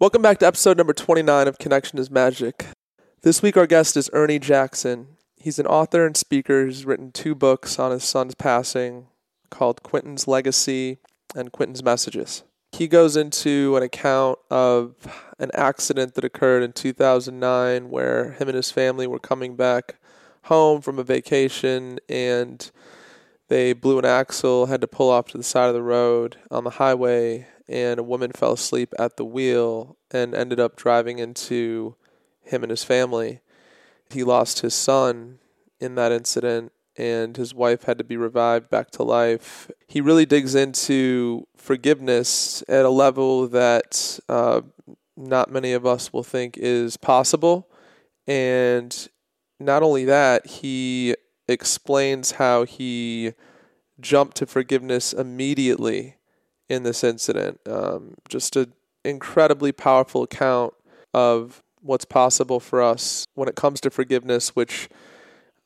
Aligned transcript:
Welcome 0.00 0.22
back 0.22 0.38
to 0.38 0.46
episode 0.46 0.76
number 0.76 0.92
29 0.92 1.48
of 1.48 1.58
Connection 1.58 1.98
is 1.98 2.08
Magic. 2.08 2.66
This 3.22 3.42
week, 3.42 3.56
our 3.56 3.66
guest 3.66 3.96
is 3.96 4.08
Ernie 4.12 4.38
Jackson. 4.38 5.16
He's 5.36 5.58
an 5.58 5.66
author 5.66 6.06
and 6.06 6.16
speaker 6.16 6.66
He's 6.66 6.86
written 6.86 7.10
two 7.10 7.34
books 7.34 7.80
on 7.80 7.90
his 7.90 8.04
son's 8.04 8.36
passing 8.36 9.08
called 9.50 9.82
Quentin's 9.82 10.28
Legacy 10.28 10.98
and 11.34 11.50
Quentin's 11.50 11.82
Messages. 11.82 12.44
He 12.70 12.86
goes 12.86 13.16
into 13.16 13.76
an 13.76 13.82
account 13.82 14.38
of 14.52 14.94
an 15.40 15.50
accident 15.54 16.14
that 16.14 16.22
occurred 16.22 16.62
in 16.62 16.74
2009 16.74 17.90
where 17.90 18.30
him 18.34 18.46
and 18.46 18.54
his 18.54 18.70
family 18.70 19.08
were 19.08 19.18
coming 19.18 19.56
back 19.56 19.96
home 20.42 20.80
from 20.80 21.00
a 21.00 21.02
vacation 21.02 21.98
and 22.08 22.70
they 23.48 23.72
blew 23.72 23.98
an 23.98 24.04
axle, 24.04 24.66
had 24.66 24.80
to 24.80 24.86
pull 24.86 25.10
off 25.10 25.26
to 25.30 25.38
the 25.38 25.42
side 25.42 25.66
of 25.66 25.74
the 25.74 25.82
road 25.82 26.36
on 26.52 26.62
the 26.62 26.70
highway, 26.70 27.48
and 27.68 28.00
a 28.00 28.04
woman 28.04 28.32
fell 28.32 28.54
asleep 28.54 28.94
at 28.98 29.16
the 29.16 29.24
wheel 29.24 29.96
and 30.10 30.34
ended 30.34 30.58
up 30.58 30.76
driving 30.76 31.18
into 31.18 31.94
him 32.42 32.62
and 32.62 32.70
his 32.70 32.84
family. 32.84 33.40
He 34.10 34.24
lost 34.24 34.60
his 34.60 34.74
son 34.74 35.38
in 35.78 35.94
that 35.96 36.12
incident, 36.12 36.72
and 36.96 37.36
his 37.36 37.54
wife 37.54 37.84
had 37.84 37.98
to 37.98 38.04
be 38.04 38.16
revived 38.16 38.70
back 38.70 38.90
to 38.92 39.02
life. 39.02 39.70
He 39.86 40.00
really 40.00 40.26
digs 40.26 40.54
into 40.54 41.46
forgiveness 41.56 42.64
at 42.68 42.84
a 42.84 42.90
level 42.90 43.46
that 43.48 44.18
uh, 44.28 44.62
not 45.16 45.50
many 45.50 45.72
of 45.72 45.84
us 45.84 46.12
will 46.12 46.22
think 46.22 46.56
is 46.56 46.96
possible. 46.96 47.68
And 48.26 49.08
not 49.60 49.82
only 49.82 50.04
that, 50.06 50.46
he 50.46 51.14
explains 51.46 52.32
how 52.32 52.64
he 52.64 53.34
jumped 54.00 54.36
to 54.38 54.46
forgiveness 54.46 55.12
immediately 55.12 56.17
in 56.68 56.82
this 56.82 57.02
incident. 57.02 57.60
Um, 57.66 58.14
just 58.28 58.56
an 58.56 58.72
incredibly 59.04 59.72
powerful 59.72 60.22
account 60.22 60.74
of 61.14 61.62
what's 61.80 62.04
possible 62.04 62.60
for 62.60 62.82
us 62.82 63.26
when 63.34 63.48
it 63.48 63.54
comes 63.54 63.80
to 63.80 63.90
forgiveness, 63.90 64.54
which 64.54 64.88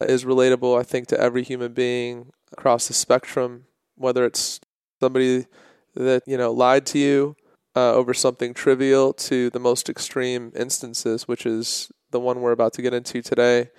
is 0.01 0.25
relatable, 0.25 0.79
I 0.79 0.83
think, 0.83 1.09
to 1.09 1.21
every 1.21 1.43
human 1.43 1.73
being 1.73 2.31
across 2.53 2.89
the 2.89 2.95
spectrum, 2.95 3.65
whether 3.97 4.25
it's 4.25 4.61
somebody 5.01 5.47
that 5.95 6.23
you 6.27 6.37
know 6.37 6.53
lied 6.53 6.87
to 6.87 6.99
you 6.99 7.37
uh, 7.75 7.93
over 7.95 8.15
something 8.15 8.55
trivial 8.55 9.13
to 9.13 9.51
the 9.51 9.61
most 9.61 9.89
extreme 9.89 10.53
instances, 10.57 11.27
which 11.27 11.47
is 11.47 11.91
the 12.11 12.21
one 12.21 12.41
we're 12.41 12.53
about 12.53 12.73
to 12.75 12.83
get 12.83 12.95
into 12.95 13.23
today. 13.23 13.71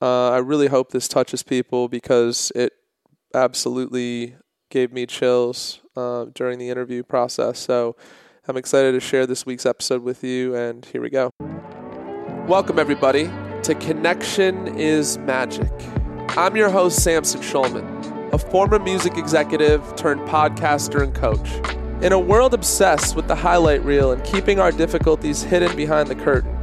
Uh, 0.00 0.30
I 0.30 0.38
really 0.38 0.68
hope 0.68 0.90
this 0.90 1.08
touches 1.08 1.42
people 1.42 1.88
because 1.88 2.52
it 2.54 2.72
absolutely 3.34 4.34
gave 4.72 4.90
me 4.90 5.04
chills 5.04 5.80
uh, 5.96 6.24
during 6.34 6.58
the 6.58 6.70
interview 6.70 7.02
process. 7.02 7.58
So 7.58 7.94
I'm 8.48 8.56
excited 8.56 8.92
to 8.92 9.00
share 9.00 9.26
this 9.26 9.44
week's 9.44 9.66
episode 9.66 10.02
with 10.02 10.24
you, 10.24 10.56
and 10.56 10.82
here 10.86 11.02
we 11.02 11.10
go. 11.10 11.30
Welcome, 12.48 12.78
everybody, 12.78 13.30
to 13.64 13.74
Connection 13.74 14.68
is 14.78 15.18
Magic. 15.18 15.70
I'm 16.38 16.56
your 16.56 16.70
host, 16.70 17.04
Samson 17.04 17.42
Schulman, 17.42 18.32
a 18.32 18.38
former 18.38 18.78
music 18.78 19.18
executive 19.18 19.94
turned 19.94 20.22
podcaster 20.22 21.02
and 21.02 21.14
coach. 21.14 21.50
In 22.02 22.12
a 22.12 22.18
world 22.18 22.54
obsessed 22.54 23.14
with 23.14 23.28
the 23.28 23.36
highlight 23.36 23.84
reel 23.84 24.10
and 24.10 24.24
keeping 24.24 24.58
our 24.58 24.72
difficulties 24.72 25.42
hidden 25.42 25.76
behind 25.76 26.08
the 26.08 26.14
curtain, 26.14 26.58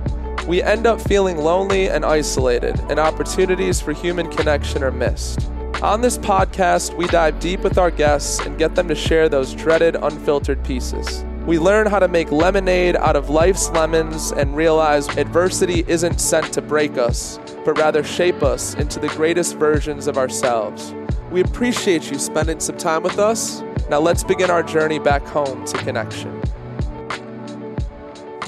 we 0.48 0.64
end 0.64 0.88
up 0.88 1.00
feeling 1.00 1.38
lonely 1.38 1.90
and 1.90 2.04
isolated, 2.04 2.80
and 2.90 3.00
opportunities 3.00 3.80
for 3.80 3.94
human 3.94 4.32
connection 4.32 4.84
are 4.84 4.92
missed. 4.92 5.48
On 5.82 6.02
this 6.02 6.18
podcast, 6.18 6.98
we 6.98 7.08
dive 7.08 7.40
deep 7.40 7.62
with 7.62 7.78
our 7.78 7.90
guests 7.90 8.46
and 8.46 8.58
get 8.58 8.76
them 8.76 8.90
to 8.90 8.96
share 8.96 9.30
those 9.30 9.54
dreaded 9.54 9.96
unfiltered 9.96 10.62
pieces. 10.66 11.24
We 11.46 11.58
learn 11.58 11.88
how 11.88 12.00
to 12.00 12.10
make 12.10 12.34
lemonade 12.34 12.98
out 12.98 13.16
of 13.16 13.30
life's 13.30 13.70
lemons 13.70 14.34
and 14.34 14.58
realize 14.58 15.08
adversity 15.16 15.86
isn't 15.88 16.20
sent 16.20 16.52
to 16.52 16.62
break 16.62 16.98
us, 16.98 17.40
but 17.64 17.78
rather 17.78 18.04
shape 18.04 18.44
us 18.44 18.74
into 18.74 19.00
the 19.00 19.08
greatest 19.08 19.56
versions 19.56 20.08
of 20.08 20.18
ourselves. 20.18 20.94
We 21.32 21.40
appreciate 21.40 22.12
you 22.12 22.20
spending 22.20 22.60
some 22.60 22.78
time 22.78 23.02
with 23.02 23.18
us. 23.18 23.62
Now 23.90 24.02
let's 24.02 24.26
begin 24.26 24.52
our 24.52 24.64
journey 24.64 25.00
back 25.00 25.26
home 25.26 25.64
to 25.64 25.78
connection. 25.78 26.42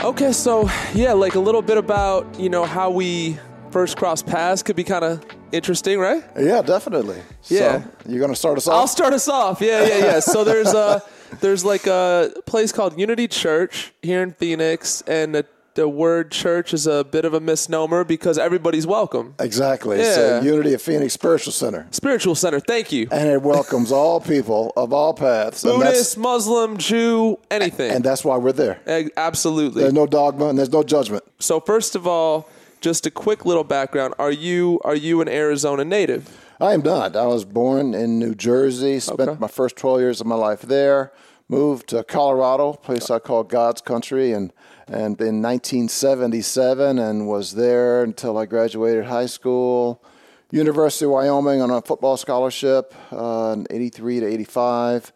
Okay, 0.02 0.34
so 0.34 0.70
yeah, 0.94 1.14
like 1.14 1.36
a 1.36 1.40
little 1.40 1.62
bit 1.62 1.78
about, 1.78 2.38
you 2.38 2.50
know, 2.50 2.66
how 2.66 2.90
we 2.90 3.40
first 3.70 3.96
cross 3.96 4.22
paths 4.22 4.62
could 4.62 4.76
be 4.76 4.84
kind 4.84 5.06
of 5.06 5.26
interesting, 5.52 6.00
right? 6.00 6.24
Yeah, 6.40 6.62
definitely. 6.62 7.22
Yeah. 7.48 7.84
So, 7.84 7.92
you're 8.08 8.20
going 8.20 8.32
to 8.32 8.36
start 8.40 8.58
us 8.58 8.68
off? 8.68 8.74
I'll 8.74 8.88
start 8.88 9.14
us 9.14 9.28
off. 9.28 9.62
Yeah, 9.62 9.86
yeah, 9.86 9.98
yeah. 9.98 10.20
So 10.20 10.44
there's 10.52 10.74
a 10.74 11.02
there's 11.40 11.64
like 11.64 11.88
a 11.88 12.32
place 12.46 12.72
called 12.72 13.00
Unity 13.00 13.28
Church 13.28 13.94
here 14.02 14.22
in 14.22 14.34
Phoenix, 14.34 15.02
and 15.08 15.34
the, 15.34 15.46
the 15.76 15.88
word 15.88 16.30
church 16.32 16.74
is 16.74 16.86
a 16.88 17.06
bit 17.06 17.24
of 17.24 17.34
a 17.34 17.40
misnomer 17.40 18.04
because 18.04 18.38
everybody's 18.38 18.86
welcome. 18.86 19.36
Exactly. 19.40 20.00
Yeah. 20.00 20.40
the 20.40 20.46
Unity 20.46 20.74
of 20.74 20.82
Phoenix 20.82 21.14
Spiritual 21.14 21.54
Center. 21.54 21.88
Spiritual 21.92 22.36
center. 22.36 22.60
Thank 22.60 22.92
you. 22.92 23.08
And 23.12 23.30
it 23.30 23.42
welcomes 23.42 23.92
all 23.94 24.20
people 24.20 24.74
of 24.76 24.92
all 24.92 25.14
paths. 25.14 25.64
Buddhist, 25.64 26.18
Muslim, 26.18 26.78
Jew, 26.78 27.40
anything. 27.50 27.92
and 27.92 28.04
that's 28.04 28.26
why 28.26 28.36
we're 28.36 28.52
there. 28.52 28.82
Absolutely. 29.16 29.84
There's 29.84 29.94
no 29.94 30.06
dogma 30.06 30.48
and 30.48 30.58
there's 30.60 30.72
no 30.74 30.84
judgment. 30.84 31.24
So 31.40 31.62
first 31.62 31.96
of 31.96 32.06
all, 32.06 32.50
just 32.82 33.06
a 33.06 33.12
quick 33.12 33.46
little 33.46 33.64
background. 33.64 34.14
Are 34.20 34.32
you 34.32 34.82
are 34.84 34.96
you 34.96 35.22
an 35.22 35.30
Arizona 35.30 35.86
native? 35.86 36.38
I 36.60 36.74
am 36.74 36.82
not. 36.82 37.16
I 37.16 37.26
was 37.28 37.46
born 37.46 37.94
in 37.94 38.20
New 38.20 38.36
Jersey, 38.36 39.00
spent 39.00 39.22
Okay. 39.30 39.40
my 39.40 39.48
first 39.48 39.76
12 39.78 40.00
years 40.00 40.22
of 40.22 40.28
my 40.28 40.36
life 40.36 40.62
there, 40.62 41.12
moved 41.50 41.88
to 41.90 42.04
Colorado, 42.04 42.74
a 42.74 42.78
place 42.78 43.10
I 43.10 43.18
call 43.18 43.44
God's 43.44 43.82
country, 43.82 44.32
and, 44.32 44.54
and 44.88 45.20
in 45.20 45.42
1977, 45.42 47.00
and 47.00 47.28
was 47.28 47.54
there 47.56 48.04
until 48.04 48.38
I 48.38 48.46
graduated 48.46 49.06
high 49.06 49.26
school. 49.26 50.04
University 50.52 51.06
of 51.06 51.12
Wyoming 51.12 51.62
on 51.62 51.72
a 51.72 51.82
football 51.82 52.16
scholarship 52.18 52.94
uh, 53.12 53.56
in 53.58 53.66
83 53.72 54.20
to 54.20 54.26
85. 54.28 55.14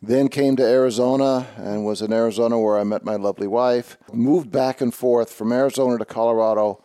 Then 0.00 0.28
came 0.28 0.56
to 0.56 0.62
Arizona 0.62 1.46
and 1.56 1.84
was 1.84 2.00
in 2.00 2.12
Arizona 2.12 2.58
where 2.58 2.78
I 2.78 2.84
met 2.84 3.04
my 3.04 3.16
lovely 3.16 3.48
wife. 3.48 3.98
Moved 4.12 4.50
back 4.52 4.80
and 4.80 4.94
forth 4.94 5.32
from 5.32 5.52
Arizona 5.52 5.98
to 5.98 6.04
Colorado 6.04 6.82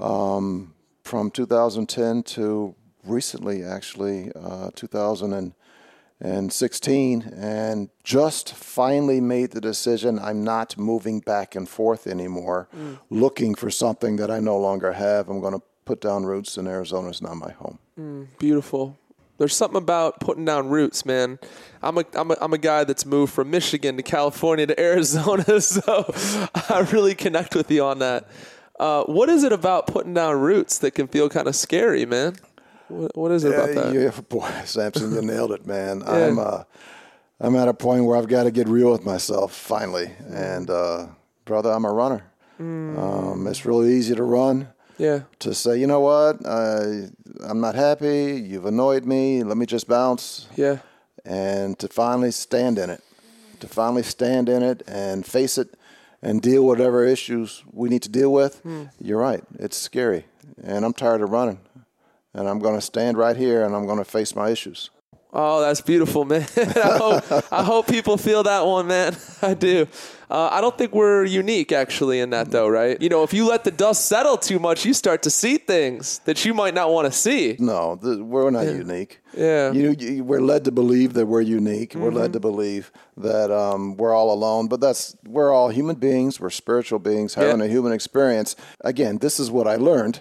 um, 0.00 0.74
from 1.04 1.30
2010 1.30 2.22
to 2.22 2.74
recently, 3.04 3.62
actually, 3.62 4.32
uh, 4.34 4.70
2016, 4.74 7.22
and 7.36 7.90
just 8.04 8.54
finally 8.54 9.20
made 9.20 9.50
the 9.52 9.60
decision 9.60 10.18
I'm 10.18 10.42
not 10.44 10.78
moving 10.78 11.20
back 11.20 11.54
and 11.54 11.68
forth 11.68 12.06
anymore, 12.06 12.68
looking 13.08 13.54
for 13.54 13.70
something 13.70 14.16
that 14.16 14.30
I 14.30 14.40
no 14.40 14.58
longer 14.58 14.92
have. 14.92 15.28
I'm 15.28 15.40
going 15.40 15.54
to 15.54 15.62
put 15.84 16.00
down 16.00 16.24
roots, 16.24 16.56
and 16.56 16.66
Arizona 16.68 17.08
is 17.08 17.22
not 17.22 17.36
my 17.36 17.52
home. 17.52 17.78
Beautiful. 18.38 18.96
There's 19.38 19.56
something 19.56 19.78
about 19.78 20.20
putting 20.20 20.44
down 20.44 20.68
roots, 20.68 21.06
man. 21.06 21.38
I'm 21.82 21.96
a, 21.96 22.04
I'm 22.12 22.30
a, 22.30 22.36
I'm 22.42 22.52
a 22.52 22.58
guy 22.58 22.84
that's 22.84 23.06
moved 23.06 23.32
from 23.32 23.50
Michigan 23.50 23.96
to 23.96 24.02
California 24.02 24.66
to 24.66 24.78
Arizona, 24.80 25.60
so 25.62 26.12
I 26.68 26.86
really 26.92 27.14
connect 27.14 27.54
with 27.54 27.70
you 27.70 27.82
on 27.84 28.00
that. 28.00 28.28
Uh, 28.80 29.04
what 29.04 29.28
is 29.28 29.44
it 29.44 29.52
about 29.52 29.86
putting 29.86 30.14
down 30.14 30.40
roots 30.40 30.78
that 30.78 30.92
can 30.92 31.06
feel 31.06 31.28
kind 31.28 31.46
of 31.46 31.54
scary, 31.54 32.06
man? 32.06 32.34
What, 32.88 33.14
what 33.14 33.30
is 33.30 33.44
it 33.44 33.52
about 33.52 33.74
that? 33.74 33.92
yeah, 33.94 34.10
boy, 34.30 34.48
Samson, 34.64 35.12
you 35.12 35.20
nailed 35.20 35.52
it, 35.52 35.66
man. 35.66 36.02
I'm 36.06 36.38
uh, 36.38 36.64
I'm 37.38 37.56
at 37.56 37.68
a 37.68 37.74
point 37.74 38.06
where 38.06 38.16
I've 38.16 38.26
got 38.26 38.44
to 38.44 38.50
get 38.50 38.68
real 38.68 38.90
with 38.90 39.04
myself 39.04 39.54
finally, 39.54 40.10
and 40.30 40.70
uh, 40.70 41.08
brother, 41.44 41.70
I'm 41.70 41.84
a 41.84 41.92
runner. 41.92 42.24
Um, 42.58 43.46
it's 43.46 43.66
really 43.66 43.92
easy 43.92 44.14
to 44.14 44.22
run. 44.22 44.68
Yeah, 44.96 45.20
to 45.40 45.52
say, 45.54 45.78
you 45.78 45.86
know 45.86 46.00
what, 46.00 46.38
uh, 46.44 47.06
I'm 47.42 47.60
not 47.60 47.74
happy. 47.74 48.42
You've 48.42 48.64
annoyed 48.66 49.04
me. 49.04 49.42
Let 49.42 49.58
me 49.58 49.66
just 49.66 49.88
bounce, 49.88 50.48
yeah, 50.56 50.78
and 51.22 51.78
to 51.80 51.88
finally 51.88 52.30
stand 52.30 52.78
in 52.78 52.88
it, 52.88 53.04
to 53.60 53.68
finally 53.68 54.04
stand 54.04 54.48
in 54.48 54.62
it 54.62 54.82
and 54.86 55.26
face 55.26 55.58
it, 55.58 55.74
and 56.22 56.42
deal 56.42 56.64
whatever 56.64 57.04
issues 57.04 57.62
we 57.72 57.88
need 57.88 58.02
to 58.02 58.08
deal 58.08 58.32
with. 58.32 58.60
Hmm. 58.60 58.84
You're 59.00 59.20
right. 59.20 59.42
It's 59.58 59.76
scary, 59.76 60.26
and 60.62 60.84
I'm 60.84 60.92
tired 60.92 61.22
of 61.22 61.30
running, 61.30 61.60
and 62.34 62.48
I'm 62.48 62.58
going 62.58 62.74
to 62.74 62.80
stand 62.80 63.18
right 63.18 63.36
here, 63.36 63.64
and 63.64 63.74
I'm 63.74 63.86
going 63.86 63.98
to 63.98 64.04
face 64.04 64.34
my 64.34 64.50
issues. 64.50 64.90
Oh, 65.32 65.60
that's 65.60 65.80
beautiful, 65.80 66.24
man. 66.24 66.46
I, 66.56 66.98
hope, 66.98 67.52
I 67.52 67.62
hope 67.62 67.86
people 67.86 68.16
feel 68.16 68.42
that 68.42 68.66
one, 68.66 68.88
man. 68.88 69.16
I 69.42 69.54
do. 69.54 69.86
Uh, 70.28 70.48
I 70.52 70.60
don't 70.60 70.76
think 70.78 70.92
we're 70.92 71.24
unique, 71.24 71.70
actually, 71.72 72.20
in 72.20 72.30
that, 72.30 72.50
though, 72.50 72.68
right? 72.68 73.00
You 73.02 73.08
know, 73.08 73.22
if 73.24 73.32
you 73.32 73.48
let 73.48 73.64
the 73.64 73.70
dust 73.70 74.06
settle 74.06 74.36
too 74.36 74.58
much, 74.58 74.84
you 74.84 74.92
start 74.94 75.22
to 75.24 75.30
see 75.30 75.56
things 75.56 76.20
that 76.24 76.44
you 76.44 76.52
might 76.54 76.74
not 76.74 76.90
want 76.90 77.06
to 77.06 77.12
see. 77.16 77.56
No, 77.58 77.96
the, 77.96 78.24
we're 78.24 78.50
not 78.50 78.66
unique. 78.66 79.20
Yeah. 79.36 79.72
You, 79.72 79.94
you, 79.98 80.24
we're 80.24 80.40
led 80.40 80.64
to 80.64 80.72
believe 80.72 81.14
that 81.14 81.26
we're 81.26 81.40
unique. 81.40 81.94
We're 81.96 82.12
led 82.12 82.32
to 82.34 82.40
believe 82.40 82.90
that 83.16 83.50
um, 83.52 83.96
we're 83.96 84.14
all 84.14 84.32
alone, 84.32 84.66
but 84.68 84.80
that's 84.80 85.16
we're 85.26 85.52
all 85.52 85.68
human 85.68 85.96
beings. 85.96 86.40
We're 86.40 86.50
spiritual 86.50 86.98
beings 87.00 87.34
having 87.34 87.58
Yeah. 87.58 87.66
a 87.66 87.68
human 87.68 87.92
experience. 87.92 88.56
Again, 88.82 89.18
this 89.18 89.38
is 89.40 89.50
what 89.50 89.66
I 89.68 89.76
learned 89.76 90.20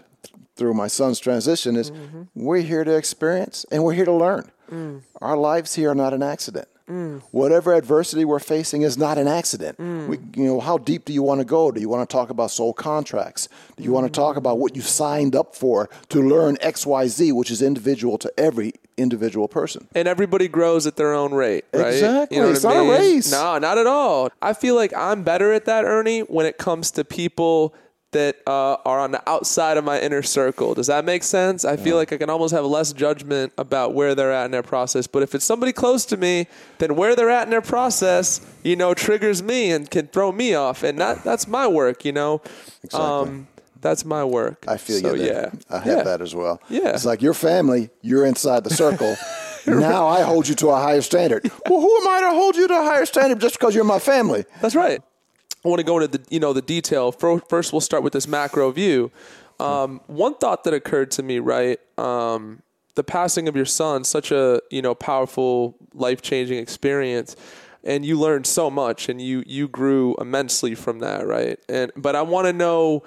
through 0.56 0.74
my 0.74 0.88
son's 0.88 1.20
transition: 1.20 1.76
is 1.76 1.92
we're 2.36 2.62
here 2.62 2.84
to 2.84 2.96
experience 2.96 3.66
and 3.72 3.84
we're 3.84 3.94
here 3.94 4.06
to 4.06 4.14
learn. 4.14 4.52
Mm. 4.70 5.02
Our 5.22 5.38
lives 5.38 5.76
here 5.76 5.92
are 5.92 5.96
not 5.96 6.14
an 6.14 6.24
accident. 6.24 6.68
Mm. 6.90 7.22
Whatever 7.32 7.76
adversity 7.76 8.26
we're 8.26 8.40
facing 8.40 8.82
is 8.82 8.98
not 8.98 9.18
an 9.20 9.28
accident. 9.28 9.78
Mm. 9.78 10.08
We, 10.08 10.18
you 10.36 10.46
know, 10.46 10.60
how 10.60 10.80
deep 10.80 11.06
do 11.06 11.14
you 11.14 11.22
want 11.22 11.40
to 11.40 11.46
go? 11.46 11.72
Do 11.72 11.80
you 11.80 11.88
want 11.88 12.10
to 12.10 12.12
talk 12.12 12.32
about 12.32 12.50
soul 12.50 12.74
contracts? 12.74 13.48
Do 13.78 13.84
you 13.84 13.92
want 13.92 14.08
to 14.08 14.12
talk 14.12 14.38
about 14.38 14.58
what 14.58 14.76
you 14.76 14.82
signed 14.82 15.36
up 15.36 15.56
for 15.56 15.88
to 16.10 16.22
learn 16.22 16.58
X, 16.62 16.88
Y, 16.88 17.08
Z, 17.08 17.32
which 17.34 17.52
is 17.52 17.62
individual 17.62 18.18
to 18.18 18.32
every 18.38 18.74
individual 18.98 19.48
person? 19.48 19.88
and 19.96 20.08
everybody 20.08 20.48
grows 20.48 20.88
at 20.88 20.96
their 20.96 21.14
own 21.14 21.34
rate, 21.34 21.66
right? 21.74 21.94
Exactly. 21.94 22.40
what 22.40 22.50
It's 22.50 22.66
I 22.66 22.74
not 22.74 22.86
a 22.86 22.90
race. 22.92 23.32
No, 23.32 23.58
not 23.60 23.78
at 23.78 23.88
all. 23.88 24.32
I 24.42 24.54
feel 24.54 24.76
like 24.76 24.92
I'm 24.96 25.24
better 25.24 25.54
at 25.54 25.66
that, 25.66 25.86
Ernie, 25.86 26.22
when 26.22 26.46
it 26.48 26.58
comes 26.58 26.92
to 26.92 27.06
people 27.06 27.76
that 28.12 28.38
uh, 28.48 28.78
are 28.86 29.00
on 29.00 29.12
the 29.12 29.30
outside 29.30 29.78
of 29.78 29.84
my 29.84 30.00
inner 30.00 30.22
circle. 30.24 30.74
Does 30.74 30.88
that 30.88 31.06
make 31.06 31.24
sense? 31.24 31.64
I 31.64 31.78
feel 31.78 31.96
like 31.96 32.12
I 32.12 32.18
can 32.18 32.30
almost 32.30 32.54
have 32.54 32.66
less 32.66 32.92
judgment 32.92 33.54
about 33.58 33.94
where 33.94 34.16
they're 34.16 34.32
at 34.32 34.46
in 34.46 34.52
their 34.52 34.64
process. 34.64 35.06
But 35.06 35.22
if 35.22 35.36
it's 35.36 35.46
somebody 35.46 35.72
close 35.72 36.06
to 36.06 36.18
me, 36.18 36.48
then 36.80 36.96
where 36.96 37.16
they're 37.16 37.30
at 37.30 37.44
in 37.44 37.52
their 37.52 37.62
process, 37.62 38.42
you 38.64 38.76
know, 38.76 38.94
triggers 38.94 39.44
me 39.44 39.72
and 39.72 39.90
can 39.90 40.08
throw 40.08 40.32
me 40.32 40.56
off, 40.56 40.82
and 40.84 40.98
that 41.00 41.24
that's 41.24 41.48
my 41.48 41.68
work, 41.68 42.04
you 42.04 42.12
know. 42.12 42.42
Um, 42.94 43.48
that's 43.82 44.04
my 44.04 44.24
work. 44.26 44.66
I 44.68 44.78
feel 44.78 45.00
so, 45.00 45.14
you 45.14 45.24
there. 45.24 45.52
Yeah, 45.54 45.60
I 45.76 45.80
have 45.80 45.98
Yeah. 46.00 46.04
that 46.04 46.22
as 46.22 46.36
well. 46.36 46.62
Yeah. 46.70 46.90
It's 46.90 47.06
like 47.06 47.22
your 47.22 47.34
family, 47.34 47.90
you're 48.02 48.26
inside 48.26 48.64
the 48.64 48.74
circle. 48.74 49.16
now 49.68 50.08
I 50.08 50.22
hold 50.22 50.48
you 50.48 50.56
to 50.56 50.70
a 50.70 50.76
higher 50.76 51.02
standard. 51.02 51.50
well, 51.70 51.80
who 51.80 51.98
am 52.02 52.08
I 52.08 52.22
to 52.22 52.30
hold 52.32 52.56
you 52.58 52.68
to 52.68 52.74
a 52.74 52.84
higher 52.84 53.06
standard 53.06 53.40
just 53.40 53.58
because 53.60 53.76
you're 53.76 53.84
my 53.86 54.00
family? 54.00 54.44
That's 54.62 54.76
right. 54.76 55.02
I 55.64 55.68
want 55.68 55.80
to 55.80 55.86
go 55.86 56.00
into 56.00 56.18
the 56.18 56.26
you 56.30 56.40
know 56.40 56.54
the 56.54 56.62
detail. 56.62 57.12
First, 57.12 57.74
we'll 57.74 57.82
start 57.82 58.04
with 58.04 58.14
this 58.14 58.28
macro 58.28 58.72
view. 58.72 59.12
Um, 59.60 60.00
one 60.08 60.36
thought 60.36 60.64
that 60.64 60.74
occurred 60.74 61.12
to 61.12 61.24
me, 61.24 61.40
right? 61.40 61.80
Um, 61.98 62.62
the 62.96 63.04
passing 63.04 63.48
of 63.48 63.56
your 63.56 63.66
son, 63.66 64.04
such 64.04 64.32
a 64.32 64.62
you 64.72 64.82
know 64.82 64.96
powerful, 64.96 65.76
life 65.94 66.22
changing 66.22 66.60
experience, 66.60 67.36
and 67.84 68.06
you 68.06 68.18
learned 68.18 68.48
so 68.48 68.70
much, 68.70 69.10
and 69.10 69.22
you 69.22 69.44
you 69.46 69.68
grew 69.68 70.16
immensely 70.20 70.76
from 70.76 71.00
that, 71.00 71.28
right? 71.28 71.60
And 71.68 71.92
but 71.96 72.16
I 72.16 72.22
want 72.22 72.48
to 72.48 72.54
know 72.54 73.04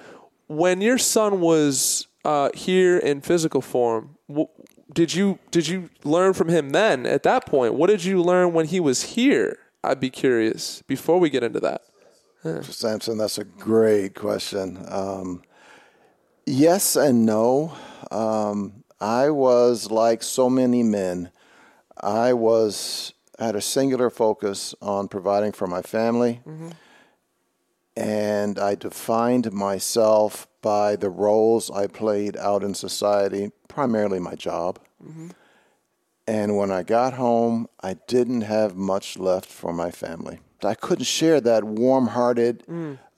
when 0.46 0.82
your 0.82 0.98
son 0.98 1.40
was 1.40 2.06
uh, 2.24 2.50
here 2.54 2.98
in 2.98 3.22
physical 3.22 3.62
form. 3.62 4.16
W- 4.28 4.48
did 4.92 5.14
you 5.14 5.38
did 5.50 5.68
you 5.68 5.88
learn 6.04 6.34
from 6.34 6.48
him 6.48 6.70
then? 6.70 7.06
At 7.06 7.22
that 7.22 7.46
point, 7.46 7.74
what 7.74 7.88
did 7.88 8.04
you 8.04 8.22
learn 8.22 8.52
when 8.52 8.66
he 8.66 8.78
was 8.78 9.14
here? 9.14 9.58
I'd 9.82 10.00
be 10.00 10.10
curious 10.10 10.82
before 10.82 11.18
we 11.18 11.30
get 11.30 11.42
into 11.42 11.60
that. 11.60 11.82
Samson, 12.62 13.18
that's 13.18 13.38
a 13.38 13.44
great 13.44 14.14
question. 14.14 14.84
Um, 14.88 15.42
yes 16.46 16.96
and 16.96 17.24
no. 17.24 17.76
Um, 18.10 18.84
I 19.00 19.30
was 19.30 19.90
like 19.90 20.22
so 20.22 20.48
many 20.50 20.82
men. 20.82 21.30
I 22.00 22.32
was 22.32 23.14
had 23.38 23.56
a 23.56 23.60
singular 23.60 24.10
focus 24.10 24.74
on 24.80 25.08
providing 25.08 25.52
for 25.52 25.66
my 25.66 25.82
family, 25.82 26.40
and 27.96 28.58
I 28.58 28.74
defined 28.76 29.52
myself 29.52 30.46
by 30.60 30.96
the 30.96 31.10
roles 31.10 31.70
I 31.70 31.86
played 31.88 32.36
out 32.36 32.62
in 32.62 32.74
society, 32.74 33.50
primarily 33.68 34.18
my 34.20 34.34
job. 34.34 34.78
And 36.26 36.56
when 36.56 36.70
I 36.70 36.82
got 36.84 37.14
home, 37.14 37.66
I 37.82 37.94
didn't 38.06 38.42
have 38.42 38.76
much 38.76 39.18
left 39.18 39.48
for 39.50 39.72
my 39.72 39.90
family. 39.90 40.38
I 40.64 40.74
couldn't 40.74 41.04
share 41.04 41.40
that 41.40 41.64
warm 41.64 42.08
hearted, 42.08 42.64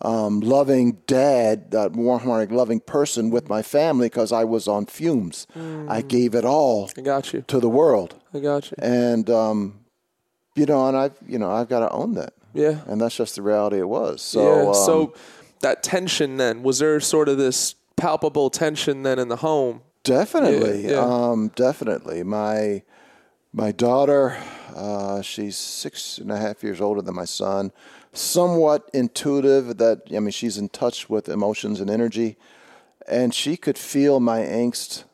um, 0.00 0.41
loving 0.41 0.99
dad, 1.06 1.70
that 1.70 1.93
warm 1.93 2.23
hearted, 2.23 2.52
loving 2.52 2.81
person 2.81 3.31
with 3.31 3.49
my 3.49 3.62
family 3.62 4.06
because 4.06 4.32
I 4.32 4.44
was 4.44 4.69
on 4.69 4.87
fumes. 4.87 5.46
I 5.88 6.02
gave 6.02 6.35
it 6.35 6.44
all 6.44 6.91
I 6.96 7.00
got 7.00 7.32
you. 7.32 7.43
to 7.43 7.61
the 7.61 7.69
world. 7.69 8.17
I 8.32 8.41
got 8.41 8.70
you. 8.70 8.76
And, 8.81 9.29
um, 9.31 9.81
you 10.55 10.67
know, 10.67 10.87
and 10.88 10.96
I've, 10.96 11.17
you 11.26 11.38
know, 11.38 11.50
I've 11.50 11.69
got 11.69 11.81
to 11.81 11.91
own 11.91 12.14
that. 12.14 12.35
Yeah. 12.52 12.81
And 12.87 13.00
that's 13.00 13.17
just 13.17 13.35
the 13.37 13.43
reality 13.43 13.79
it 13.79 13.88
was. 13.88 14.23
So, 14.23 14.40
yeah. 14.62 14.69
um, 14.69 14.75
so 14.75 15.14
that 15.61 15.82
tension 15.82 16.37
then 16.37 16.62
was 16.62 16.79
there 16.79 17.00
sort 17.00 17.29
of 17.29 17.38
this 17.38 17.75
palpable 17.97 18.50
tension 18.50 19.02
then 19.02 19.19
in 19.19 19.29
the 19.29 19.37
home? 19.37 19.82
Definitely, 20.05 20.85
Yeah, 20.85 20.90
yeah. 20.90 20.99
Um, 21.31 21.49
definitely. 21.56 22.23
My 22.23 22.82
my 23.52 23.73
daughter, 23.73 24.37
uh, 24.75 25.23
she's 25.23 25.56
six 25.56 26.19
and 26.19 26.32
a 26.32 26.37
half 26.37 26.62
years 26.62 26.81
older 26.81 27.00
than 27.00 27.15
my 27.15 27.25
son. 27.25 27.73
Somewhat 28.12 28.91
intuitive. 28.93 29.79
That 29.79 30.03
I 30.15 30.19
mean, 30.19 30.31
she's 30.31 30.59
in 30.59 30.69
touch 30.69 31.09
with 31.09 31.29
emotions 31.29 31.81
and 31.81 31.88
energy, 31.88 32.37
and 33.06 33.32
she 33.32 33.56
could 33.56 33.79
feel 33.79 34.21
my 34.21 34.41
angst 34.41 35.05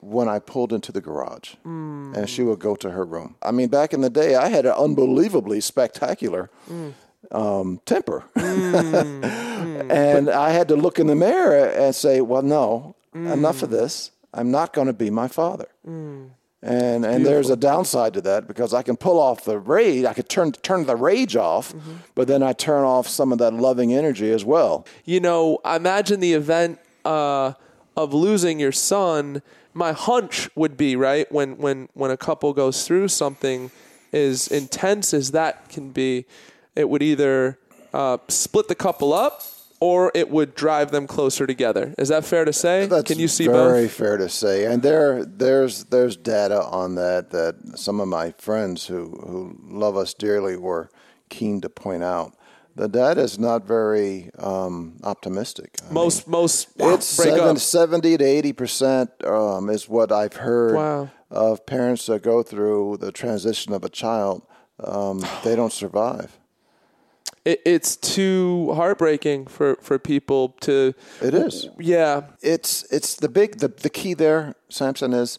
when 0.00 0.28
I 0.28 0.38
pulled 0.38 0.72
into 0.72 0.92
the 0.92 1.00
garage, 1.00 1.54
mm. 1.64 2.16
and 2.16 2.28
she 2.28 2.42
would 2.42 2.58
go 2.58 2.74
to 2.76 2.90
her 2.90 3.04
room. 3.04 3.36
I 3.42 3.50
mean, 3.50 3.68
back 3.68 3.92
in 3.92 4.00
the 4.00 4.10
day, 4.10 4.34
I 4.34 4.48
had 4.48 4.66
an 4.66 4.72
unbelievably 4.72 5.60
spectacular. 5.60 6.50
Mm. 6.70 6.94
Um, 7.32 7.80
temper, 7.84 8.24
mm. 8.34 9.90
and 9.90 10.30
I 10.30 10.50
had 10.50 10.68
to 10.68 10.76
look 10.76 10.98
in 10.98 11.06
the 11.06 11.14
mirror 11.14 11.66
and 11.68 11.94
say, 11.94 12.22
"Well, 12.22 12.42
no, 12.42 12.96
enough 13.14 13.62
of 13.62 13.68
this. 13.68 14.10
I'm 14.32 14.50
not 14.50 14.72
going 14.72 14.86
to 14.86 14.94
be 14.94 15.10
my 15.10 15.28
father." 15.28 15.68
And 16.62 17.06
and 17.06 17.24
there's 17.24 17.48
a 17.48 17.56
downside 17.56 18.12
to 18.14 18.20
that 18.22 18.46
because 18.46 18.74
I 18.74 18.82
can 18.82 18.96
pull 18.96 19.18
off 19.18 19.44
the 19.44 19.58
rage. 19.58 20.04
I 20.04 20.12
could 20.12 20.28
turn 20.28 20.52
turn 20.52 20.84
the 20.84 20.94
rage 20.96 21.34
off, 21.34 21.74
but 22.14 22.28
then 22.28 22.42
I 22.42 22.52
turn 22.52 22.84
off 22.84 23.08
some 23.08 23.32
of 23.32 23.38
that 23.38 23.54
loving 23.54 23.94
energy 23.94 24.30
as 24.30 24.44
well. 24.44 24.86
You 25.06 25.20
know, 25.20 25.58
I 25.64 25.76
imagine 25.76 26.20
the 26.20 26.34
event 26.34 26.78
uh, 27.04 27.54
of 27.96 28.12
losing 28.12 28.60
your 28.60 28.72
son. 28.72 29.40
My 29.72 29.92
hunch 29.92 30.50
would 30.54 30.76
be 30.76 30.96
right 30.96 31.30
when 31.32 31.56
when 31.56 31.88
when 31.94 32.10
a 32.10 32.18
couple 32.18 32.52
goes 32.52 32.86
through 32.86 33.08
something 33.08 33.70
as 34.12 34.46
intense 34.48 35.14
as 35.14 35.30
that 35.30 35.70
can 35.70 35.92
be, 35.92 36.26
it 36.76 36.90
would 36.90 37.00
either 37.02 37.58
uh, 37.94 38.18
split 38.28 38.68
the 38.68 38.74
couple 38.74 39.14
up 39.14 39.42
or 39.80 40.12
it 40.14 40.30
would 40.30 40.54
drive 40.54 40.90
them 40.90 41.06
closer 41.06 41.46
together. 41.46 41.94
Is 41.98 42.08
that 42.10 42.24
fair 42.24 42.44
to 42.44 42.52
say? 42.52 42.86
That's 42.86 43.04
can 43.10 43.18
you 43.18 43.28
see 43.28 43.46
very 43.46 43.56
both? 43.58 43.72
Very 43.72 43.88
fair 43.88 44.16
to 44.18 44.28
say, 44.28 44.66
and 44.66 44.82
there 44.82 45.24
there's 45.24 45.84
there's 45.84 46.16
data 46.16 46.62
on 46.64 46.94
that 46.96 47.30
that 47.30 47.56
some 47.78 48.00
of 48.00 48.08
my 48.08 48.32
friends 48.38 48.86
who 48.86 49.10
who 49.26 49.56
love 49.62 49.96
us 49.96 50.14
dearly 50.14 50.56
were 50.56 50.90
keen 51.28 51.60
to 51.62 51.68
point 51.68 52.02
out. 52.04 52.34
The 52.76 52.88
data 52.88 53.20
is 53.22 53.38
not 53.38 53.66
very 53.66 54.30
um, 54.38 54.96
optimistic. 55.02 55.76
I 55.88 55.92
Most 55.92 56.28
most 56.28 56.68
It's 56.78 57.16
break 57.16 57.30
seven, 57.30 57.48
up. 57.56 57.58
70 57.58 58.16
to 58.18 58.24
80 58.24 58.52
percent 58.52 59.10
um, 59.24 59.68
is 59.68 59.88
what 59.88 60.12
I've 60.12 60.34
heard 60.34 60.76
Wow. 60.76 61.10
of 61.30 61.66
parents 61.66 62.06
that 62.06 62.22
go 62.22 62.42
through 62.42 62.98
the 62.98 63.12
transition 63.12 63.72
of 63.72 63.84
a 63.84 63.88
child. 63.88 64.42
Um, 64.82 65.22
they 65.44 65.56
don't 65.56 65.72
survive. 65.72 66.38
It, 67.44 67.60
it's 67.64 67.96
too 67.96 68.72
heartbreaking 68.74 69.46
for 69.46 69.76
for 69.80 69.98
people 69.98 70.50
to. 70.60 70.94
It 71.22 71.34
is. 71.34 71.68
Yeah, 71.78 72.22
It's 72.42 72.84
it's 72.92 73.14
the 73.14 73.28
big 73.28 73.58
the, 73.58 73.68
the 73.68 73.90
key 73.90 74.14
there, 74.14 74.54
Samson, 74.68 75.12
is 75.14 75.38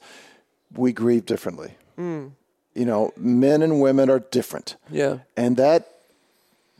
we 0.75 0.93
grieve 0.93 1.25
differently. 1.25 1.75
Mm. 1.97 2.31
You 2.73 2.85
know, 2.85 3.11
men 3.17 3.61
and 3.61 3.81
women 3.81 4.09
are 4.09 4.19
different, 4.19 4.77
yeah. 4.89 5.19
and 5.35 5.57
that 5.57 5.89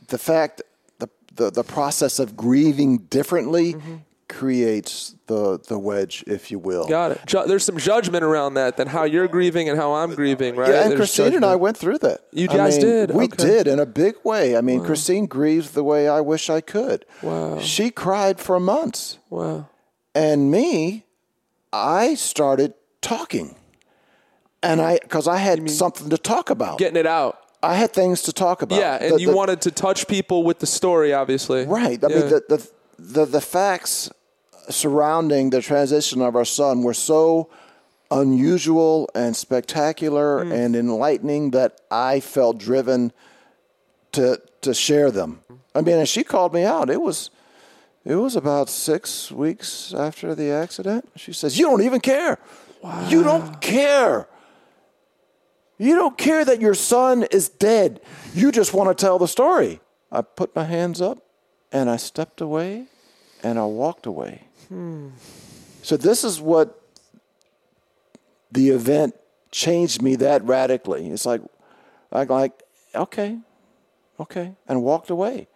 the 0.08 0.18
fact 0.18 0.62
the 0.98 1.08
the, 1.34 1.50
the 1.50 1.62
process 1.64 2.18
of 2.18 2.36
grieving 2.36 2.98
differently 3.10 3.74
Mm-hmm. 3.74 3.96
Creates 4.32 5.14
the 5.26 5.58
the 5.68 5.78
wedge, 5.78 6.24
if 6.26 6.50
you 6.50 6.58
will. 6.58 6.86
Got 6.88 7.12
it. 7.12 7.20
Ju- 7.26 7.44
there's 7.46 7.64
some 7.64 7.78
judgment 7.78 8.24
around 8.24 8.54
that 8.54 8.76
than 8.76 8.88
how 8.88 9.04
you're 9.04 9.28
grieving 9.28 9.68
and 9.68 9.78
how 9.78 9.92
I'm 9.94 10.14
grieving, 10.14 10.56
right? 10.56 10.68
Yeah, 10.70 10.80
and 10.82 10.90
There's 10.90 10.98
Christine 10.98 11.34
and 11.34 11.44
I 11.44 11.56
went 11.56 11.76
through 11.76 11.98
that. 11.98 12.22
You 12.32 12.48
I 12.50 12.56
guys 12.56 12.76
mean, 12.78 12.86
did? 12.86 13.10
We 13.14 13.24
Okay. 13.24 13.36
did 13.46 13.66
in 13.68 13.78
a 13.78 13.86
big 13.86 14.16
way. 14.24 14.56
I 14.56 14.60
mean, 14.60 14.82
Christine 14.84 15.26
grieves 15.26 15.70
the 15.72 15.84
way 15.84 16.08
I 16.08 16.20
wish 16.20 16.50
I 16.50 16.60
could. 16.60 17.04
Wow. 17.22 17.58
She 17.60 17.90
cried 17.90 18.40
for 18.40 18.58
months. 18.58 19.18
Wow. 19.30 19.68
And 20.14 20.50
me, 20.50 21.04
I 21.72 22.14
started 22.14 22.74
talking. 23.00 23.56
And 24.62 24.80
I, 24.80 24.98
because 25.02 25.26
I 25.26 25.38
had 25.38 25.68
something 25.70 26.10
to 26.10 26.18
talk 26.18 26.50
about. 26.50 26.78
Getting 26.78 26.96
it 26.98 27.06
out. 27.06 27.38
I 27.64 27.74
had 27.76 27.92
things 27.92 28.22
to 28.22 28.32
talk 28.32 28.62
about. 28.62 28.78
Yeah, 28.78 28.98
and 29.00 29.14
The- 29.14 29.20
you 29.20 29.28
the- 29.30 29.36
wanted 29.36 29.60
to 29.62 29.70
touch 29.70 30.06
people 30.08 30.42
with 30.42 30.58
the 30.58 30.66
story, 30.66 31.12
obviously. 31.12 31.64
Right. 31.66 32.02
I 32.02 32.08
Yeah. 32.08 32.16
mean, 32.18 32.28
the, 32.28 32.42
the, 32.48 32.68
the, 32.98 33.24
the 33.26 33.40
facts 33.40 34.10
surrounding 34.68 35.50
the 35.50 35.60
transition 35.60 36.20
of 36.22 36.36
our 36.36 36.44
son 36.44 36.82
were 36.82 36.94
so 36.94 37.48
unusual 38.10 39.08
and 39.14 39.34
spectacular 39.34 40.44
Hmm. 40.44 40.52
and 40.52 40.76
enlightening 40.76 41.50
that 41.52 41.80
I 41.90 42.20
felt 42.20 42.58
driven 42.58 43.12
to 44.12 44.40
to 44.60 44.72
share 44.74 45.10
them. 45.10 45.40
I 45.74 45.80
mean, 45.80 45.96
and 45.98 46.08
she 46.08 46.22
called 46.22 46.52
me 46.54 46.64
out. 46.64 46.90
It 46.90 47.00
was 47.00 47.30
it 48.04 48.16
was 48.16 48.36
about 48.36 48.68
six 48.68 49.30
weeks 49.32 49.94
after 49.96 50.34
the 50.34 50.50
accident. 50.50 51.08
She 51.16 51.32
says, 51.32 51.58
"You 51.58 51.66
don't 51.66 51.82
even 51.82 52.00
care. 52.00 52.38
You 53.08 53.22
don't 53.22 53.60
care. 53.60 54.28
You 55.78 55.94
don't 55.96 56.18
care 56.18 56.44
that 56.44 56.60
your 56.60 56.74
son 56.74 57.24
is 57.30 57.48
dead. 57.48 58.00
You 58.34 58.52
just 58.52 58.74
want 58.74 58.88
to 58.90 58.94
tell 59.06 59.18
the 59.18 59.28
story." 59.28 59.80
I 60.10 60.20
put 60.20 60.54
my 60.54 60.64
hands 60.64 61.00
up 61.00 61.18
and 61.72 61.88
I 61.88 61.96
stepped 61.96 62.40
away 62.42 62.86
and 63.42 63.58
I 63.58 63.64
walked 63.64 64.04
away. 64.06 64.42
So 65.82 65.96
this 65.96 66.24
is 66.24 66.40
what 66.40 66.80
the 68.50 68.70
event 68.70 69.14
changed 69.50 70.02
me 70.02 70.16
that 70.16 70.44
radically. 70.44 71.08
It's 71.08 71.26
like, 71.26 71.42
like, 72.10 72.30
like 72.30 72.62
okay, 72.94 73.38
okay, 74.20 74.54
and 74.68 74.82
walked 74.82 75.10
away. 75.10 75.48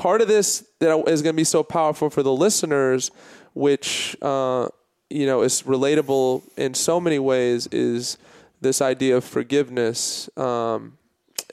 part 0.00 0.20
of 0.20 0.28
this 0.28 0.64
that 0.78 0.96
is 1.08 1.22
going 1.22 1.34
to 1.34 1.36
be 1.36 1.44
so 1.44 1.62
powerful 1.62 2.10
for 2.10 2.22
the 2.22 2.32
listeners, 2.32 3.10
which 3.54 4.16
uh, 4.22 4.68
you 5.10 5.26
know 5.26 5.42
is 5.42 5.62
relatable 5.62 6.42
in 6.56 6.74
so 6.74 7.00
many 7.00 7.18
ways, 7.18 7.66
is 7.68 8.16
this 8.60 8.80
idea 8.80 9.16
of 9.16 9.24
forgiveness 9.24 10.30
um, 10.36 10.96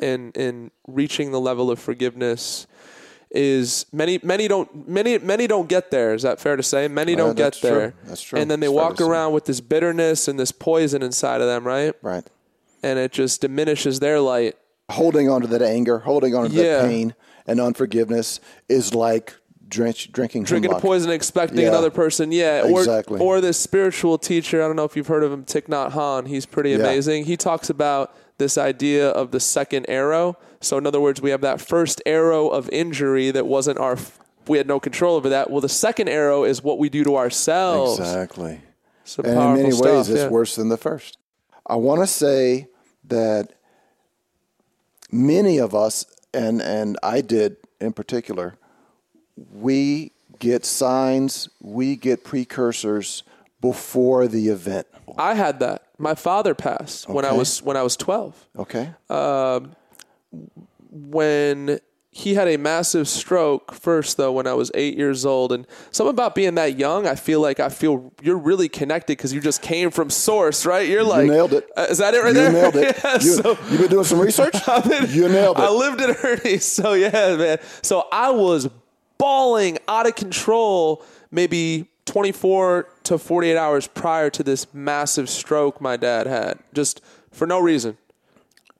and 0.02 0.36
and 0.38 0.72
reaching 0.88 1.32
the 1.32 1.40
level 1.40 1.70
of 1.70 1.80
forgiveness. 1.80 2.68
Is 3.40 3.86
many 3.94 4.20
many 4.24 4.48
don't 4.48 4.88
many 4.90 5.20
many 5.20 5.46
don't 5.46 5.70
get 5.70 5.92
there. 5.92 6.16
Is 6.16 6.24
that 6.24 6.40
fair 6.40 6.56
to 6.56 6.64
say? 6.64 6.88
Many 6.88 7.14
Uh, 7.14 7.18
don't 7.18 7.38
get 7.38 7.54
true. 7.54 7.70
there. 7.70 7.94
That's 8.06 8.22
true. 8.24 8.40
And 8.40 8.50
then 8.50 8.62
they 8.62 8.66
It's 8.66 8.74
walk 8.74 9.00
around 9.00 9.34
with 9.34 9.46
this 9.46 9.62
bitterness 9.62 10.28
and 10.28 10.40
this 10.40 10.52
poison 10.52 11.04
inside 11.04 11.40
of 11.42 11.46
them, 11.46 11.64
right? 11.68 11.94
Right. 12.02 12.24
And 12.82 12.98
it 12.98 13.12
just 13.12 13.42
diminishes 13.42 14.00
their 14.00 14.20
light. 14.20 14.56
Holding 14.90 15.30
on 15.30 15.42
to 15.42 15.48
that 15.50 15.62
anger, 15.62 16.00
holding 16.00 16.34
on 16.34 16.50
to 16.50 16.56
Yeah. 16.56 16.82
that 16.82 16.88
pain 16.88 17.14
and 17.46 17.60
unforgiveness 17.62 18.40
is 18.70 18.96
like 18.96 19.36
drench, 19.68 20.12
drinking 20.12 20.44
drinking 20.46 20.72
a 20.74 20.80
poison, 20.80 21.12
expecting 21.12 21.60
Yeah. 21.60 21.68
another 21.70 21.92
person. 21.92 22.32
Yeah, 22.32 22.64
or 22.64 22.80
Exactly. 22.80 23.20
or 23.20 23.40
this 23.40 23.60
spiritual 23.60 24.18
teacher. 24.18 24.64
I 24.64 24.66
don't 24.68 24.76
know 24.78 24.86
if 24.86 24.96
you've 24.98 25.08
heard 25.08 25.24
of 25.24 25.32
him, 25.32 25.44
Thich 25.44 25.68
Nhat 25.68 25.92
Hanh. 25.92 26.26
He's 26.28 26.48
pretty 26.48 26.72
Yeah. 26.72 26.78
amazing. 26.78 27.26
He 27.26 27.38
talks 27.38 27.70
about 27.70 28.16
this 28.38 28.58
idea 28.58 29.10
of 29.10 29.32
the 29.32 29.40
second 29.40 29.86
arrow. 29.90 30.38
So 30.62 30.78
in 30.78 30.88
other 30.88 31.02
words, 31.02 31.22
we 31.22 31.32
have 31.32 31.42
that 31.42 31.62
first 31.62 32.02
arrow 32.06 32.50
of 32.50 32.70
injury 32.70 33.32
that 33.32 33.46
wasn't 33.46 33.80
our. 33.80 33.98
We 34.48 34.58
had 34.58 34.68
no 34.68 34.80
control 34.80 35.16
over 35.16 35.30
that. 35.30 35.50
Well, 35.50 35.62
the 35.62 35.70
second 35.70 36.08
arrow 36.08 36.44
is 36.44 36.64
what 36.64 36.80
we 36.80 36.90
do 36.90 37.04
to 37.04 37.18
ourselves. 37.18 38.00
Exactly. 38.00 38.62
Some 39.04 39.26
And 39.26 39.40
in 39.40 39.54
many 39.56 39.72
stuff, 39.72 39.86
ways, 39.86 40.10
it's 40.10 40.22
yeah. 40.22 40.30
worse 40.30 40.56
than 40.56 40.70
the 40.70 40.78
first. 40.78 41.18
I 41.66 41.76
want 41.76 42.02
to 42.02 42.08
say 42.08 42.68
that 43.06 43.54
many 45.12 45.60
of 45.60 45.76
us, 45.76 46.06
and, 46.34 46.62
and 46.62 46.98
I 47.04 47.22
did 47.22 47.58
in 47.80 47.94
particular, 47.94 48.58
we 49.54 50.12
get 50.40 50.66
signs, 50.66 51.50
we 51.62 51.96
get 51.96 52.24
precursors 52.24 53.24
before 53.62 54.28
the 54.28 54.50
event. 54.50 54.88
I 55.18 55.34
had 55.36 55.60
that. 55.60 55.84
My 55.98 56.16
father 56.16 56.54
passed 56.54 57.08
when 57.10 57.26
I 57.26 57.30
Okay. 57.30 57.38
was 57.38 57.62
when 57.64 57.78
I 57.78 57.84
was 57.84 57.96
twelve. 57.96 58.48
Okay? 58.58 58.90
when 60.90 61.80
he 62.12 62.34
had 62.34 62.48
a 62.48 62.58
massive 62.58 63.08
stroke 63.08 63.74
first 63.74 64.18
though 64.18 64.32
when 64.32 64.48
I 64.48 64.54
was 64.54 64.72
eight 64.74 64.98
years 64.98 65.26
old 65.26 65.52
and 65.52 65.68
something 65.92 66.10
about 66.12 66.34
being 66.34 66.56
that 66.56 66.78
young 66.78 67.06
I 67.06 67.16
feel 67.16 67.40
like 67.42 67.60
I 67.60 67.70
feel 67.70 68.12
you're 68.22 68.38
really 68.38 68.70
connected 68.70 69.18
because 69.18 69.34
you 69.34 69.40
just 69.42 69.62
came 69.62 69.92
from 69.92 70.10
source 70.10 70.66
right 70.66 70.88
you're 70.88 71.04
like 71.04 71.28
nailed 71.28 71.54
it. 71.54 71.70
Uh, 71.78 71.86
is 71.90 72.00
that 72.00 72.14
it 72.16 72.20
right 72.24 72.30
you 72.30 72.34
there 72.34 72.52
nailed 72.52 72.76
it. 72.76 72.98
yeah, 73.04 73.14
you, 73.16 73.20
so 73.20 73.54
have 73.56 73.78
been 73.80 73.90
doing 73.90 74.04
some 74.04 74.20
research? 74.20 74.56
you 75.10 75.30
nailed 75.30 75.58
it. 75.58 75.62
I 75.64 75.70
lived 75.70 76.02
in 76.02 76.10
Ernie 76.24 76.58
so 76.58 76.94
yeah 76.94 77.36
man 77.36 77.60
so 77.84 78.08
I 78.12 78.32
was 78.32 78.68
bawling 79.18 79.78
out 79.88 80.08
of 80.08 80.16
control 80.16 81.04
maybe 81.30 81.88
24 82.08 82.88
to 83.04 83.18
48 83.18 83.56
hours 83.58 83.88
prior 83.88 84.30
to 84.32 84.42
this 84.44 84.66
massive 84.74 85.30
stroke 85.30 85.80
my 85.80 85.96
dad 85.98 86.26
had 86.26 86.58
just 86.74 87.02
for 87.32 87.46
no 87.46 87.60
reason 87.60 87.98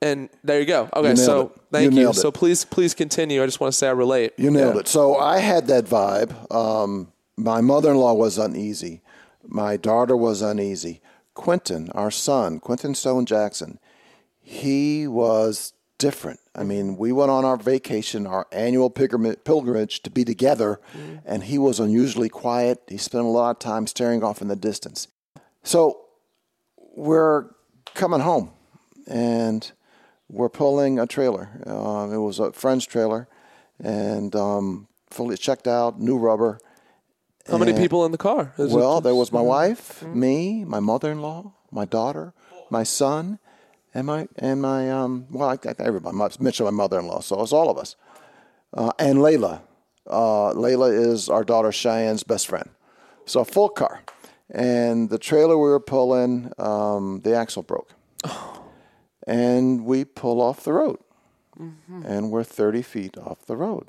and 0.02 0.28
there 0.42 0.58
you 0.58 0.66
go 0.66 0.88
okay 0.94 1.08
nailed 1.08 1.18
so 1.18 1.40
it. 1.40 1.52
thank 1.70 1.92
You 1.94 2.00
you, 2.08 2.12
so 2.12 2.32
please 2.32 2.64
please 2.64 2.94
continue 2.94 3.42
i 3.42 3.46
just 3.46 3.60
want 3.60 3.72
to 3.72 3.76
say 3.78 3.86
i 3.86 3.90
relate 3.92 4.32
You 4.36 4.50
nailed 4.50 4.74
Yeah. 4.74 4.80
it. 4.80 4.88
So 4.88 5.16
I 5.16 5.38
had 5.38 5.66
that 5.68 5.84
vibe. 5.84 6.32
Um, 6.52 7.12
my 7.36 7.60
mother 7.60 7.90
in 7.92 7.96
law 7.98 8.14
was 8.14 8.36
uneasy. 8.38 9.00
My 9.46 9.76
daughter 9.76 10.16
was 10.16 10.42
uneasy. 10.42 11.00
Quentin, 11.34 11.90
our 11.92 12.10
son, 12.10 12.58
Quentin 12.58 12.94
Stone 12.96 13.26
Jackson, 13.26 13.78
he 14.40 15.06
was 15.06 15.72
different. 15.98 16.40
I 16.58 16.64
mean, 16.64 16.96
we 16.96 17.12
went 17.12 17.30
on 17.30 17.44
our 17.44 17.56
vacation, 17.56 18.26
our 18.26 18.48
annual 18.50 18.90
pilgrimage 18.90 20.02
to 20.02 20.10
be 20.10 20.24
together, 20.24 20.80
and 21.24 21.44
he 21.44 21.56
was 21.56 21.78
unusually 21.78 22.28
quiet. 22.28 22.82
He 22.88 22.96
spent 22.96 23.24
a 23.24 23.28
lot 23.28 23.50
of 23.50 23.58
time 23.60 23.86
staring 23.86 24.24
off 24.24 24.42
in 24.42 24.48
the 24.48 24.56
distance. 24.56 25.06
So 25.62 26.00
we're 26.96 27.44
coming 27.94 28.18
home, 28.20 28.50
and 29.06 29.70
we're 30.28 30.48
pulling 30.48 30.98
a 30.98 31.06
trailer. 31.06 31.48
Um, 31.64 32.12
it 32.12 32.18
was 32.18 32.40
a 32.40 32.50
friend's 32.52 32.86
trailer, 32.86 33.28
and 33.78 34.34
um, 34.34 34.88
fully 35.10 35.36
checked 35.36 35.68
out, 35.68 36.00
new 36.00 36.18
rubber. 36.18 36.58
how 37.48 37.56
many 37.58 37.72
people 37.72 38.04
in 38.04 38.10
the 38.10 38.18
car 38.18 38.52
Is 38.58 38.72
Well, 38.74 38.96
just- 38.96 39.04
there 39.04 39.14
was 39.14 39.30
my 39.30 39.40
wife, 39.40 40.02
me, 40.02 40.64
my 40.64 40.80
mother-in-law, 40.80 41.52
my 41.70 41.84
daughter, 41.84 42.34
my 42.68 42.82
son, 42.82 43.38
and 43.98 44.06
my 44.06 44.28
and 44.36 44.62
my 44.62 44.90
um. 44.90 45.26
Well, 45.30 45.48
I, 45.48 45.54
I, 45.68 45.74
everybody. 45.80 46.16
I 46.16 46.28
mentioned 46.40 46.64
my 46.66 46.70
mother-in-law, 46.70 47.20
so 47.20 47.42
it's 47.42 47.52
all 47.52 47.68
of 47.68 47.78
us. 47.78 47.96
Uh, 48.72 48.92
and 48.98 49.18
Layla, 49.18 49.60
uh, 50.06 50.52
Layla 50.52 50.92
is 50.92 51.28
our 51.28 51.42
daughter 51.42 51.72
Cheyenne's 51.72 52.22
best 52.22 52.46
friend. 52.46 52.68
So 53.26 53.40
a 53.40 53.44
full 53.44 53.68
car, 53.68 54.02
and 54.50 55.10
the 55.10 55.18
trailer 55.18 55.58
we 55.58 55.68
were 55.68 55.80
pulling, 55.80 56.52
um, 56.58 57.20
the 57.24 57.34
axle 57.34 57.62
broke, 57.62 57.92
and 59.26 59.84
we 59.84 60.04
pull 60.04 60.40
off 60.40 60.62
the 60.62 60.72
road, 60.72 60.98
and 62.04 62.30
we're 62.30 62.44
thirty 62.44 62.82
feet 62.82 63.18
off 63.18 63.44
the 63.46 63.56
road. 63.56 63.88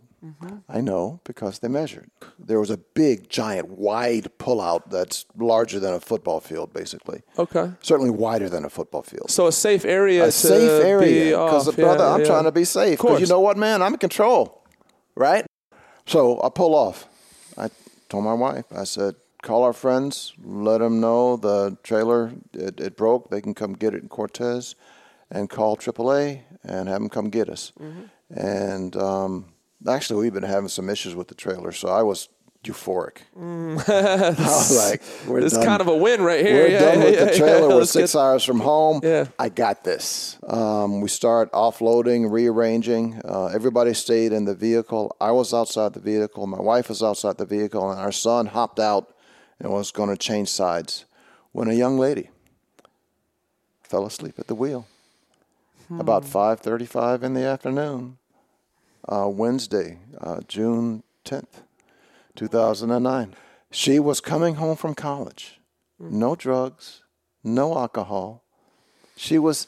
I 0.67 0.81
know 0.81 1.21
because 1.23 1.59
they 1.59 1.67
measured. 1.67 2.09
There 2.37 2.59
was 2.59 2.69
a 2.69 2.77
big, 2.77 3.29
giant, 3.29 3.69
wide 3.69 4.29
pullout 4.37 4.89
that's 4.89 5.25
larger 5.37 5.79
than 5.79 5.93
a 5.93 5.99
football 5.99 6.39
field, 6.39 6.73
basically. 6.73 7.21
okay 7.37 7.71
Certainly 7.81 8.11
wider 8.11 8.49
than 8.49 8.65
a 8.65 8.69
football 8.69 9.03
field. 9.03 9.29
so 9.31 9.47
a 9.47 9.51
safe 9.51 9.85
area 9.85 10.23
A 10.23 10.25
to 10.27 10.31
safe 10.31 10.83
area. 10.83 11.37
Because, 11.37 11.73
brother, 11.75 12.03
yeah, 12.03 12.13
I'm 12.13 12.19
yeah. 12.21 12.25
trying 12.25 12.43
to 12.45 12.51
be 12.51 12.65
safe. 12.65 12.99
Because 12.99 13.21
you 13.21 13.27
know 13.27 13.39
what, 13.39 13.57
man? 13.57 13.81
I'm 13.81 13.93
in 13.93 13.99
control, 13.99 14.63
right? 15.15 15.45
So 16.05 16.41
I 16.43 16.49
pull 16.49 16.75
off. 16.75 17.07
I 17.57 17.69
told 18.09 18.23
my 18.23 18.33
wife, 18.33 18.65
I 18.75 18.83
said, 18.83 19.15
call 19.41 19.63
our 19.63 19.73
friends, 19.73 20.33
let 20.43 20.79
them 20.79 20.99
know 20.99 21.37
the 21.37 21.77
trailer, 21.83 22.33
it, 22.53 22.79
it 22.79 22.97
broke. 22.97 23.29
They 23.29 23.41
can 23.41 23.53
come 23.53 23.73
get 23.73 23.93
it 23.93 24.01
in 24.01 24.09
Cortez 24.09 24.75
and 25.31 25.49
call 25.49 25.77
AAA 25.77 26.41
and 26.63 26.89
have 26.89 26.99
them 26.99 27.09
come 27.09 27.29
get 27.29 27.49
us. 27.49 27.71
Mm-hmm. 27.79 28.39
And 28.39 28.95
um, 28.95 29.45
actually, 29.87 30.21
we've 30.23 30.33
been 30.33 30.43
having 30.43 30.69
some 30.69 30.89
issues 30.89 31.15
with 31.15 31.27
the 31.27 31.35
trailer, 31.35 31.71
so 31.71 31.87
I 31.89 32.01
was 32.03 32.29
euphoric. 32.63 33.19
I 33.37 34.35
was 34.37 34.77
like, 34.89 35.01
we're 35.27 35.39
it's 35.39 35.53
done. 35.55 35.65
kind 35.65 35.81
of 35.81 35.87
a 35.87 35.95
win 35.95 36.21
right 36.21 36.45
here 36.45 36.63
We're 36.63 36.67
yeah, 36.71 36.79
done 36.79 36.99
yeah, 36.99 37.05
with 37.05 37.13
yeah, 37.15 37.25
the 37.25 37.37
trailer. 37.37 37.69
We're 37.69 37.85
six 37.85 38.13
get- 38.13 38.19
hours 38.19 38.43
from 38.43 38.59
home. 38.59 38.99
Yeah. 39.01 39.27
I 39.39 39.47
got 39.49 39.83
this. 39.85 40.37
Um, 40.45 40.99
we 41.01 41.07
start 41.07 41.51
offloading, 41.53 42.29
rearranging. 42.29 43.21
Uh, 43.23 43.45
everybody 43.47 43.93
stayed 43.93 44.33
in 44.33 44.43
the 44.45 44.55
vehicle. 44.55 45.15
I 45.21 45.31
was 45.31 45.53
outside 45.53 45.93
the 45.93 46.01
vehicle. 46.01 46.45
My 46.47 46.59
wife 46.61 46.89
was 46.89 47.01
outside 47.01 47.37
the 47.37 47.45
vehicle, 47.45 47.89
and 47.91 47.99
our 47.99 48.11
son 48.11 48.47
hopped 48.47 48.79
out 48.79 49.13
and 49.59 49.71
was 49.71 49.91
going 49.91 50.09
to 50.09 50.17
change 50.17 50.49
sides 50.49 51.05
when 51.53 51.69
a 51.69 51.73
young 51.73 51.97
lady 51.97 52.29
fell 53.83 54.05
asleep 54.05 54.35
at 54.37 54.47
the 54.47 54.55
wheel. 54.55 54.85
About 55.97 56.23
Hmm. 56.23 56.29
5:35 56.37 57.23
in 57.23 57.33
the 57.33 57.41
afternoon, 57.45 58.18
uh, 59.11 59.27
Wednesday, 59.27 59.99
uh, 60.21 60.41
June 60.47 61.03
10th, 61.25 61.63
2009. 62.35 63.35
She 63.71 63.99
was 63.99 64.21
coming 64.21 64.55
home 64.55 64.77
from 64.77 64.95
college. 64.95 65.59
No 65.99 66.35
drugs, 66.35 67.03
no 67.43 67.77
alcohol. 67.77 68.43
She 69.15 69.37
was 69.37 69.67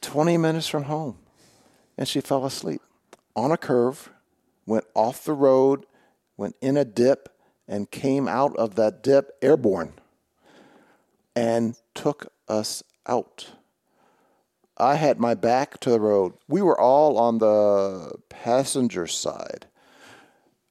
20 0.00 0.36
minutes 0.36 0.66
from 0.66 0.84
home 0.84 1.18
and 1.96 2.08
she 2.08 2.20
fell 2.20 2.44
asleep 2.44 2.80
on 3.36 3.52
a 3.52 3.56
curve, 3.56 4.10
went 4.66 4.84
off 4.94 5.24
the 5.24 5.32
road, 5.32 5.86
went 6.36 6.56
in 6.60 6.76
a 6.76 6.84
dip, 6.84 7.28
and 7.68 7.90
came 7.90 8.26
out 8.26 8.56
of 8.56 8.76
that 8.76 9.02
dip 9.02 9.32
airborne 9.42 9.92
and 11.36 11.76
took 11.94 12.32
us 12.48 12.82
out. 13.06 13.50
I 14.80 14.94
had 14.96 15.18
my 15.18 15.34
back 15.34 15.80
to 15.80 15.90
the 15.90 16.00
road. 16.00 16.32
We 16.48 16.62
were 16.62 16.78
all 16.80 17.18
on 17.18 17.38
the 17.38 18.12
passenger 18.28 19.06
side 19.06 19.66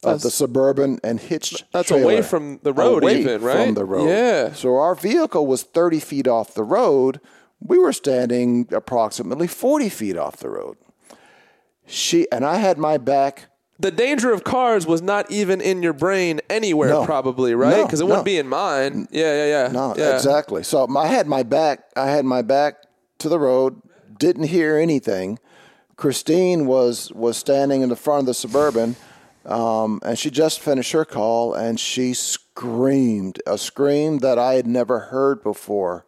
of 0.04 0.22
the 0.22 0.32
suburban 0.32 1.00
and 1.04 1.20
hitched. 1.20 1.66
that's 1.74 1.90
trailer. 1.90 2.04
away 2.04 2.22
from 2.22 2.60
the 2.64 2.72
road 2.72 3.04
Away 3.04 3.20
even, 3.22 3.42
right? 3.42 3.66
From 3.66 3.74
the 3.74 3.84
road. 3.86 4.08
Yeah. 4.08 4.54
So 4.54 4.76
our 4.78 4.96
vehicle 4.96 5.46
was 5.46 5.64
30 5.64 6.00
feet 6.00 6.28
off 6.28 6.54
the 6.54 6.64
road. 6.64 7.20
We 7.60 7.78
were 7.78 7.92
standing 7.94 8.68
approximately 8.72 9.48
40 9.48 9.90
feet 9.90 10.16
off 10.18 10.38
the 10.38 10.50
road. 10.50 10.78
She 11.86 12.30
and 12.32 12.46
I 12.46 12.56
had 12.58 12.78
my 12.78 12.98
back. 12.98 13.46
the 13.80 13.92
danger 13.92 14.32
of 14.32 14.44
cars 14.44 14.86
was 14.86 15.02
not 15.02 15.30
even 15.32 15.62
in 15.62 15.82
your 15.84 15.94
brain 15.94 16.42
anywhere 16.50 16.90
No. 16.90 17.06
probably 17.06 17.54
right 17.56 17.76
No, 17.78 17.86
because 17.86 18.00
it 18.02 18.06
wouldn't 18.06 18.22
no. 18.22 18.32
be 18.32 18.38
in 18.38 18.48
mine 18.48 19.08
yeah 19.12 19.34
yeah 19.46 19.66
yeah 19.66 19.72
No, 19.72 19.96
yeah. 19.98 20.16
exactly. 20.16 20.64
So 20.64 20.88
I 20.98 21.08
had 21.08 21.28
my 21.28 21.44
back. 21.44 21.84
I 21.96 22.08
had 22.08 22.26
my 22.26 22.42
back 22.42 22.76
to 23.20 23.30
the 23.30 23.40
road. 23.40 23.82
Didn't 24.18 24.46
hear 24.46 24.78
anything. 24.78 25.40
Christine 25.96 26.66
was 26.66 27.12
was 27.14 27.38
standing 27.38 27.82
in 27.82 27.90
the 27.90 27.96
front 27.96 28.22
of 28.22 28.26
the 28.28 28.34
suburban, 28.34 28.96
um, 29.46 30.00
and 30.04 30.18
she 30.18 30.30
just 30.30 30.60
finished 30.60 30.92
her 30.92 31.06
call, 31.06 31.54
and 31.54 31.80
she 31.80 32.14
screamed 32.14 33.42
a 33.48 33.58
scream 33.58 34.20
that 34.20 34.38
I 34.38 34.54
had 34.54 34.68
never 34.68 35.00
heard 35.00 35.42
before, 35.42 36.06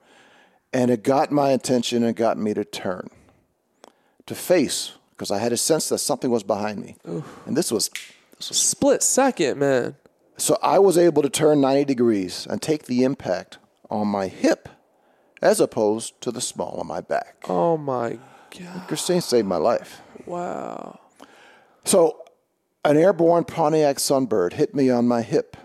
and 0.72 0.92
it 0.92 1.04
got 1.04 1.32
my 1.32 1.50
attention 1.52 2.04
and 2.04 2.16
got 2.16 2.38
me 2.38 2.54
to 2.54 2.64
turn, 2.64 3.10
to 4.28 4.36
face 4.36 4.94
because 5.12 5.32
I 5.32 5.40
had 5.40 5.52
a 5.52 5.58
sense 5.58 5.90
that 5.90 5.98
something 5.98 6.32
was 6.32 6.44
behind 6.44 6.80
me. 6.80 6.96
And 7.46 7.58
this 7.58 7.72
was 7.74 7.90
Split 8.40 9.04
second, 9.04 9.60
man. 9.60 9.98
so 10.38 10.58
I 10.64 10.80
was 10.80 10.98
able 10.98 11.22
to 11.24 11.30
turn 11.30 11.60
90 11.60 11.84
degrees 11.84 12.48
and 12.50 12.62
take 12.62 12.86
the 12.86 13.04
impact 13.04 13.58
on 13.90 14.08
my 14.08 14.28
hip 14.28 14.70
as 15.42 15.60
opposed 15.60 16.20
to 16.22 16.32
the 16.32 16.42
small 16.42 16.78
on 16.80 16.88
my 16.88 17.02
back. 17.02 17.46
Oh 17.48 17.78
my 17.78 18.20
god. 18.58 18.88
Christine 18.88 19.22
saved 19.22 19.48
my 19.48 19.58
life. 19.58 20.02
Wow. 20.26 21.00
So, 21.86 22.22
an 22.86 22.98
airborne 22.98 23.46
Pontiac 23.46 23.98
Sunbird 23.98 24.54
hit 24.54 24.76
me 24.76 24.90
on 24.90 25.08
my 25.08 25.22
hip. 25.22 25.58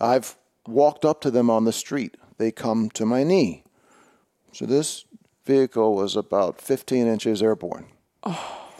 I've 0.00 0.36
walked 0.66 1.04
up 1.04 1.20
to 1.22 1.30
them 1.30 1.50
on 1.50 1.64
the 1.64 1.72
street. 1.72 2.16
They 2.38 2.50
come 2.50 2.90
to 2.90 3.06
my 3.06 3.24
knee. 3.24 3.64
So, 4.52 4.66
this 4.66 5.04
vehicle 5.44 5.94
was 5.94 6.16
about 6.16 6.60
15 6.60 7.06
inches 7.06 7.42
airborne. 7.42 7.86
Oh. 8.22 8.60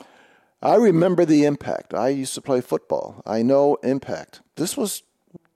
I 0.63 0.77
remember 0.77 1.27
the 1.27 1.45
impact. 1.45 1.93
I 1.93 2.09
used 2.09 2.33
to 2.37 2.41
play 2.41 2.63
football. 2.63 3.23
I 3.27 3.43
know 3.43 3.75
impact. 3.83 4.41
This 4.57 4.79
was 4.79 5.03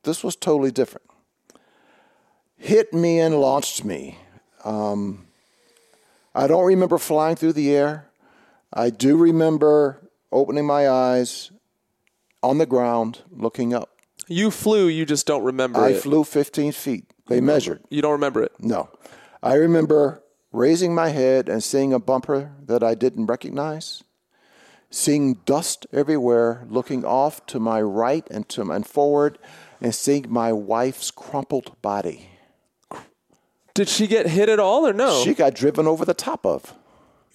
this 0.03 0.23
was 0.23 0.37
totally 0.37 0.71
different. 0.71 1.09
Hit 2.59 2.93
me 2.93 3.19
and 3.19 3.41
launched 3.41 3.87
me. 3.87 4.19
Um, 4.65 5.27
I 6.35 6.47
don't 6.47 6.65
remember 6.65 6.99
flying 6.99 7.37
through 7.37 7.55
the 7.55 7.75
air. 7.75 8.09
I 8.73 8.91
do 8.91 9.17
remember 9.17 10.09
opening 10.31 10.67
my 10.67 10.89
eyes 10.89 11.51
on 12.43 12.59
the 12.59 12.67
ground, 12.67 13.23
looking 13.31 13.75
up. 13.75 13.91
You 14.29 14.51
flew, 14.51 14.89
you 14.89 15.07
just 15.07 15.27
don't 15.27 15.43
remember 15.43 15.81
I 15.81 15.91
it. 15.91 16.03
flew 16.03 16.23
15 16.23 16.73
feet. 16.73 17.07
They 17.29 17.41
measured. 17.41 17.83
You 17.89 18.03
don't 18.03 18.13
remember 18.13 18.43
it. 18.43 18.53
No. 18.59 18.91
I 19.43 19.55
remember 19.55 20.23
raising 20.53 20.95
my 20.95 21.09
head 21.09 21.49
and 21.49 21.63
seeing 21.63 21.93
a 21.93 21.99
bumper 21.99 22.53
that 22.67 22.83
I 22.83 22.95
didn't 22.95 23.27
recognize, 23.27 24.03
seeing 24.91 25.35
dust 25.45 25.87
everywhere, 25.93 26.67
looking 26.69 27.05
off 27.05 27.45
to 27.47 27.61
my 27.61 27.81
right 27.81 28.27
and 28.31 28.49
to 28.51 28.71
and 28.71 28.87
forward, 28.87 29.39
and 29.81 29.95
seeing 29.95 30.27
my 30.29 30.53
wife's 30.53 31.11
crumpled 31.11 31.81
body. 31.83 32.28
Did 33.79 33.89
she 33.89 34.09
get 34.09 34.27
hit 34.27 34.49
at 34.49 34.59
all 34.59 34.89
or 34.89 34.93
no? 34.93 35.23
She 35.23 35.35
got 35.35 35.55
driven 35.55 35.87
over 35.87 36.05
the 36.05 36.13
top 36.13 36.45
of. 36.45 36.75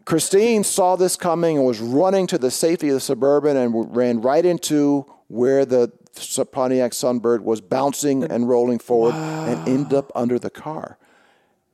Christine 0.03 0.65
saw 0.65 0.97
this 0.97 1.15
coming 1.15 1.55
and 1.55 1.65
was 1.65 1.79
running 1.79 2.27
to 2.27 2.37
the 2.37 2.51
safety 2.51 2.89
of 2.89 2.95
the 2.95 2.99
suburban 2.99 3.55
and 3.55 3.95
ran 3.95 4.19
right 4.19 4.43
into 4.43 5.05
where 5.29 5.63
the 5.63 5.93
Pontiac 6.51 6.91
Sunbird 6.91 7.43
was 7.43 7.61
bouncing 7.61 8.25
and 8.25 8.49
rolling 8.49 8.79
forward 8.79 9.13
and 9.13 9.65
ended 9.69 9.93
up 9.93 10.11
under 10.13 10.37
the 10.37 10.49
car. 10.49 10.97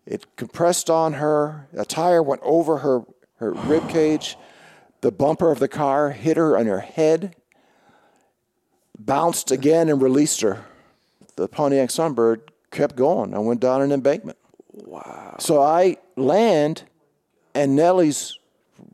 It 0.05 0.27
compressed 0.35 0.88
on 0.88 1.13
her. 1.13 1.67
A 1.73 1.83
tire 1.83 2.21
went 2.21 2.41
over 2.43 2.77
her, 2.77 3.01
her 3.38 3.53
rib 3.53 3.89
cage. 3.89 4.38
The 5.01 5.11
bumper 5.11 5.51
of 5.51 5.57
the 5.57 5.67
car 5.67 6.11
hit 6.11 6.38
her 6.38 6.55
on 6.55 6.67
her 6.67 6.81
head, 6.81 7.35
bounced 8.99 9.49
again 9.49 9.89
and 9.89 9.99
released 9.99 10.41
her. 10.41 10.63
The 11.38 11.47
Pontiac 11.47 11.89
Sunbird 11.89 12.41
kept 12.69 12.95
going 12.95 13.33
and 13.33 13.47
went 13.47 13.61
down 13.61 13.81
an 13.81 13.91
embankment. 13.91 14.38
Wow. 14.86 15.36
So 15.39 15.62
I 15.62 15.98
land, 16.15 16.83
and 17.53 17.75
Nellie's 17.75 18.38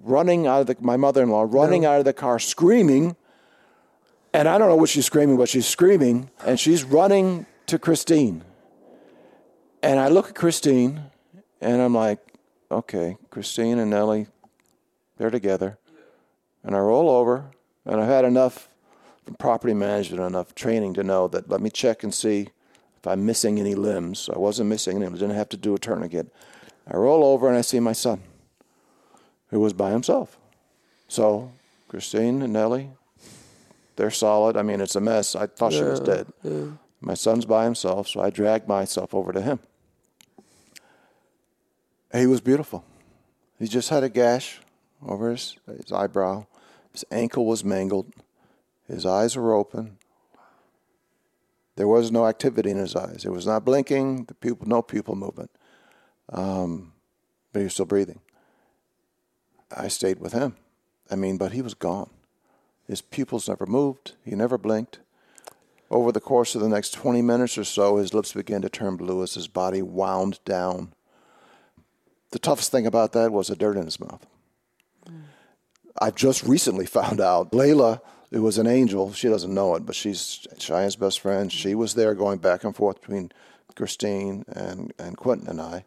running 0.04 0.48
out 0.48 0.62
of 0.62 0.68
the, 0.68 0.76
my 0.80 0.98
mother 0.98 1.24
in 1.24 1.30
law, 1.30 1.46
running 1.48 1.86
out 1.86 2.00
of 2.00 2.06
the 2.06 2.14
car, 2.14 2.40
screaming. 2.40 3.16
And 4.34 4.48
I 4.48 4.58
don't 4.58 4.68
know 4.68 4.76
what 4.76 4.90
she's 4.90 5.06
screaming, 5.06 5.38
but 5.38 5.50
she's 5.50 5.68
screaming, 5.68 6.30
and 6.46 6.60
she's 6.60 6.84
running 6.84 7.46
to 7.68 7.80
Christine. 7.80 8.44
And 9.82 10.00
I 10.00 10.08
look 10.08 10.30
at 10.30 10.36
Christine, 10.36 11.04
and 11.62 11.82
I'm 11.82 11.94
like, 11.94 12.20
okay, 12.72 13.18
Christine 13.30 13.80
and 13.80 13.92
Nellie, 13.92 14.28
they're 15.18 15.30
together. 15.30 15.78
And 16.64 16.76
I 16.76 16.80
roll 16.80 17.10
over, 17.10 17.52
and 17.86 18.02
I've 18.02 18.08
had 18.08 18.26
enough 18.26 18.68
from 19.24 19.36
property 19.36 19.74
management, 19.74 20.22
enough 20.22 20.54
training 20.54 20.96
to 20.96 21.04
know 21.04 21.28
that 21.30 21.50
let 21.50 21.62
me 21.62 21.70
check 21.70 22.04
and 22.04 22.14
see 22.14 22.50
if 23.06 23.12
I'm 23.12 23.24
missing 23.24 23.60
any 23.60 23.76
limbs. 23.76 24.32
I 24.34 24.40
wasn't 24.40 24.68
missing 24.68 24.96
any 24.96 25.06
limbs, 25.06 25.20
didn't 25.20 25.36
have 25.36 25.50
to 25.50 25.58
do 25.58 25.76
a 25.76 25.78
tourniquet. 25.78 26.34
I 26.88 26.98
roll 26.98 27.24
over, 27.24 27.48
and 27.48 27.56
I 27.56 27.62
see 27.62 27.80
my 27.80 27.94
son, 27.94 28.24
who 29.50 29.60
was 29.60 29.74
by 29.74 29.92
himself. 29.92 30.40
So 31.08 31.52
Christine 31.88 32.42
and 32.42 32.52
Nellie, 32.52 32.90
they're 33.96 34.10
solid. 34.10 34.58
I 34.58 34.64
mean, 34.64 34.82
it's 34.82 34.96
a 34.96 35.02
mess. 35.02 35.36
I 35.36 35.46
thought 35.46 35.74
she 35.74 35.84
was 35.84 36.00
dead. 36.00 36.26
My 37.00 37.14
son's 37.14 37.46
by 37.46 37.66
himself, 37.66 38.08
so 38.08 38.22
I 38.22 38.32
dragged 38.32 38.68
myself 38.68 39.14
over 39.14 39.32
to 39.32 39.42
him. 39.42 39.60
He 42.12 42.26
was 42.26 42.42
beautiful. 42.42 42.84
He 43.60 43.68
just 43.68 43.90
had 43.90 44.04
a 44.04 44.10
gash 44.10 44.62
over 45.06 45.30
his, 45.30 45.58
his 45.68 45.92
eyebrow. 45.92 46.48
His 46.92 47.06
ankle 47.12 47.46
was 47.46 47.64
mangled. 47.64 48.12
His 48.88 49.06
eyes 49.06 49.36
were 49.36 49.54
open. 49.54 49.98
There 51.76 51.88
was 51.88 52.12
no 52.12 52.26
activity 52.26 52.72
in 52.72 52.78
his 52.78 52.96
eyes. 52.96 53.26
It 53.26 53.32
was 53.32 53.46
not 53.46 53.66
blinking. 53.66 54.26
The 54.26 54.34
pupil, 54.34 54.68
no 54.68 54.82
pupil 54.82 55.16
movement. 55.16 55.52
Um, 56.30 56.94
but 57.52 57.60
he 57.60 57.64
was 57.66 57.74
still 57.74 57.86
breathing. 57.86 58.20
I 59.76 59.90
stayed 59.90 60.20
with 60.20 60.34
him. 60.34 60.56
I 61.12 61.16
mean, 61.16 61.38
but 61.38 61.52
he 61.52 61.62
was 61.62 61.74
gone. 61.74 62.10
His 62.88 63.02
pupils 63.02 63.50
never 63.50 63.66
moved. 63.66 64.14
He 64.24 64.36
never 64.36 64.58
blinked. 64.58 65.00
Over 65.92 66.12
the 66.12 66.22
course 66.22 66.56
of 66.56 66.62
the 66.62 66.70
next 66.70 66.92
20 66.92 67.22
minutes 67.22 67.58
or 67.58 67.64
so, 67.64 67.98
his 67.98 68.14
lips 68.14 68.34
began 68.34 68.62
to 68.62 68.70
turn 68.70 68.96
blue 68.96 69.22
as 69.22 69.36
his 69.36 69.48
body 69.48 69.82
wound 69.82 70.40
down. 70.46 70.94
The 72.32 72.40
toughest 72.40 72.72
thing 72.72 72.88
about 72.88 73.14
that 73.14 73.32
was 73.32 73.48
the 73.48 73.56
dirt 73.56 73.78
in 73.78 73.86
his 73.86 74.00
mouth. 74.00 74.26
I've 76.02 76.16
just 76.16 76.44
recently 76.44 76.86
found 76.86 77.22
out 77.22 77.52
Layla, 77.52 78.02
who 78.32 78.42
was 78.42 78.58
an 78.58 78.68
angel, 78.68 79.14
she 79.14 79.30
doesn't 79.30 79.54
know 79.54 79.76
it, 79.76 79.86
but 79.86 79.96
she's 79.96 80.48
Cheyenne's 80.58 80.96
best 80.96 81.20
friend. 81.20 81.52
She 81.52 81.76
was 81.76 81.96
there 81.96 82.14
going 82.14 82.40
back 82.40 82.64
and 82.64 82.76
forth 82.76 83.02
between 83.02 83.32
Christine 83.76 84.46
and, 84.48 84.94
and 84.98 85.18
Quentin 85.18 85.48
and 85.48 85.62
I. 85.62 85.86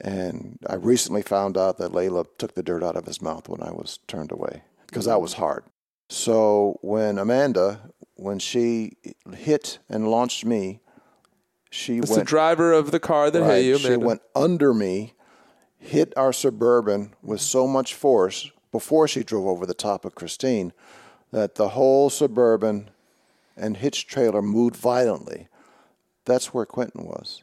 And 0.00 0.58
I 0.68 0.76
recently 0.76 1.22
found 1.22 1.58
out 1.58 1.78
that 1.78 1.92
Layla 1.92 2.26
took 2.38 2.54
the 2.54 2.62
dirt 2.62 2.82
out 2.82 2.96
of 2.96 3.06
his 3.06 3.20
mouth 3.20 3.48
when 3.48 3.62
I 3.62 3.70
was 3.70 3.98
turned 4.06 4.32
away 4.32 4.62
because 4.86 5.04
that 5.04 5.20
was 5.20 5.34
hard. 5.34 5.64
So 6.08 6.78
when 6.82 7.18
Amanda, 7.18 7.90
when 8.14 8.38
she 8.38 8.96
hit 9.34 9.78
and 9.88 10.08
launched 10.08 10.44
me, 10.44 10.80
she 11.70 11.98
it's 11.98 12.14
the 12.14 12.24
driver 12.24 12.72
of 12.72 12.90
the 12.90 13.00
car 13.00 13.30
that 13.30 13.40
right, 13.40 13.56
hit 13.56 13.64
you, 13.64 13.78
she 13.78 13.96
went 13.96 14.20
under 14.34 14.74
me, 14.74 15.14
hit 15.78 16.12
our 16.16 16.32
suburban 16.32 17.14
with 17.22 17.40
so 17.40 17.66
much 17.66 17.94
force 17.94 18.50
before 18.70 19.08
she 19.08 19.22
drove 19.22 19.46
over 19.46 19.66
the 19.66 19.74
top 19.74 20.04
of 20.04 20.14
Christine 20.14 20.72
that 21.32 21.56
the 21.56 21.70
whole 21.70 22.10
suburban 22.10 22.90
and 23.56 23.78
hitch 23.78 24.06
trailer 24.06 24.42
moved 24.42 24.76
violently. 24.76 25.48
That's 26.24 26.54
where 26.54 26.66
Quentin 26.66 27.04
was. 27.04 27.42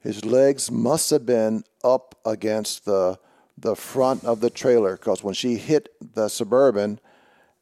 His 0.00 0.24
legs 0.24 0.70
must 0.70 1.10
have 1.10 1.24
been 1.24 1.64
up 1.84 2.16
against 2.24 2.84
the 2.84 3.18
the 3.60 3.74
front 3.74 4.24
of 4.24 4.40
the 4.40 4.50
trailer 4.50 4.96
because 4.96 5.24
when 5.24 5.34
she 5.34 5.56
hit 5.56 5.88
the 6.14 6.28
suburban 6.28 7.00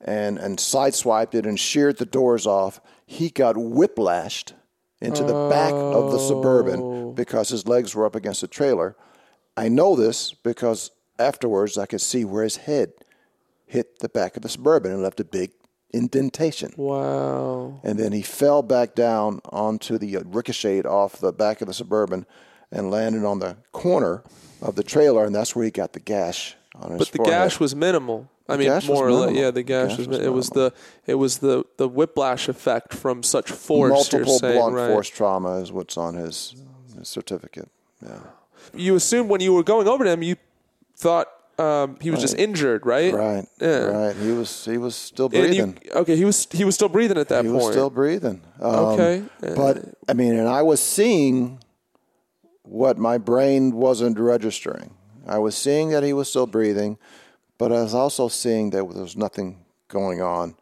and 0.00 0.38
and 0.38 0.59
sideswiped 0.59 1.35
it 1.35 1.46
and 1.46 1.59
sheared 1.59 1.98
the 1.98 2.07
doors 2.07 2.46
off, 2.46 2.81
he 3.07 3.31
got 3.31 3.57
whiplashed 3.57 4.52
into 5.00 5.22
the 5.22 5.48
back 5.48 5.72
of 5.72 6.12
the 6.12 6.18
suburban 6.18 6.81
oh. 6.83 7.12
because 7.12 7.48
his 7.48 7.66
legs 7.66 7.94
were 7.94 8.07
up 8.07 8.14
against 8.14 8.40
the 8.40 8.48
trailer. 8.48 8.96
I 9.57 9.68
know 9.68 9.96
this 9.96 10.33
because 10.33 10.90
afterwards 11.18 11.79
I 11.79 11.87
could 11.87 12.00
see 12.00 12.24
where 12.24 12.44
his 12.44 12.57
head 12.57 12.92
hit 13.66 13.98
the 13.98 14.09
back 14.09 14.37
of 14.37 14.42
the 14.42 14.48
suburban 14.48 14.92
and 14.92 15.02
left 15.02 15.20
a 15.20 15.24
big 15.24 15.50
indentation. 15.92 16.72
wow. 16.76 17.81
And 17.83 17.98
then 17.98 18.12
he 18.12 18.22
fell 18.22 18.62
back 18.62 18.94
down 18.94 19.40
onto 19.50 19.98
the 19.98 20.16
uh, 20.18 20.22
ricocheted 20.26 20.87
off 20.87 21.18
the 21.18 21.33
back 21.33 21.61
of 21.61 21.68
the 21.68 21.74
suburban 21.74 22.26
and 22.70 22.90
landed 22.90 23.24
on 23.24 23.38
the 23.38 23.57
corner 23.72 24.22
of 24.61 24.74
the 24.74 24.83
trailer, 24.83 25.24
and 25.24 25.35
that's 25.35 25.55
where 25.55 25.64
he 25.64 25.70
got 25.70 25.92
the 25.92 26.00
gash 26.00 26.57
on 26.74 26.90
his 26.92 26.98
But 26.98 27.09
the 27.12 27.16
forehead. 27.18 27.33
gash 27.35 27.61
was 27.61 27.74
minimal. 27.74 28.29
I 28.48 28.57
mean, 28.57 28.68
more 28.87 29.09
or 29.09 29.12
less. 29.12 29.35
Yeah, 29.35 29.50
the 29.50 29.62
gash, 29.64 29.90
Gash 29.90 29.98
was. 29.98 30.09
was 30.09 30.18
it 30.20 30.29
was 30.33 30.50
the 30.50 30.72
it 31.07 31.14
was 31.14 31.38
the 31.38 31.64
the 31.79 31.88
whiplash 31.88 32.48
effect 32.48 32.94
from 32.94 33.22
such 33.24 33.50
force. 33.50 33.90
multiple 33.90 34.38
saying, 34.38 34.57
blunt 34.61 34.74
right? 34.76 34.88
force 34.88 35.09
trauma 35.09 35.57
is 35.57 35.72
what's 35.72 35.96
on 35.96 36.14
his, 36.14 36.55
his 36.96 37.09
certificate. 37.09 37.68
Yeah. 38.05 38.20
You 38.72 38.94
assumed 38.94 39.31
when 39.31 39.40
you 39.40 39.52
were 39.52 39.64
going 39.64 39.88
over 39.88 40.05
to 40.05 40.11
him, 40.11 40.22
you 40.22 40.37
thought 40.96 41.26
um, 41.59 41.97
he 42.01 42.11
was 42.11 42.21
just 42.21 42.37
injured, 42.38 42.85
right? 42.87 43.12
Right. 43.14 43.47
Yeah. 43.61 43.85
Right. 43.87 44.16
He 44.16 44.31
was 44.33 44.64
he 44.64 44.79
was 44.79 44.95
still 44.95 45.27
And 45.27 45.35
you, 45.35 45.40
breathing. 45.40 45.79
okay, 45.95 46.16
he 46.16 46.25
was 46.25 46.47
he 46.51 46.64
was 46.64 46.75
still 46.75 46.88
breathing 46.88 47.19
at 47.19 47.29
that 47.29 47.45
he 47.45 47.51
point. 47.51 47.61
He 47.62 47.66
was 47.66 47.75
still 47.75 47.90
breathing. 47.90 48.40
Um, 48.61 48.75
Okay. 48.75 49.23
But 49.40 49.95
I 50.09 50.12
mean, 50.12 50.35
and 50.35 50.49
I 50.49 50.62
was 50.62 50.81
seeing 50.81 51.61
what 52.62 52.99
my 52.99 53.19
brain 53.19 53.73
wasn't 53.75 54.19
registering. 54.19 54.95
I 55.27 55.38
was 55.38 55.57
seeing 55.57 55.90
that 55.90 56.03
he 56.03 56.12
was 56.12 56.29
still 56.29 56.47
breathing, 56.47 56.99
but 57.59 57.73
I 57.73 57.83
was 57.83 57.95
also 57.95 58.29
seeing 58.29 58.71
that 58.71 58.77
there 58.92 59.03
was 59.03 59.16
nothing 59.16 59.64
going 59.88 60.21
on 60.21 60.57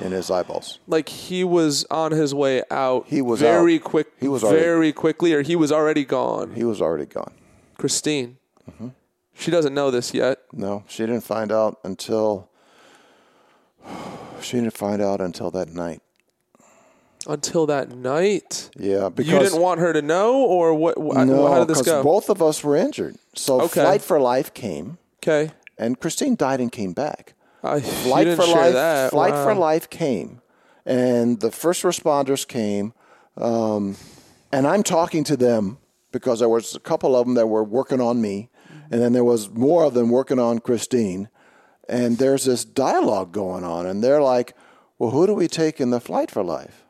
in 0.00 0.10
his 0.12 0.30
eyeballs. 0.30 0.78
like 0.86 1.08
he 1.10 1.44
was 1.44 1.84
on 1.90 2.12
his 2.12 2.34
way 2.34 2.62
out. 2.70 3.04
He 3.06 3.20
was 3.20 3.40
very 3.40 3.76
out. 3.76 3.84
quick. 3.84 4.06
He 4.18 4.26
was 4.28 4.42
already- 4.42 4.62
very 4.62 4.92
quickly, 4.92 5.34
or 5.34 5.42
he 5.42 5.54
was 5.54 5.70
already 5.70 6.04
gone. 6.04 6.54
He 6.54 6.64
was 6.64 6.80
already 6.80 7.06
gone. 7.06 7.32
Christine, 7.78 8.36
Mm-hmm. 8.70 8.88
She 9.34 9.50
doesn't 9.50 9.74
know 9.74 9.90
this 9.90 10.12
yet. 10.14 10.38
No, 10.52 10.84
she 10.88 11.04
didn't 11.04 11.22
find 11.24 11.50
out 11.52 11.78
until 11.84 12.48
She 14.40 14.56
didn't 14.56 14.72
find 14.76 15.02
out 15.02 15.20
until 15.20 15.50
that 15.50 15.68
night. 15.68 16.00
Until 17.26 17.66
that 17.66 17.90
night, 17.90 18.70
Yeah, 18.78 19.10
because 19.10 19.30
you 19.30 19.38
didn't 19.38 19.60
want 19.60 19.78
her 19.80 19.92
to 19.92 20.00
know, 20.00 20.36
or 20.42 20.72
what? 20.72 20.96
wh- 20.96 21.26
no, 21.26 21.48
how 21.52 21.58
did 21.58 21.68
this 21.68 21.82
go? 21.82 21.98
Because 22.00 22.04
both 22.04 22.30
of 22.30 22.40
us 22.42 22.64
were 22.64 22.74
injured. 22.76 23.16
So 23.34 23.60
Okay. 23.60 23.82
Flight 23.82 24.00
for 24.00 24.18
Life 24.18 24.54
came, 24.54 24.96
okay, 25.22 25.52
and 25.76 26.00
Christine 26.00 26.34
died 26.34 26.60
and 26.62 26.72
came 26.72 26.94
back. 26.94 27.34
I, 27.62 27.80
Flight 27.80 28.24
didn't 28.24 28.36
for 28.40 28.46
share 28.46 28.62
Life, 28.64 28.72
that. 28.72 29.10
Flight 29.10 29.34
Wow. 29.34 29.44
for 29.44 29.54
Life 29.54 29.90
came, 29.90 30.40
and 30.86 31.40
the 31.40 31.50
first 31.50 31.82
responders 31.82 32.48
came, 32.48 32.94
um, 33.36 33.96
and 34.50 34.66
I'm 34.66 34.82
talking 34.82 35.22
to 35.24 35.36
them 35.36 35.76
because 36.12 36.38
there 36.38 36.48
was 36.48 36.74
a 36.74 36.80
couple 36.80 37.14
of 37.14 37.26
them 37.26 37.34
that 37.34 37.48
were 37.48 37.62
working 37.62 38.00
on 38.00 38.22
me, 38.22 38.48
and 38.90 39.00
then 39.00 39.12
there 39.12 39.24
was 39.24 39.50
more 39.50 39.84
of 39.84 39.94
them 39.94 40.10
working 40.10 40.38
on 40.38 40.58
Christine, 40.58 41.28
and 41.88 42.18
there's 42.18 42.44
this 42.44 42.64
dialogue 42.64 43.32
going 43.32 43.64
on, 43.64 43.86
and 43.86 44.02
they're 44.02 44.22
like, 44.22 44.54
"Well, 44.98 45.10
who 45.10 45.26
do 45.26 45.34
we 45.34 45.48
take 45.48 45.80
in 45.80 45.90
the 45.90 46.00
Flight 46.00 46.30
for 46.30 46.42
Life?" 46.42 46.84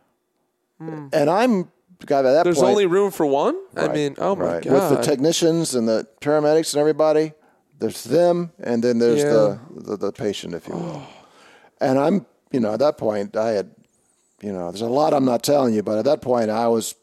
Hmm. 0.79 1.09
And 1.13 1.29
I'm 1.29 1.71
got 2.07 2.25
at 2.25 2.33
that. 2.33 2.45
There's 2.45 2.59
point. 2.59 2.71
only 2.71 2.87
room 2.87 3.11
for 3.11 3.27
one. 3.27 3.57
I 3.77 3.89
mean, 3.89 4.17
oh 4.19 4.35
my 4.35 4.45
right. 4.45 4.65
god! 4.65 4.73
With 4.73 4.99
the 4.99 5.05
technicians 5.05 5.75
and 5.75 5.89
the 5.89 6.07
paramedics 6.21 6.73
and 6.73 6.81
everybody, 6.81 7.33
there's 7.79 8.05
them, 8.05 8.53
and 8.59 8.85
then 8.85 8.99
there's 8.99 9.23
the, 9.23 9.59
the 9.75 9.97
the 9.97 10.13
patient, 10.13 10.55
if 10.55 10.69
you 10.69 10.75
will. 10.75 11.03
and 11.81 11.99
I'm, 11.99 12.27
you 12.53 12.61
know, 12.61 12.75
at 12.75 12.79
that 12.81 12.99
point, 12.99 13.37
I 13.37 13.51
had, 13.51 13.71
you 14.43 14.53
know, 14.53 14.71
there's 14.71 14.83
a 14.83 14.87
lot 14.87 15.15
I'm 15.15 15.25
not 15.25 15.43
telling 15.43 15.75
you, 15.75 15.83
but 15.83 15.99
at 15.99 16.05
that 16.05 16.21
point, 16.21 16.51
I 16.51 16.69
was, 16.69 16.95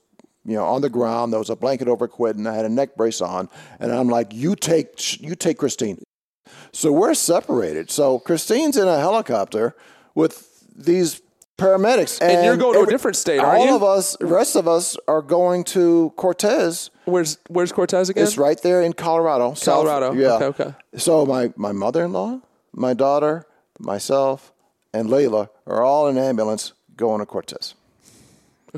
you 0.47 0.55
know, 0.55 0.63
on 0.63 0.81
the 0.81 0.89
ground. 0.89 1.31
There 1.31 1.39
was 1.39 1.51
a 1.51 1.55
blanket 1.55 1.88
over 1.88 2.07
Quentin. 2.07 2.47
I 2.47 2.55
had 2.55 2.65
a 2.65 2.69
neck 2.69 2.95
brace 2.95 3.21
on, 3.21 3.49
and 3.79 3.91
I'm 3.91 4.07
like, 4.07 4.33
"You 4.33 4.55
take, 4.55 5.21
you 5.21 5.36
take 5.36 5.57
Christine." 5.60 6.01
So 6.71 6.91
we're 6.91 7.13
separated. 7.13 7.91
So 7.91 8.19
Christine's 8.19 8.77
in 8.77 8.88
a 8.88 8.97
helicopter 8.99 9.75
with 10.15 10.63
these 10.75 11.21
paramedics, 11.57 12.21
and, 12.21 12.45
you're 12.45 12.55
going 12.55 12.75
to 12.75 12.81
a 12.81 12.86
different 12.86 13.17
state, 13.17 13.39
aren't 13.39 13.60
all 13.60 13.67
you? 13.67 13.75
of 13.75 13.83
us, 13.83 14.15
rest 14.21 14.55
of 14.55 14.67
us, 14.67 14.95
are 15.07 15.21
going 15.21 15.63
to 15.65 16.13
Cortez. 16.15 16.91
where's 17.05 17.39
Where's 17.49 17.71
Cortez 17.71 18.10
again? 18.10 18.23
It's 18.23 18.38
right 18.38 18.62
there 18.62 18.81
in 18.81 18.93
Colorado. 18.93 19.53
South- 19.53 19.86
Colorado. 19.86 20.13
yeah. 20.13 20.33
Okay, 20.33 20.45
okay. 20.45 20.75
So 20.95 21.25
my, 21.25 21.51
my 21.55 21.71
mother-in-law, 21.71 22.41
my 22.73 22.93
daughter, 22.93 23.47
myself, 23.79 24.53
and 24.93 25.10
Layla 25.10 25.49
are 25.65 25.83
all 25.83 26.07
in 26.07 26.17
an 26.17 26.23
ambulance 26.23 26.73
going 26.95 27.19
to 27.19 27.25
Cortez. 27.25 27.73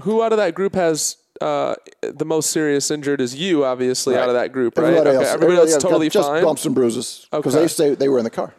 Who 0.03 0.23
out 0.23 0.31
of 0.31 0.37
that 0.37 0.55
group 0.55 0.75
has 0.75 1.17
uh, 1.41 1.75
the 2.01 2.25
most 2.25 2.49
serious 2.51 2.89
injured? 2.91 3.21
Is 3.21 3.35
you, 3.35 3.65
obviously, 3.65 4.15
out 4.17 4.27
of 4.29 4.35
that 4.35 4.51
group, 4.51 4.77
right? 4.77 4.87
Everybody 4.87 5.09
okay. 5.09 5.17
else, 5.25 5.33
everybody 5.33 5.57
else 5.57 5.67
is 5.69 5.73
else 5.75 5.83
totally 5.83 6.09
just 6.09 6.27
fine. 6.27 6.43
bumps 6.43 6.65
and 6.65 6.75
bruises 6.75 7.27
because 7.31 7.55
Okay. 7.55 7.63
they 7.63 7.67
say 7.67 7.95
they 7.95 8.09
were 8.09 8.17
in 8.17 8.23
the 8.23 8.29
car. 8.29 8.53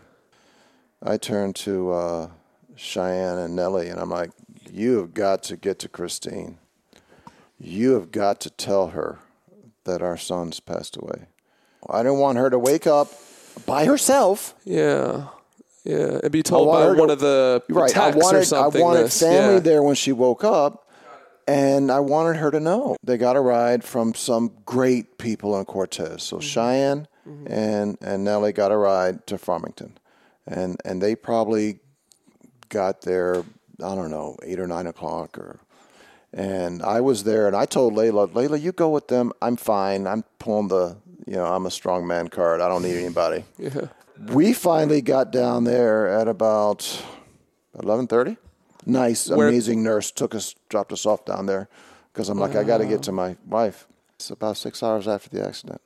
I 1.03 1.17
turned 1.17 1.57
to 1.57 1.93
uh, 1.93 2.29
Cheyenne 2.77 3.39
and 3.39 3.57
Nellie, 3.57 3.89
and 3.89 3.99
I'm 4.01 4.11
like, 4.11 4.31
"You 4.71 4.99
have 4.99 5.15
got 5.15 5.43
to 5.45 5.57
get 5.57 5.79
to 5.81 5.89
Christine. 5.89 6.59
You 7.59 7.93
have 7.93 8.11
got 8.11 8.41
to 8.41 8.51
tell 8.51 8.89
her 8.89 9.19
that 9.85 10.03
our 10.03 10.17
son's 10.17 10.61
passed 10.61 10.97
away. 10.97 11.27
I 11.89 12.03
don't 12.03 12.19
want 12.19 12.39
her 12.39 12.51
to 12.51 12.59
wake 12.59 12.87
up 12.87 13.09
by 13.67 13.85
herself." 13.87 14.55
Yeah, 14.65 15.29
yeah, 15.85 16.21
and 16.23 16.31
be 16.31 16.43
told 16.43 16.69
by 16.73 16.85
her 16.85 16.95
to- 16.95 17.01
one 17.01 17.11
of 17.11 17.21
the 17.21 17.63
Right. 17.69 17.97
I 17.97 18.11
wanted. 18.11 18.53
I 18.53 18.69
wanted 18.69 19.05
this. 19.07 19.21
family 19.21 19.55
yeah. 19.55 19.61
there 19.61 19.83
when 19.83 19.95
she 19.95 20.13
woke 20.13 20.45
up, 20.45 20.87
and 21.51 21.91
I 21.91 22.01
wanted 22.01 22.37
her 22.37 22.51
to 22.51 22.61
know. 22.61 22.97
They 23.03 23.17
got 23.19 23.37
a 23.37 23.41
ride 23.41 23.83
from 23.85 24.15
some 24.15 24.53
great 24.65 25.19
people 25.19 25.59
in 25.59 25.65
Cortez. 25.65 26.09
Mm-hmm. 26.09 26.19
So 26.19 26.41
Cheyenne 26.41 27.09
and 27.47 27.97
and 28.01 28.25
Nellie 28.25 28.53
got 28.53 28.73
a 28.73 28.77
ride 28.77 29.27
to 29.29 29.39
Farmington, 29.39 29.99
and 30.47 30.81
and 30.85 31.01
they 31.03 31.15
probably 31.15 31.81
got 32.69 33.03
there. 33.03 33.45
I 33.83 33.95
don't 33.95 34.11
know, 34.11 34.37
eight 34.43 34.61
or 34.61 34.67
nine 34.67 34.87
o'clock, 34.87 35.39
or. 35.39 35.61
And 36.33 36.81
I 36.83 37.01
was 37.01 37.25
there, 37.25 37.49
and 37.49 37.57
I 37.57 37.67
told 37.67 37.95
Layla, 37.95 38.29
Layla, 38.29 38.61
you 38.61 38.71
go 38.71 38.89
with 38.89 39.09
them. 39.09 39.33
I'm 39.43 39.57
fine. 39.57 40.07
I'm 40.07 40.23
pulling 40.39 40.69
the, 40.69 40.97
you 41.27 41.35
know, 41.35 41.45
I'm 41.45 41.67
a 41.67 41.73
strong 41.73 42.07
man 42.07 42.29
card. 42.29 42.61
I 42.61 42.69
don't 42.69 42.83
need 42.85 42.97
anybody 43.05 43.43
Yeah. 43.59 43.89
we 44.29 44.53
finally 44.53 45.03
got 45.03 45.33
down 45.33 45.65
there 45.65 46.07
at 46.07 46.29
about 46.29 46.81
11:30. 47.77 48.37
Nice, 48.87 49.29
Where- 49.29 49.49
amazing 49.49 49.83
nurse 49.83 50.11
took 50.11 50.35
us, 50.35 50.55
dropped 50.69 50.93
us 50.93 51.07
off 51.07 51.25
down 51.25 51.47
there 51.47 51.69
because 52.13 52.29
I'm 52.29 52.39
like, 52.39 52.57
I 52.57 52.65
got 52.65 52.79
to 52.79 52.87
get 52.87 53.03
to 53.05 53.13
my 53.13 53.37
wife. 53.47 53.87
It's 54.17 54.31
about 54.31 54.57
six 54.57 54.83
hours 54.83 55.07
after 55.09 55.31
the 55.31 55.47
accident. 55.47 55.81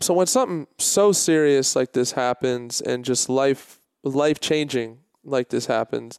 So 0.00 0.14
when 0.14 0.26
something 0.26 0.66
so 0.78 1.12
serious 1.12 1.76
like 1.76 1.92
this 1.92 2.12
happens, 2.12 2.80
and 2.80 3.04
just 3.04 3.28
life 3.28 3.78
life 4.02 4.40
changing 4.40 4.98
like 5.24 5.50
this 5.50 5.66
happens, 5.66 6.18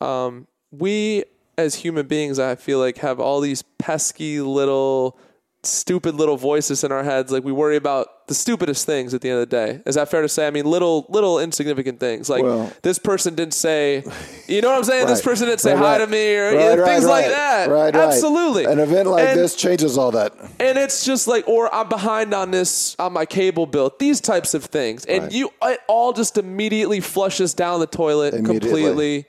um, 0.00 0.46
we 0.70 1.24
as 1.58 1.76
human 1.76 2.06
beings, 2.06 2.38
I 2.38 2.54
feel 2.54 2.78
like, 2.78 2.98
have 2.98 3.18
all 3.18 3.40
these 3.40 3.62
pesky 3.78 4.40
little, 4.40 5.18
stupid 5.66 6.14
little 6.14 6.36
voices 6.36 6.84
in 6.84 6.92
our 6.92 7.02
heads. 7.04 7.30
Like 7.32 7.44
we 7.44 7.52
worry 7.52 7.76
about 7.76 8.26
the 8.28 8.34
stupidest 8.34 8.86
things 8.86 9.14
at 9.14 9.20
the 9.20 9.30
end 9.30 9.40
of 9.40 9.48
the 9.48 9.56
day. 9.56 9.82
Is 9.86 9.94
that 9.94 10.08
fair 10.10 10.20
to 10.22 10.28
say? 10.28 10.46
I 10.46 10.50
mean, 10.50 10.64
little, 10.64 11.06
little 11.08 11.38
insignificant 11.38 12.00
things. 12.00 12.28
Like 12.28 12.42
Well- 12.42 12.72
this 12.82 12.98
person 12.98 13.34
didn't 13.34 13.54
say, 13.54 14.02
you 14.48 14.60
know 14.62 14.70
what 14.70 14.78
I'm 14.78 14.84
saying? 14.84 15.06
This 15.06 15.22
person 15.30 15.46
didn't 15.46 15.60
say 15.60 15.74
Right, 15.74 15.78
hi 15.78 15.92
right. 15.92 15.98
to 15.98 16.06
me 16.08 16.34
or 16.36 16.44
Right, 16.46 16.54
yeah, 16.54 16.74
right, 16.74 16.88
things 16.88 17.04
like 17.06 17.24
right. 17.26 17.30
that. 17.32 17.68
Right, 17.68 17.94
right. 17.94 18.08
Absolutely. 18.08 18.64
An 18.64 18.78
event 18.78 19.08
like 19.08 19.28
And- 19.28 19.38
this 19.38 19.54
changes 19.54 19.96
all 19.98 20.10
that. 20.12 20.32
and 20.58 20.76
it's 20.78 21.04
just 21.04 21.28
like, 21.28 21.46
or 21.46 21.72
I'm 21.74 21.88
behind 21.88 22.34
on 22.34 22.50
this 22.50 22.96
on 22.98 23.12
my 23.12 23.26
cable 23.26 23.66
bill. 23.66 23.92
These 23.98 24.20
types 24.20 24.54
of 24.54 24.64
things, 24.64 25.04
and 25.04 25.24
Right. 25.24 25.32
you 25.32 25.50
it 25.62 25.80
all 25.86 26.12
just 26.12 26.36
immediately 26.38 27.00
flushes 27.00 27.54
down 27.54 27.80
the 27.80 27.86
toilet 27.86 28.32
completely. 28.44 29.26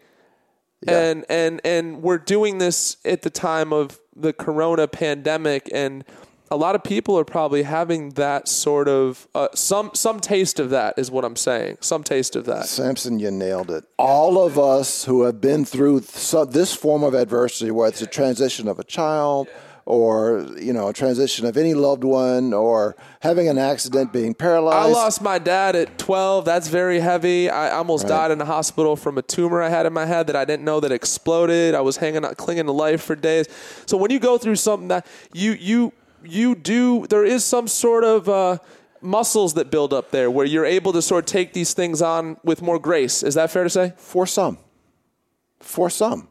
And 0.88 1.26
and 1.30 1.60
and 1.65 2.02
we're 2.04 2.19
doing 2.19 2.60
this 2.60 2.97
at 3.04 3.23
the 3.23 3.30
time 3.32 3.73
of 3.73 4.00
the 4.15 4.32
corona 4.32 4.88
pandemic, 4.88 5.69
and 5.73 6.04
a 6.49 6.55
lot 6.55 6.75
of 6.75 6.83
people 6.83 7.17
are 7.17 7.25
probably 7.25 7.63
having 7.63 8.12
that 8.12 8.47
sort 8.47 8.88
of 8.88 9.27
uh, 9.36 9.47
some 9.53 9.91
some 9.93 10.19
taste 10.19 10.60
of 10.60 10.69
that 10.69 10.97
is 10.97 11.12
what 11.12 11.25
I'm 11.25 11.36
saying. 11.36 11.77
Some 11.81 12.03
taste 12.03 12.36
of 12.36 12.45
that. 12.45 12.65
Samson, 12.65 13.19
you 13.19 13.31
nailed 13.31 13.71
it. 13.71 13.86
All 13.97 14.43
of 14.43 14.57
us 14.57 15.05
who 15.05 15.23
have 15.23 15.41
been 15.41 15.65
through 15.65 16.01
this 16.01 16.73
form 16.73 17.03
of 17.03 17.13
adversity, 17.13 17.71
whether 17.71 17.89
it's 17.89 18.01
a 18.01 18.07
transition 18.07 18.67
of 18.67 18.79
a 18.79 18.83
child 18.83 19.47
or 19.88 20.45
you 20.60 20.73
know 20.73 20.89
a 20.89 20.93
transition 20.93 21.45
of 21.45 21.55
any 21.55 21.73
loved 21.73 22.03
one 22.03 22.53
or 22.53 22.95
having 23.21 23.47
an 23.47 23.57
accident, 23.57 24.12
being 24.12 24.33
paralyzed. 24.33 24.89
I 24.89 24.91
lost 24.91 25.21
my 25.21 25.39
dad 25.39 25.75
at 25.77 25.97
12. 25.97 26.43
That's 26.43 26.67
very 26.67 26.99
heavy. 26.99 27.49
I 27.49 27.71
almost 27.71 28.05
died 28.07 28.31
in 28.31 28.38
the 28.38 28.45
hospital 28.45 28.97
from 28.97 29.17
a 29.17 29.21
tumor 29.21 29.62
I 29.62 29.69
had 29.69 29.86
in 29.86 29.93
my 29.93 30.05
head 30.05 30.27
that 30.27 30.36
I 30.36 30.43
didn't 30.43 30.65
know 30.65 30.81
that 30.81 30.91
exploded. 30.91 31.73
I 31.73 31.81
was 31.81 31.97
hanging 31.97 32.25
out, 32.25 32.36
clinging 32.36 32.65
to 32.65 32.71
life 32.73 33.01
for 33.01 33.15
days. 33.15 33.47
So 33.86 33.95
when 33.95 34.12
you 34.12 34.19
go 34.19 34.38
through 34.38 34.57
something 34.57 34.89
that 34.89 35.07
you 35.33 35.53
you 35.53 35.93
you 36.23 36.56
do, 36.56 37.08
there 37.08 37.23
is 37.25 37.43
some 37.43 37.67
sort 37.67 38.03
of 38.03 38.27
uh, 38.30 38.58
muscles 39.01 39.53
that 39.56 39.71
build 39.71 39.93
up 39.93 40.12
there 40.12 40.30
where 40.32 40.45
you're 40.45 40.65
able 40.65 40.93
to 40.93 41.01
sort 41.01 41.25
of 41.25 41.32
take 41.32 41.53
these 41.53 41.73
things 41.73 42.01
on 42.01 42.38
with 42.43 42.62
more 42.62 42.80
grace. 42.80 43.23
Is 43.23 43.36
that 43.36 43.51
fair 43.51 43.63
to 43.63 43.69
say? 43.69 43.93
For 43.97 44.25
some. 44.25 44.58
For 45.60 45.89
some. 45.89 46.30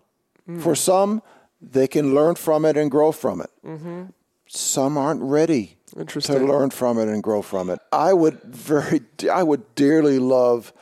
For 0.60 0.74
some, 0.76 1.22
they 1.60 1.88
can 1.88 2.14
learn 2.14 2.36
from 2.36 2.64
it 2.64 2.76
and 2.76 2.90
grow 2.90 3.10
from 3.12 3.40
it. 3.40 3.50
Some 4.46 4.96
aren't 4.96 5.22
ready 5.22 5.76
to 6.20 6.34
learn 6.46 6.70
from 6.70 6.98
it 6.98 7.08
and 7.08 7.22
grow 7.22 7.42
from 7.42 7.68
it. 7.70 7.80
I 7.92 8.12
would 8.12 8.40
very, 8.42 9.00
I 9.32 9.42
would 9.42 9.74
dearly 9.74 10.18
love 10.20 10.72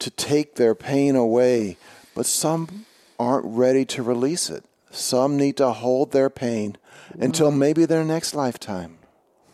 to 0.00 0.10
take 0.10 0.56
their 0.56 0.74
pain 0.74 1.16
away, 1.16 1.78
but 2.14 2.26
some 2.26 2.84
aren't 3.18 3.46
ready 3.46 3.86
to 3.86 4.02
release 4.02 4.50
it. 4.50 4.64
Some 4.90 5.38
need 5.38 5.56
to 5.56 5.72
hold 5.72 6.12
their 6.12 6.28
pain 6.28 6.76
until 7.20 7.50
mm. 7.50 7.56
maybe 7.56 7.84
their 7.84 8.04
next 8.04 8.34
lifetime. 8.34 8.98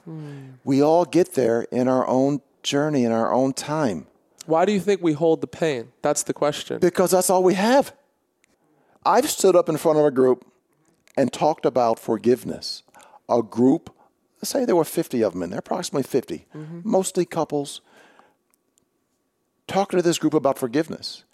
Hmm. 0.05 0.53
We 0.65 0.83
all 0.83 1.05
get 1.05 1.35
there 1.35 1.63
in 1.71 1.87
our 1.89 2.07
own 2.09 2.41
journey, 2.63 3.05
in 3.05 3.13
our 3.13 3.33
own 3.33 3.53
time. 3.53 4.07
Why 4.47 4.65
do 4.65 4.73
you 4.73 4.81
think 4.81 5.01
we 5.01 5.13
hold 5.13 5.41
the 5.41 5.47
pain? 5.47 5.93
That's 6.03 6.25
the 6.25 6.35
question. 6.35 6.81
Because 6.81 7.13
that's 7.13 7.31
all 7.31 7.43
we 7.43 7.55
have. 7.55 7.95
I've 9.05 9.31
stood 9.31 9.57
up 9.57 9.69
in 9.69 9.77
front 9.77 9.99
of 9.99 10.05
a 10.05 10.11
group 10.11 10.45
and 11.17 11.33
talked 11.33 11.65
about 11.65 11.99
forgiveness. 11.99 12.83
A 13.29 13.43
group, 13.43 13.95
let's 14.39 14.51
say 14.51 14.65
there 14.65 14.77
were 14.77 14.85
50 14.85 15.23
of 15.23 15.33
them 15.33 15.43
in 15.43 15.51
there, 15.51 15.61
approximately 15.61 16.03
50, 16.03 16.47
mm-hmm. 16.55 16.81
mostly 16.85 17.25
couples, 17.25 17.81
talking 19.67 19.99
to 19.99 20.03
this 20.03 20.19
group 20.19 20.35
about 20.35 20.59
forgiveness. 20.59 21.25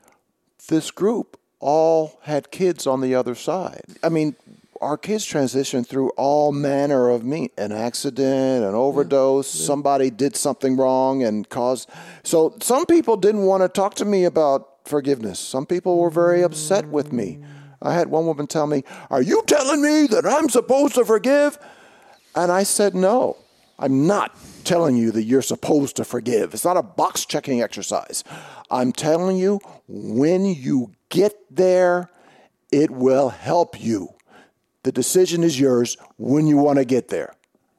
This 0.68 0.90
group 0.90 1.38
all 1.60 2.20
had 2.22 2.50
kids 2.50 2.86
on 2.86 3.00
the 3.00 3.14
other 3.14 3.34
side. 3.34 3.84
I 4.02 4.08
mean, 4.08 4.36
our 4.80 4.96
kids 4.96 5.24
transition 5.24 5.84
through 5.84 6.10
all 6.10 6.52
manner 6.52 7.08
of 7.08 7.24
me 7.24 7.50
an 7.58 7.72
accident, 7.72 8.64
an 8.64 8.74
overdose, 8.74 9.48
somebody 9.48 10.10
did 10.10 10.36
something 10.36 10.76
wrong 10.76 11.22
and 11.22 11.48
caused. 11.48 11.88
So 12.22 12.56
some 12.60 12.86
people 12.86 13.16
didn't 13.16 13.42
want 13.42 13.62
to 13.62 13.68
talk 13.68 13.94
to 13.96 14.04
me 14.04 14.24
about 14.24 14.68
forgiveness. 14.86 15.38
Some 15.38 15.66
people 15.66 15.98
were 15.98 16.10
very 16.10 16.42
upset 16.42 16.88
with 16.88 17.12
me. 17.12 17.40
I 17.80 17.94
had 17.94 18.08
one 18.08 18.26
woman 18.26 18.46
tell 18.46 18.66
me, 18.66 18.84
Are 19.10 19.22
you 19.22 19.42
telling 19.46 19.82
me 19.82 20.06
that 20.08 20.26
I'm 20.26 20.48
supposed 20.48 20.94
to 20.96 21.04
forgive? 21.04 21.58
And 22.34 22.50
I 22.50 22.62
said, 22.62 22.94
No. 22.94 23.36
I'm 23.80 24.08
not 24.08 24.36
telling 24.64 24.96
you 24.96 25.12
that 25.12 25.22
you're 25.22 25.40
supposed 25.40 25.94
to 25.96 26.04
forgive. 26.04 26.52
It's 26.52 26.64
not 26.64 26.76
a 26.76 26.82
box 26.82 27.24
checking 27.24 27.62
exercise. 27.62 28.24
I'm 28.72 28.90
telling 28.90 29.36
you, 29.36 29.60
when 29.86 30.46
you 30.46 30.94
get 31.10 31.34
there, 31.48 32.10
it 32.72 32.90
will 32.90 33.28
help 33.28 33.80
you. 33.80 34.08
The 34.88 34.92
decision 34.92 35.44
is 35.44 35.61
yours 35.61 35.98
when 36.16 36.46
you 36.46 36.57
want 36.57 36.79
to 36.79 36.85
get 36.87 37.09
there. 37.09 37.35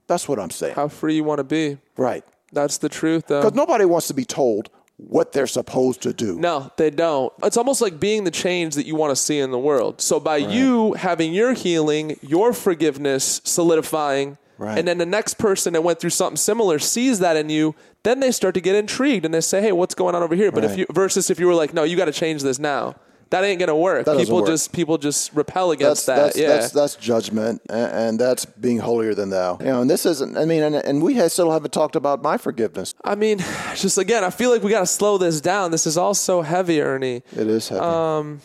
That's 0.05 0.27
what 0.29 0.37
I'm 0.37 0.51
saying. 0.51 0.75
How 0.75 0.87
free 0.87 1.15
you 1.15 1.23
want 1.23 1.39
to 1.39 1.43
be. 1.43 1.79
Right. 1.97 2.23
That's 2.53 2.77
the 2.77 2.87
truth, 2.87 3.25
though. 3.25 3.41
Because 3.41 3.55
nobody 3.55 3.83
wants 3.83 4.05
to 4.09 4.13
be 4.13 4.25
told 4.25 4.69
what 4.97 5.31
they're 5.31 5.47
supposed 5.47 6.03
to 6.03 6.13
do. 6.13 6.37
No, 6.37 6.71
they 6.77 6.91
don't. 6.91 7.33
It's 7.41 7.57
almost 7.57 7.81
like 7.81 7.99
being 7.99 8.25
the 8.25 8.29
change 8.31 8.75
that 8.75 8.85
you 8.85 8.93
want 8.95 9.09
to 9.09 9.15
see 9.15 9.39
in 9.39 9.49
the 9.49 9.57
world. 9.57 10.01
So 10.01 10.19
by 10.19 10.37
you 10.37 10.93
having 10.93 11.33
your 11.33 11.53
healing, 11.53 12.19
your 12.21 12.53
forgiveness 12.53 13.41
solidifying, 13.43 14.37
Right. 14.59 14.77
and 14.77 14.87
then 14.87 14.99
the 14.99 15.05
next 15.07 15.39
person 15.39 15.73
that 15.73 15.81
went 15.81 15.99
through 15.99 16.11
something 16.11 16.37
similar 16.37 16.77
sees 16.77 17.17
that 17.19 17.35
in 17.37 17.49
you, 17.49 17.73
then 18.03 18.19
they 18.19 18.29
start 18.29 18.53
to 18.53 18.61
get 18.61 18.75
intrigued 18.75 19.25
and 19.25 19.33
they 19.33 19.41
say, 19.41 19.61
"Hey, 19.61 19.71
what's 19.71 19.95
going 19.95 20.13
on 20.13 20.21
over 20.21 20.35
here?" 20.35 20.51
But 20.51 20.63
if 20.63 20.77
you 20.77 20.85
versus 20.91 21.31
if 21.31 21.39
you 21.39 21.47
were 21.47 21.55
like, 21.55 21.73
"No, 21.73 21.81
you 21.81 21.97
got 21.97 22.05
to 22.05 22.11
change 22.11 22.43
this 22.43 22.59
now." 22.59 22.93
That 23.29 23.43
ain't 23.43 23.59
gonna 23.59 23.75
work. 23.75 24.05
That 24.05 24.17
people 24.17 24.37
work. 24.37 24.47
just 24.47 24.71
people 24.71 24.97
just 24.97 25.33
repel 25.33 25.69
That's 25.69 25.81
against 25.81 26.05
that. 26.07 26.15
that's, 26.15 26.37
yeah. 26.37 26.47
that's 26.47 26.71
that's 26.71 26.95
judgment, 26.95 27.61
and, 27.69 27.91
and 27.91 28.19
that's 28.19 28.45
being 28.45 28.79
holier 28.79 29.13
than 29.13 29.29
thou. 29.29 29.57
You 29.59 29.65
know, 29.65 29.81
and 29.81 29.89
this 29.89 30.05
isn't. 30.05 30.37
I 30.37 30.45
mean, 30.45 30.63
and, 30.63 30.75
and 30.75 31.03
we 31.03 31.19
still 31.29 31.51
haven't 31.51 31.71
talked 31.71 31.95
about 31.95 32.23
my 32.23 32.37
forgiveness. 32.37 32.95
I 33.03 33.15
mean, 33.15 33.37
just 33.75 33.97
again, 33.97 34.23
I 34.23 34.31
feel 34.31 34.49
like 34.49 34.63
we 34.63 34.71
got 34.71 34.81
to 34.81 34.87
slow 34.87 35.17
this 35.17 35.41
down. 35.41 35.71
This 35.71 35.85
is 35.85 35.97
all 35.97 36.13
so 36.13 36.41
heavy, 36.41 36.81
Ernie. 36.81 37.21
It 37.35 37.47
is 37.47 37.69
heavy. 37.69 37.81
Um, 37.81 38.41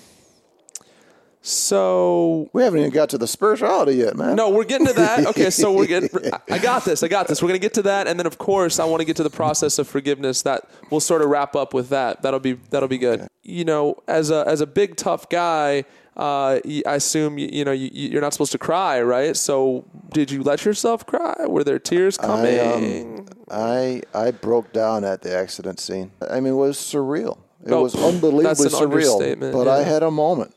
So 1.47 2.49
we 2.55 2.63
haven't 2.63 2.81
even 2.81 2.91
got 2.91 3.11
to 3.11 3.19
the 3.19 3.27
spirituality 3.27 3.97
yet, 3.97 4.17
man. 4.17 4.35
No, 4.35 4.49
we're 4.49 4.65
getting 4.65 4.87
to 4.87 4.95
that. 4.95 5.27
Okay, 5.27 5.51
so 5.51 5.75
we're 5.75 5.87
getting. 5.87 6.09
I 6.51 6.59
got 6.59 6.87
this. 6.87 7.03
I 7.03 7.09
got 7.09 7.29
this. 7.29 7.43
We're 7.43 7.49
gonna 7.49 7.59
get 7.59 7.75
to 7.75 7.83
that, 7.83 8.07
and 8.07 8.19
then 8.19 8.27
of 8.27 8.39
course 8.39 8.81
I 8.81 8.87
want 8.87 9.03
to 9.03 9.05
get 9.05 9.17
to 9.17 9.23
the 9.23 9.29
process 9.29 9.79
of 9.79 9.87
forgiveness. 9.87 10.41
That 10.41 10.67
we'll 10.91 11.01
sort 11.01 11.21
of 11.21 11.29
wrap 11.29 11.55
up 11.55 11.75
with 11.75 11.91
that. 11.91 12.23
That'll 12.23 12.41
be 12.41 12.55
that'll 12.71 12.89
be 12.89 12.97
good. 12.97 13.27
You 13.43 13.67
know, 13.67 14.03
as 14.09 14.31
a 14.31 14.43
as 14.47 14.63
a 14.63 14.67
big 14.67 14.97
tough 14.97 15.29
guy, 15.29 15.85
uh, 16.17 16.61
I 16.65 16.95
assume 16.95 17.37
you, 17.37 17.51
you 17.53 17.63
know 17.67 17.73
you, 17.73 17.91
you're 17.93 18.23
not 18.23 18.33
supposed 18.33 18.53
to 18.53 18.59
cry, 18.59 19.03
right? 19.03 19.37
So 19.37 19.85
did 20.15 20.31
you 20.31 20.43
let 20.43 20.65
yourself 20.65 21.05
cry? 21.05 21.45
Were 21.47 21.63
there 21.63 21.79
tears 21.79 22.17
coming? 22.17 22.59
I, 22.59 23.03
um, 23.03 23.27
I 23.51 24.03
I 24.15 24.31
broke 24.31 24.73
down 24.73 25.05
at 25.05 25.21
the 25.21 25.37
accident 25.37 25.79
scene. 25.79 26.11
I 26.27 26.41
mean, 26.41 26.55
it 26.55 26.57
was 26.57 26.79
surreal. 26.79 27.37
It 27.67 27.71
Oh, 27.73 27.83
was 27.83 27.95
unbelievably 27.95 28.45
that's 28.45 28.61
an 28.65 28.71
surreal. 28.71 29.53
But 29.53 29.69
I 29.69 29.83
had 29.83 30.03
a 30.03 30.11
moment 30.11 30.55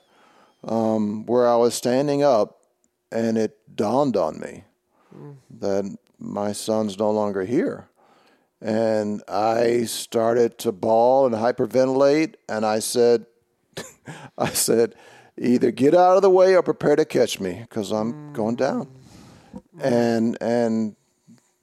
um, 0.68 1.26
where 1.26 1.48
I 1.48 1.56
was 1.56 1.74
standing 1.74 2.24
up, 2.24 2.60
and 3.12 3.38
it 3.38 3.58
dawned 3.76 4.18
on 4.18 4.40
me 4.40 4.64
that 5.60 5.98
my 6.20 6.52
son's 6.52 7.00
no 7.00 7.12
longer 7.12 7.44
here. 7.46 7.90
And 8.62 9.22
I 9.28 9.84
started 9.84 10.58
to 10.60 10.72
bawl 10.72 11.26
and 11.26 11.36
hyperventilate, 11.36 12.36
and 12.50 12.66
I 12.66 12.80
said, 12.80 13.26
I 14.38 14.50
said, 14.50 14.96
either 15.38 15.72
get 15.72 15.94
out 15.94 16.16
of 16.16 16.22
the 16.22 16.30
way 16.30 16.56
or 16.56 16.64
prepare 16.64 16.96
to 16.96 17.06
catch 17.06 17.40
me 17.40 17.60
because 17.62 17.92
I'm 17.92 18.34
going 18.34 18.56
down. 18.56 18.90
And 19.80 20.38
and 20.42 20.96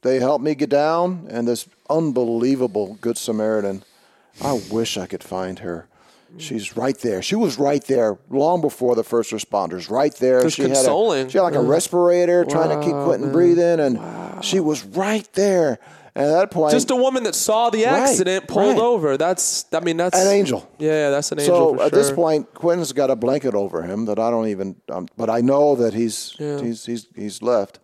they 0.03 0.21
helped 0.21 0.45
me 0.45 0.55
get 0.55 0.71
down, 0.71 1.27
and 1.31 1.49
this 1.49 1.69
unbelievable 1.91 2.97
good 3.01 3.19
Samaritan. 3.19 3.83
I 4.43 4.61
wish 4.71 4.97
I 4.97 5.07
could 5.07 5.25
find 5.25 5.61
her. 5.61 5.89
She's 6.37 6.77
right 6.77 6.99
there. 6.99 7.23
She 7.23 7.37
was 7.37 7.59
right 7.59 7.85
there 7.85 8.19
long 8.31 8.61
before 8.61 8.95
the 8.97 9.05
first 9.05 9.31
responders. 9.31 9.91
Right 9.91 10.15
there. 10.17 10.49
She 10.51 10.63
had 10.63 10.73
a, 10.73 11.31
she 11.31 11.39
had 11.39 11.45
like 11.45 11.55
a 11.55 11.61
respirator, 11.61 12.45
trying 12.45 12.79
to 12.79 12.85
keep 12.85 12.95
Quentin 12.95 13.33
breathing, 13.33 13.81
and 13.81 14.45
she 14.45 14.61
was 14.61 14.85
right 14.85 15.31
there. 15.35 15.79
And 16.17 16.27
at 16.27 16.33
that 16.33 16.51
point, 16.53 16.73
Just 16.73 16.93
a 16.93 16.97
woman 16.97 17.25
that 17.25 17.35
saw 17.35 17.71
the 17.71 17.87
accident 17.87 18.47
pulled 18.47 18.77
right. 18.77 18.83
over. 18.83 19.17
That's. 19.17 19.67
I 19.73 19.81
mean, 19.81 19.97
that's 19.97 20.17
an 20.17 20.29
angel. 20.29 20.69
Yeah, 20.79 21.11
that's 21.11 21.33
an 21.33 21.41
angel. 21.41 21.77
So 21.77 21.83
at 21.83 21.93
this 21.93 22.13
point, 22.13 22.55
Quentin's 22.55 22.93
got 22.93 23.11
a 23.11 23.17
blanket 23.17 23.55
over 23.55 23.83
him 23.83 24.05
that 24.05 24.21
I 24.21 24.31
don't 24.31 24.47
even. 24.47 24.77
Um, 24.89 25.09
but 25.17 25.29
I 25.29 25.41
know 25.41 25.75
that 25.75 25.93
he's 25.93 26.37
Yeah. 26.39 26.61
he's 26.61 26.87
he's 26.87 27.09
he's 27.17 27.43
left. 27.43 27.81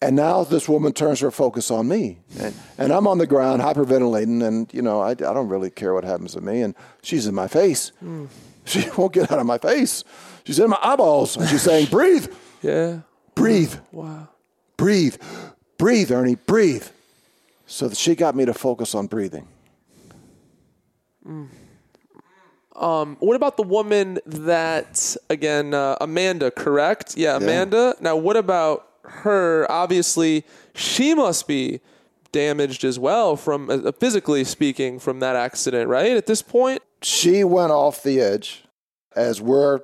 And 0.00 0.14
now 0.14 0.44
this 0.44 0.68
woman 0.68 0.92
turns 0.92 1.18
her 1.20 1.30
focus 1.32 1.72
on 1.72 1.88
me, 1.88 2.18
and, 2.38 2.54
and 2.78 2.92
I'm 2.92 3.08
on 3.08 3.18
the 3.18 3.26
ground 3.26 3.62
hyperventilating, 3.62 4.46
and 4.46 4.72
you 4.72 4.80
know 4.80 5.00
I, 5.00 5.10
I 5.10 5.14
don't 5.14 5.48
really 5.48 5.70
care 5.70 5.92
what 5.92 6.04
happens 6.04 6.34
to 6.34 6.40
me, 6.40 6.62
and 6.62 6.74
she's 7.02 7.26
in 7.26 7.34
my 7.34 7.48
face. 7.48 7.90
Hmm. 8.00 8.26
She 8.64 8.84
won't 8.98 9.12
get 9.14 9.32
out 9.32 9.38
of 9.38 9.46
my 9.46 9.56
face. 9.58 10.04
She's 10.44 10.58
in 10.58 10.68
my 10.70 10.78
eyeballs, 10.82 11.36
and 11.36 11.48
she's 11.48 11.62
saying, 11.62 11.86
"Breathe, 11.86 12.28
Yeah. 12.62 12.98
breathe, 13.34 13.74
Wow. 13.92 14.28
breathe, 14.76 15.16
breathe, 15.78 16.12
Ernie, 16.12 16.34
breathe." 16.36 16.84
So 17.66 17.88
that 17.88 17.96
she 17.98 18.14
got 18.14 18.36
me 18.36 18.44
to 18.44 18.54
focus 18.54 18.94
on 18.94 19.06
breathing. 19.06 19.48
Um, 22.76 23.16
What 23.20 23.36
about 23.36 23.56
the 23.56 23.62
woman 23.62 24.18
that 24.26 25.16
again, 25.28 25.74
uh, 25.74 25.96
Amanda? 26.00 26.50
Correct? 26.50 27.16
Yeah, 27.16 27.36
Amanda. 27.36 27.96
Now, 28.00 28.16
what 28.16 28.36
about 28.36 28.87
her? 29.08 29.70
Obviously, 29.70 30.44
she 30.74 31.14
must 31.14 31.46
be 31.46 31.80
damaged 32.32 32.84
as 32.84 32.98
well 32.98 33.36
from 33.36 33.70
uh, 33.70 33.92
physically 33.92 34.44
speaking 34.44 34.98
from 34.98 35.20
that 35.20 35.36
accident, 35.36 35.88
right? 35.88 36.16
At 36.16 36.26
this 36.26 36.42
point, 36.42 36.82
she 37.02 37.44
went 37.44 37.72
off 37.72 38.02
the 38.02 38.20
edge 38.20 38.64
as 39.16 39.40
we're 39.40 39.80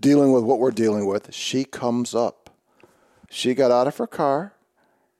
dealing 0.00 0.32
with 0.32 0.44
what 0.44 0.58
we're 0.58 0.70
dealing 0.70 1.06
with. 1.06 1.34
She 1.34 1.64
comes 1.64 2.14
up. 2.14 2.50
She 3.30 3.54
got 3.54 3.70
out 3.70 3.86
of 3.86 3.96
her 3.96 4.06
car 4.06 4.54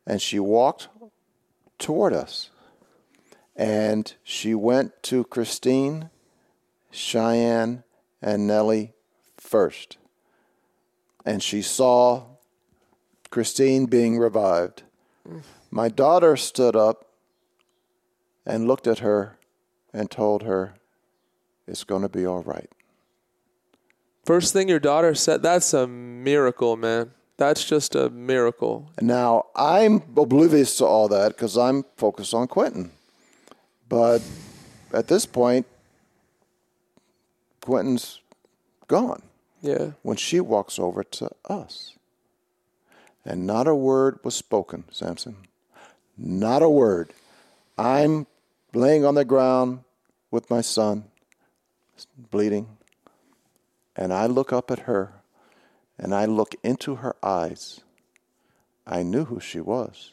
and 0.06 0.20
she 0.22 0.38
walked 0.38 0.88
toward 1.78 2.12
us. 2.12 2.50
And 3.56 4.12
she 4.22 4.54
went 4.54 5.02
to 5.04 5.24
Christine, 5.24 6.10
Cheyenne, 6.90 7.84
and 8.20 8.46
Nellie 8.46 8.92
first. 9.38 9.96
And 11.24 11.42
she 11.42 11.62
saw 11.62 12.35
Christine 13.30 13.86
being 13.86 14.18
revived. 14.18 14.82
My 15.70 15.88
daughter 15.88 16.36
stood 16.36 16.76
up 16.76 17.06
and 18.44 18.66
looked 18.68 18.86
at 18.86 19.00
her 19.00 19.38
and 19.92 20.10
told 20.10 20.42
her, 20.44 20.74
it's 21.66 21.82
going 21.84 22.02
to 22.02 22.08
be 22.08 22.24
all 22.24 22.42
right. 22.42 22.70
first 24.24 24.52
thing 24.52 24.68
your 24.68 24.80
daughter 24.80 25.14
said, 25.14 25.42
"That's 25.42 25.72
a 25.74 25.86
miracle, 25.86 26.76
man. 26.76 27.12
That's 27.36 27.64
just 27.64 27.94
a 27.94 28.10
miracle." 28.10 28.90
Now, 29.00 29.46
I'm 29.54 30.02
oblivious 30.16 30.76
to 30.78 30.84
all 30.84 31.08
that 31.08 31.28
because 31.36 31.56
I'm 31.56 31.84
focused 31.96 32.34
on 32.34 32.46
Quentin. 32.48 32.90
But 33.88 34.22
at 34.92 35.06
this 35.08 35.26
point, 35.26 35.66
Quentin's 37.60 38.20
gone 38.88 39.22
Yeah. 39.60 39.92
when 40.02 40.16
she 40.16 40.40
walks 40.40 40.78
over 40.78 41.02
to 41.04 41.30
us. 41.48 41.95
And 43.26 43.44
not 43.44 43.66
a 43.66 43.74
word 43.74 44.20
was 44.22 44.36
spoken, 44.36 44.84
Samson. 44.92 45.36
Not 46.16 46.62
a 46.62 46.70
word. 46.70 47.12
I'm 47.76 48.28
laying 48.72 49.04
on 49.04 49.16
the 49.16 49.24
ground 49.24 49.80
with 50.30 50.48
my 50.48 50.60
son, 50.60 51.06
bleeding, 52.30 52.78
and 53.96 54.12
I 54.12 54.26
look 54.26 54.52
up 54.52 54.70
at 54.70 54.80
her 54.80 55.12
and 55.98 56.14
I 56.14 56.26
look 56.26 56.54
into 56.62 56.96
her 56.96 57.16
eyes. 57.22 57.80
I 58.86 59.02
knew 59.02 59.24
who 59.24 59.40
she 59.40 59.60
was, 59.60 60.12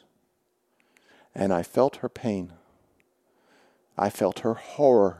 and 1.34 1.52
I 1.52 1.62
felt 1.62 1.96
her 1.96 2.08
pain. 2.08 2.52
I 3.96 4.10
felt 4.10 4.40
her 4.40 4.54
horror, 4.54 5.18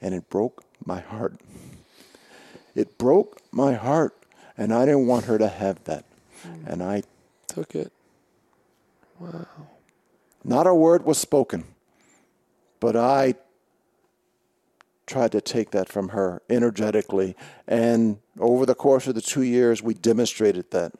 and 0.00 0.14
it 0.14 0.30
broke 0.30 0.62
my 0.84 1.00
heart. 1.00 1.40
It 2.76 2.98
broke 2.98 3.40
my 3.50 3.74
heart, 3.74 4.14
and 4.56 4.72
I 4.72 4.84
didn't 4.84 5.08
want 5.08 5.24
her 5.24 5.38
to 5.38 5.48
have 5.48 5.82
that. 5.84 6.04
And 6.66 6.82
I, 6.82 7.02
Took 7.48 7.74
it. 7.76 7.92
Wow. 9.20 9.46
Not 10.42 10.66
a 10.66 10.74
word 10.74 11.04
was 11.04 11.18
spoken, 11.18 11.64
but 12.80 12.96
I 12.96 13.36
tried 15.06 15.32
to 15.32 15.40
take 15.40 15.70
that 15.70 15.88
from 15.88 16.08
her 16.08 16.42
energetically. 16.50 17.36
And 17.68 18.18
over 18.40 18.66
the 18.66 18.74
course 18.74 19.06
of 19.06 19.14
the 19.14 19.20
two 19.20 19.42
years, 19.42 19.82
we 19.82 19.94
demonstrated 19.94 20.70
that. 20.72 20.92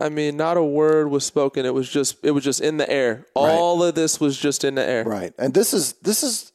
I 0.00 0.08
mean, 0.08 0.36
not 0.36 0.56
a 0.56 0.62
word 0.62 1.10
was 1.10 1.26
spoken. 1.26 1.66
It 1.66 1.74
was 1.74 1.88
just 1.88 2.24
it 2.24 2.30
was 2.30 2.44
just 2.44 2.60
in 2.60 2.76
the 2.76 2.88
air. 2.88 3.26
All 3.34 3.82
of 3.82 3.96
this 3.96 4.20
was 4.20 4.38
just 4.38 4.62
in 4.62 4.76
the 4.76 4.84
air. 4.84 5.02
Right. 5.02 5.32
And 5.36 5.52
this 5.52 5.74
is 5.74 5.94
this 5.94 6.22
is 6.22 6.52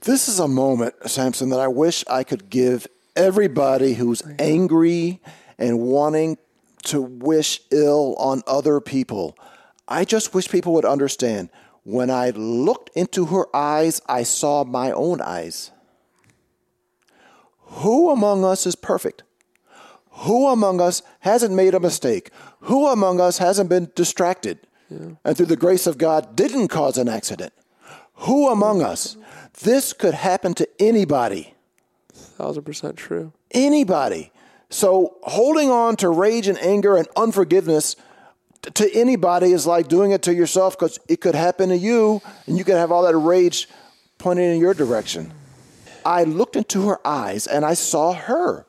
this 0.00 0.28
is 0.28 0.40
a 0.40 0.48
moment, 0.48 0.94
Samson, 1.06 1.50
that 1.50 1.60
I 1.60 1.68
wish 1.68 2.04
I 2.10 2.24
could 2.24 2.50
give 2.50 2.88
everybody 3.14 3.94
who's 3.94 4.22
angry 4.40 5.20
and 5.58 5.80
wanting 5.80 6.38
to 6.84 7.00
wish 7.00 7.60
ill 7.70 8.14
on 8.18 8.42
other 8.46 8.80
people. 8.80 9.36
I 9.88 10.04
just 10.04 10.34
wish 10.34 10.48
people 10.48 10.72
would 10.74 10.84
understand. 10.84 11.50
When 11.82 12.10
I 12.10 12.30
looked 12.30 12.90
into 12.96 13.26
her 13.26 13.54
eyes, 13.54 14.00
I 14.06 14.22
saw 14.22 14.64
my 14.64 14.90
own 14.90 15.20
eyes. 15.20 15.70
Who 17.58 18.10
among 18.10 18.44
us 18.44 18.66
is 18.66 18.76
perfect? 18.76 19.22
Who 20.10 20.48
among 20.48 20.80
us 20.80 21.02
hasn't 21.20 21.54
made 21.54 21.74
a 21.74 21.80
mistake? 21.80 22.30
Who 22.60 22.86
among 22.86 23.20
us 23.20 23.38
hasn't 23.38 23.68
been 23.68 23.90
distracted? 23.94 24.58
and 25.24 25.36
through 25.36 25.46
the 25.46 25.56
grace 25.56 25.86
of 25.86 25.98
God 25.98 26.36
didn't 26.36 26.68
cause 26.68 26.98
an 26.98 27.08
accident. 27.08 27.52
Who 28.14 28.48
among 28.48 28.82
us? 28.82 29.16
This 29.62 29.92
could 29.92 30.14
happen 30.14 30.54
to 30.54 30.68
anybody. 30.78 31.54
Thousand 32.12 32.62
percent 32.62 32.96
true. 32.96 33.32
Anybody. 33.50 34.30
So 34.74 35.18
holding 35.22 35.70
on 35.70 35.94
to 35.98 36.08
rage 36.08 36.48
and 36.48 36.58
anger 36.58 36.96
and 36.96 37.06
unforgiveness 37.16 37.94
to 38.62 38.92
anybody 38.92 39.52
is 39.52 39.68
like 39.68 39.86
doing 39.86 40.10
it 40.10 40.22
to 40.22 40.34
yourself 40.34 40.76
because 40.76 40.98
it 41.08 41.20
could 41.20 41.36
happen 41.36 41.68
to 41.68 41.76
you 41.76 42.20
and 42.48 42.58
you 42.58 42.64
could 42.64 42.74
have 42.74 42.90
all 42.90 43.04
that 43.04 43.16
rage 43.16 43.68
pointed 44.18 44.52
in 44.52 44.60
your 44.60 44.74
direction. 44.74 45.32
I 46.04 46.24
looked 46.24 46.56
into 46.56 46.88
her 46.88 46.98
eyes 47.06 47.46
and 47.46 47.64
I 47.64 47.74
saw 47.74 48.14
her. 48.14 48.66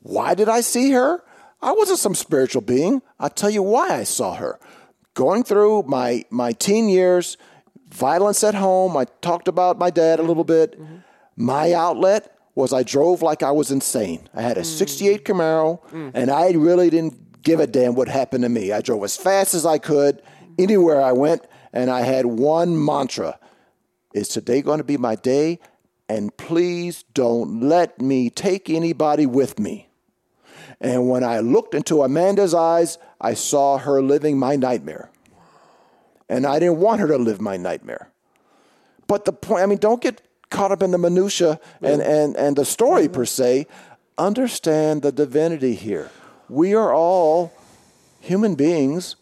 Why 0.00 0.34
did 0.34 0.48
I 0.48 0.62
see 0.62 0.92
her? 0.92 1.22
I 1.60 1.72
wasn't 1.72 1.98
some 1.98 2.14
spiritual 2.14 2.62
being. 2.62 3.02
I'll 3.20 3.28
tell 3.28 3.50
you 3.50 3.62
why 3.62 3.90
I 3.90 4.04
saw 4.04 4.36
her. 4.36 4.58
Going 5.12 5.44
through 5.44 5.82
my, 5.82 6.24
my 6.30 6.52
teen 6.52 6.88
years, 6.88 7.36
violence 7.90 8.42
at 8.42 8.54
home, 8.54 8.96
I 8.96 9.04
talked 9.20 9.48
about 9.48 9.78
my 9.78 9.90
dad 9.90 10.18
a 10.18 10.22
little 10.22 10.44
bit. 10.44 10.80
Mm-hmm. 10.80 10.96
My 11.36 11.74
outlet 11.74 12.31
was 12.54 12.72
I 12.72 12.82
drove 12.82 13.22
like 13.22 13.42
I 13.42 13.50
was 13.50 13.70
insane. 13.70 14.28
I 14.34 14.42
had 14.42 14.58
a 14.58 14.62
mm. 14.62 14.66
68 14.66 15.24
Camaro 15.24 15.82
mm. 15.90 16.10
and 16.14 16.30
I 16.30 16.50
really 16.52 16.90
didn't 16.90 17.42
give 17.42 17.60
a 17.60 17.66
damn 17.66 17.94
what 17.94 18.08
happened 18.08 18.44
to 18.44 18.48
me. 18.48 18.72
I 18.72 18.80
drove 18.80 19.02
as 19.04 19.16
fast 19.16 19.54
as 19.54 19.64
I 19.64 19.78
could 19.78 20.22
anywhere 20.58 21.00
I 21.00 21.12
went 21.12 21.46
and 21.72 21.90
I 21.90 22.02
had 22.02 22.26
one 22.26 22.82
mantra. 22.82 23.38
Is 24.14 24.28
today 24.28 24.60
going 24.60 24.78
to 24.78 24.84
be 24.84 24.98
my 24.98 25.14
day? 25.14 25.58
And 26.08 26.36
please 26.36 27.04
don't 27.14 27.60
let 27.60 28.00
me 28.00 28.28
take 28.28 28.68
anybody 28.68 29.24
with 29.24 29.58
me. 29.58 29.88
And 30.80 31.08
when 31.08 31.24
I 31.24 31.38
looked 31.38 31.74
into 31.74 32.02
Amanda's 32.02 32.52
eyes, 32.52 32.98
I 33.20 33.34
saw 33.34 33.78
her 33.78 34.02
living 34.02 34.38
my 34.38 34.56
nightmare. 34.56 35.10
And 36.28 36.44
I 36.44 36.58
didn't 36.58 36.78
want 36.78 37.00
her 37.00 37.06
to 37.08 37.16
live 37.16 37.40
my 37.40 37.56
nightmare. 37.56 38.10
But 39.06 39.24
the 39.24 39.32
point, 39.32 39.62
I 39.62 39.66
mean, 39.66 39.78
don't 39.78 40.02
get 40.02 40.20
caught 40.52 40.70
up 40.70 40.82
in 40.82 40.92
the 40.92 40.98
minutia 40.98 41.58
and, 41.80 42.00
and, 42.00 42.36
and 42.36 42.56
the 42.56 42.64
story 42.64 43.04
mm-hmm. 43.04 43.14
per 43.14 43.24
se. 43.24 43.66
Understand 44.18 45.02
the 45.02 45.10
divinity 45.10 45.74
here. 45.74 46.10
We 46.48 46.74
are 46.74 46.94
all 46.94 47.52
human 48.20 48.54
beings 48.54 49.16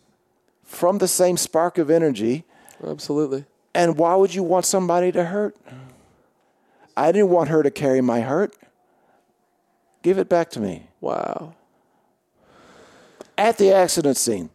from 0.64 0.98
the 0.98 1.08
same 1.08 1.36
spark 1.36 1.78
of 1.78 1.88
energy. 1.88 2.44
Absolutely. 2.84 3.44
And 3.74 3.96
why 3.96 4.16
would 4.16 4.34
you 4.34 4.42
want 4.42 4.66
somebody 4.66 5.12
to 5.12 5.24
hurt? 5.24 5.56
I 6.96 7.12
didn't 7.12 7.30
want 7.30 7.48
her 7.48 7.62
to 7.62 7.70
carry 7.70 8.00
my 8.00 8.20
hurt. 8.20 8.54
Give 10.02 10.18
it 10.18 10.28
back 10.28 10.50
to 10.50 10.60
me. 10.60 10.88
Wow. 11.00 11.54
At 13.38 13.58
the 13.58 13.72
accident 13.72 14.16
scene. 14.16 14.50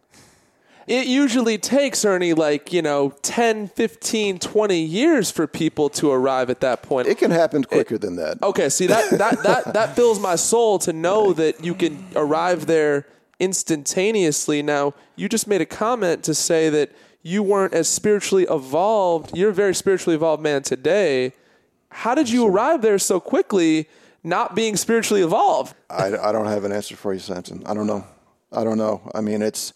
It 0.86 1.08
usually 1.08 1.58
takes 1.58 2.04
Ernie 2.04 2.32
like, 2.32 2.72
you 2.72 2.80
know, 2.80 3.12
10, 3.22 3.68
15, 3.68 4.38
20 4.38 4.80
years 4.80 5.32
for 5.32 5.48
people 5.48 5.88
to 5.90 6.12
arrive 6.12 6.48
at 6.48 6.60
that 6.60 6.82
point. 6.82 7.08
It 7.08 7.18
can 7.18 7.32
happen 7.32 7.64
quicker 7.64 7.98
than 7.98 8.16
that. 8.16 8.40
Okay, 8.42 8.68
see 8.68 8.86
that 8.86 9.10
that 9.18 9.42
that 9.42 9.64
that 9.74 9.96
fills 9.96 10.20
my 10.20 10.36
soul 10.36 10.78
to 10.80 10.92
know 10.92 11.32
that 11.32 11.64
you 11.64 11.74
can 11.74 12.04
arrive 12.14 12.66
there 12.66 13.06
instantaneously. 13.40 14.62
Now, 14.62 14.94
you 15.16 15.28
just 15.28 15.48
made 15.48 15.60
a 15.60 15.66
comment 15.66 16.22
to 16.24 16.34
say 16.34 16.70
that 16.70 16.92
you 17.22 17.42
weren't 17.42 17.74
as 17.74 17.88
spiritually 17.88 18.46
evolved. 18.48 19.36
You're 19.36 19.50
a 19.50 19.54
very 19.54 19.74
spiritually 19.74 20.14
evolved 20.14 20.42
man 20.42 20.62
today. 20.62 21.32
How 21.90 22.14
did 22.14 22.30
you 22.30 22.46
arrive 22.46 22.82
there 22.82 23.00
so 23.00 23.18
quickly, 23.18 23.88
not 24.22 24.54
being 24.54 24.76
spiritually 24.76 25.22
evolved? 25.22 25.74
I, 25.90 26.16
I 26.16 26.30
don't 26.30 26.46
have 26.46 26.62
an 26.62 26.70
answer 26.70 26.94
for 26.94 27.12
you, 27.12 27.18
Samson. 27.18 27.64
I 27.66 27.74
don't 27.74 27.88
know. 27.88 28.06
I 28.52 28.62
don't 28.62 28.78
know. 28.78 29.10
I 29.14 29.20
mean, 29.20 29.42
it's 29.42 29.72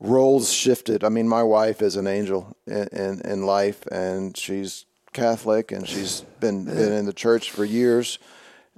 roles 0.00 0.52
shifted. 0.52 1.04
I 1.04 1.08
mean, 1.08 1.28
my 1.28 1.42
wife 1.42 1.82
is 1.82 1.96
an 1.96 2.06
angel 2.06 2.56
in, 2.66 2.88
in, 2.92 3.20
in 3.24 3.42
life, 3.46 3.86
and 3.86 4.36
she's 4.36 4.84
Catholic, 5.12 5.72
and 5.72 5.88
she's 5.88 6.20
been 6.40 6.64
been 6.64 6.92
in 6.92 7.06
the 7.06 7.12
church 7.12 7.50
for 7.50 7.64
years. 7.64 8.18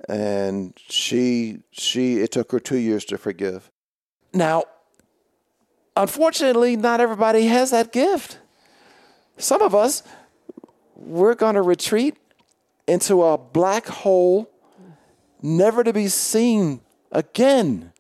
And 0.08 0.74
she 0.88 1.58
she 1.72 2.18
it 2.18 2.30
took 2.30 2.52
her 2.52 2.60
two 2.60 2.76
years 2.76 3.04
to 3.06 3.18
forgive. 3.18 3.70
Now, 4.32 4.64
unfortunately, 5.96 6.76
not 6.76 7.00
everybody 7.00 7.46
has 7.46 7.72
that 7.72 7.92
gift. 7.92 8.38
Some 9.36 9.62
of 9.62 9.74
us, 9.74 10.02
we're 10.94 11.34
going 11.34 11.54
to 11.54 11.62
retreat 11.62 12.16
into 12.86 13.24
a 13.24 13.36
black 13.36 13.86
hole, 13.86 14.50
never 15.42 15.82
to 15.82 15.92
be 15.92 16.08
seen 16.08 16.80
again. 17.10 17.92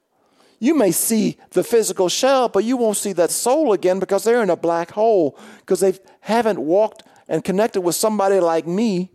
You 0.58 0.74
may 0.74 0.90
see 0.90 1.36
the 1.50 1.62
physical 1.62 2.08
shell, 2.08 2.48
but 2.48 2.64
you 2.64 2.76
won't 2.76 2.96
see 2.96 3.12
that 3.14 3.30
soul 3.30 3.72
again 3.72 3.98
because 4.00 4.24
they're 4.24 4.42
in 4.42 4.50
a 4.50 4.56
black 4.56 4.90
hole 4.92 5.38
because 5.60 5.80
they 5.80 5.94
haven't 6.20 6.58
walked 6.58 7.04
and 7.28 7.44
connected 7.44 7.82
with 7.82 7.94
somebody 7.94 8.40
like 8.40 8.66
me 8.66 9.10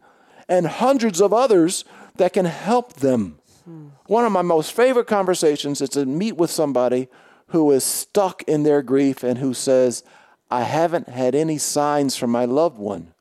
and 0.48 0.68
hundreds 0.68 1.22
of 1.22 1.34
others 1.34 1.84
that 2.16 2.34
can 2.34 2.46
help 2.46 2.94
them. 2.94 3.40
One 4.08 4.26
of 4.26 4.32
my 4.32 4.42
most 4.42 4.74
favorite 4.74 5.08
conversations 5.08 5.82
is 5.82 5.90
to 5.90 6.06
meet 6.06 6.38
with 6.38 6.52
somebody 6.52 7.08
who 7.48 7.72
is 7.72 7.84
stuck 7.84 8.44
in 8.44 8.64
their 8.64 8.82
grief 8.82 9.24
and 9.24 9.38
who 9.38 9.54
says, 9.54 10.04
I 10.52 10.64
haven't 10.64 11.10
had 11.10 11.34
any 11.34 11.58
signs 11.58 12.16
from 12.16 12.30
my 12.30 12.46
loved 12.46 12.78
one. 12.78 13.14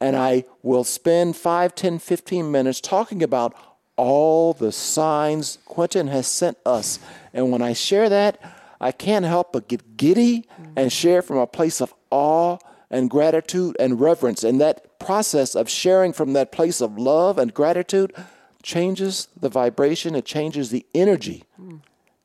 And 0.00 0.16
I 0.16 0.44
will 0.62 0.84
spend 0.84 1.36
5, 1.36 1.74
10, 1.74 1.98
15 1.98 2.50
minutes 2.50 2.80
talking 2.80 3.22
about 3.22 3.54
all 3.96 4.52
the 4.52 4.72
signs 4.72 5.58
Quentin 5.66 6.08
has 6.08 6.26
sent 6.26 6.58
us. 6.66 6.98
And 7.34 7.50
when 7.50 7.60
I 7.60 7.74
share 7.74 8.08
that, 8.08 8.40
I 8.80 8.92
can't 8.92 9.24
help 9.24 9.52
but 9.52 9.68
get 9.68 9.96
giddy 9.96 10.48
and 10.76 10.92
share 10.92 11.20
from 11.20 11.36
a 11.36 11.46
place 11.46 11.80
of 11.80 11.92
awe 12.10 12.58
and 12.90 13.10
gratitude 13.10 13.76
and 13.80 14.00
reverence. 14.00 14.44
And 14.44 14.60
that 14.60 14.98
process 15.00 15.54
of 15.54 15.68
sharing 15.68 16.12
from 16.12 16.32
that 16.34 16.52
place 16.52 16.80
of 16.80 16.96
love 16.96 17.36
and 17.36 17.52
gratitude 17.52 18.14
changes 18.62 19.28
the 19.38 19.48
vibration, 19.48 20.14
it 20.14 20.24
changes 20.24 20.70
the 20.70 20.86
energy 20.94 21.44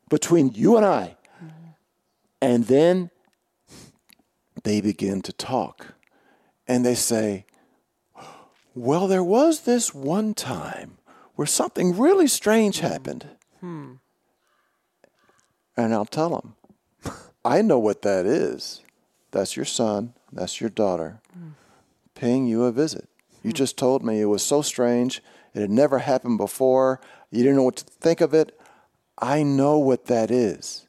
between 0.10 0.52
you 0.54 0.78
and 0.78 0.86
I. 0.86 1.18
And 2.42 2.68
then 2.68 3.10
they 4.64 4.80
begin 4.80 5.22
to 5.24 5.34
talk 5.34 5.96
and 6.68 6.86
they 6.86 6.96
say, 6.96 7.46
Well, 8.76 9.08
there 9.08 9.24
was 9.24 9.62
this 9.62 9.94
one 9.94 10.34
time 10.34 11.00
where 11.36 11.48
something 11.48 11.98
really 11.98 12.28
strange 12.28 12.80
happened. 12.80 13.28
Hmm. 13.60 13.94
And 15.80 15.94
I'll 15.94 16.06
tell 16.06 16.30
them, 17.04 17.14
I 17.46 17.62
know 17.62 17.80
what 17.80 18.02
that 18.02 18.26
is. 18.26 18.82
That's 19.32 19.56
your 19.56 19.66
son, 19.66 20.14
that's 20.32 20.60
your 20.60 20.70
daughter 20.70 21.22
paying 22.20 22.46
you 22.48 22.66
a 22.66 22.72
visit. 22.72 23.08
You 23.44 23.54
just 23.54 23.78
told 23.78 24.04
me 24.04 24.20
it 24.20 24.26
was 24.26 24.44
so 24.44 24.62
strange. 24.62 25.24
It 25.54 25.62
had 25.62 25.72
never 25.72 26.00
happened 26.00 26.38
before. 26.38 27.00
You 27.32 27.44
didn't 27.44 27.56
know 27.56 27.64
what 27.64 27.78
to 27.78 27.86
think 27.86 28.20
of 28.20 28.34
it. 28.34 28.60
I 29.18 29.42
know 29.44 29.78
what 29.80 30.06
that 30.08 30.30
is. 30.30 30.86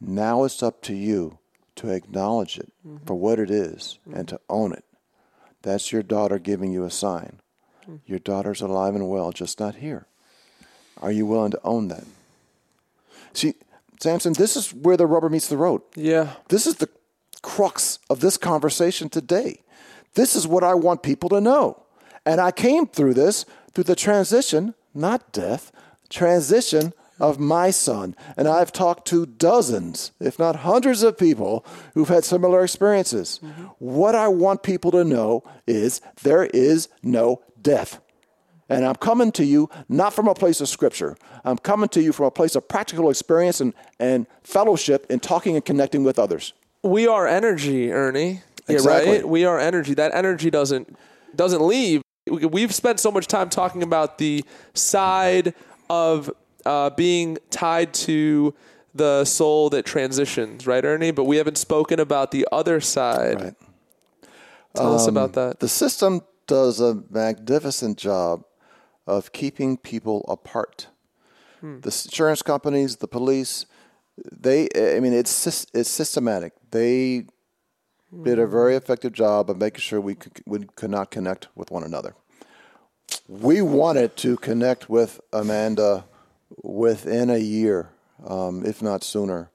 Now 0.00 0.42
it's 0.42 0.62
up 0.62 0.82
to 0.82 0.94
you 0.94 1.38
to 1.76 1.90
acknowledge 1.90 2.58
it 2.58 2.72
for 3.06 3.14
what 3.14 3.38
it 3.38 3.50
is 3.50 3.98
and 4.12 4.26
to 4.28 4.40
own 4.48 4.72
it. 4.72 4.84
That's 5.62 5.92
your 5.92 6.02
daughter 6.02 6.40
giving 6.40 6.72
you 6.72 6.84
a 6.84 6.90
sign. 6.90 7.38
Your 8.04 8.18
daughter's 8.18 8.60
alive 8.60 8.96
and 8.96 9.08
well, 9.08 9.30
just 9.30 9.60
not 9.60 9.76
here. 9.76 10.06
Are 11.00 11.12
you 11.12 11.26
willing 11.26 11.52
to 11.52 11.60
own 11.62 11.88
that? 11.88 12.04
See, 13.32 13.54
Samson, 14.02 14.32
this 14.32 14.56
is 14.56 14.74
where 14.74 14.96
the 14.96 15.06
rubber 15.06 15.28
meets 15.28 15.48
the 15.48 15.56
road. 15.56 15.82
Yeah. 15.94 16.34
This 16.48 16.66
is 16.66 16.76
the 16.76 16.88
crux 17.42 18.00
of 18.10 18.20
this 18.20 18.36
conversation 18.36 19.08
today. 19.08 19.62
This 20.14 20.34
is 20.34 20.46
what 20.46 20.64
I 20.64 20.74
want 20.74 21.02
people 21.02 21.28
to 21.30 21.40
know. 21.40 21.84
And 22.26 22.40
I 22.40 22.50
came 22.50 22.86
through 22.86 23.14
this 23.14 23.44
through 23.72 23.84
the 23.84 23.96
transition, 23.96 24.74
not 24.92 25.32
death, 25.32 25.72
transition 26.10 26.92
of 27.20 27.38
my 27.38 27.70
son. 27.70 28.16
And 28.36 28.48
I've 28.48 28.72
talked 28.72 29.06
to 29.08 29.24
dozens, 29.24 30.10
if 30.18 30.38
not 30.38 30.56
hundreds 30.56 31.04
of 31.04 31.16
people 31.16 31.64
who've 31.94 32.08
had 32.08 32.24
similar 32.24 32.64
experiences. 32.64 33.40
Mm-hmm. 33.42 33.62
What 33.78 34.14
I 34.14 34.28
want 34.28 34.64
people 34.64 34.90
to 34.90 35.04
know 35.04 35.44
is 35.66 36.00
there 36.22 36.46
is 36.46 36.88
no 37.02 37.42
death. 37.60 38.00
And 38.76 38.84
I'm 38.84 38.94
coming 38.96 39.32
to 39.32 39.44
you 39.44 39.68
not 39.88 40.12
from 40.12 40.28
a 40.28 40.34
place 40.34 40.60
of 40.60 40.68
scripture. 40.68 41.16
I'm 41.44 41.58
coming 41.58 41.88
to 41.90 42.02
you 42.02 42.12
from 42.12 42.26
a 42.26 42.30
place 42.30 42.54
of 42.56 42.66
practical 42.68 43.10
experience 43.10 43.60
and, 43.60 43.74
and 43.98 44.26
fellowship 44.42 45.06
in 45.10 45.20
talking 45.20 45.54
and 45.56 45.64
connecting 45.64 46.04
with 46.04 46.18
others. 46.18 46.52
We 46.82 47.06
are 47.06 47.26
energy, 47.26 47.92
Ernie. 47.92 48.42
Yeah, 48.68 48.74
Exactly. 48.76 49.12
right? 49.16 49.28
We 49.28 49.44
are 49.44 49.58
energy. 49.58 49.94
That 49.94 50.14
energy 50.14 50.50
doesn't 50.50 50.96
doesn't 51.34 51.62
leave. 51.62 52.02
We- 52.30 52.46
We've 52.46 52.74
spent 52.74 53.00
so 53.00 53.10
much 53.10 53.26
time 53.26 53.48
talking 53.50 53.82
about 53.82 54.18
the 54.18 54.44
side 54.74 55.54
of 55.90 56.30
uh, 56.64 56.90
being 56.90 57.38
tied 57.50 57.92
to 57.94 58.54
the 58.94 59.24
soul 59.24 59.70
that 59.70 59.84
transitions, 59.86 60.66
right, 60.66 60.84
Ernie? 60.84 61.10
But 61.10 61.24
we 61.24 61.38
haven't 61.38 61.58
spoken 61.58 61.98
about 61.98 62.30
the 62.30 62.46
other 62.52 62.80
side. 62.80 63.40
Right. 63.42 63.54
Tell 64.74 64.94
us 64.94 65.06
about 65.06 65.32
that. 65.34 65.60
The 65.60 65.68
system 65.68 66.20
does 66.46 66.80
a 66.80 67.02
magnificent 67.10 67.98
job 67.98 68.44
of 69.06 69.32
keeping 69.32 69.76
people 69.76 70.24
apart. 70.28 70.88
The 71.80 71.88
insurance 71.88 72.42
companies, 72.42 72.96
the 72.96 73.08
police, 73.08 73.66
they, 74.30 74.68
I 74.76 75.00
mean, 75.00 75.12
it's, 75.12 75.46
it's 75.72 75.90
systematic. 75.90 76.52
They 76.70 77.26
did 78.24 78.38
a 78.38 78.46
very 78.46 78.76
effective 78.76 79.12
job 79.12 79.48
of 79.48 79.58
making 79.58 79.80
sure 79.80 80.00
we 80.00 80.14
could, 80.14 80.42
we 80.44 80.66
could 80.76 80.90
not 80.90 81.10
connect 81.10 81.48
with 81.54 81.70
one 81.70 81.84
another. 81.84 82.14
We 83.28 83.62
wanted 83.62 84.16
to 84.18 84.36
connect 84.36 84.90
with 84.90 85.20
Amanda 85.32 86.04
within 86.62 87.30
a 87.30 87.38
year, 87.38 87.90
um, 88.26 88.64
if 88.66 88.82
not 88.82 89.02
sooner. 89.04 89.50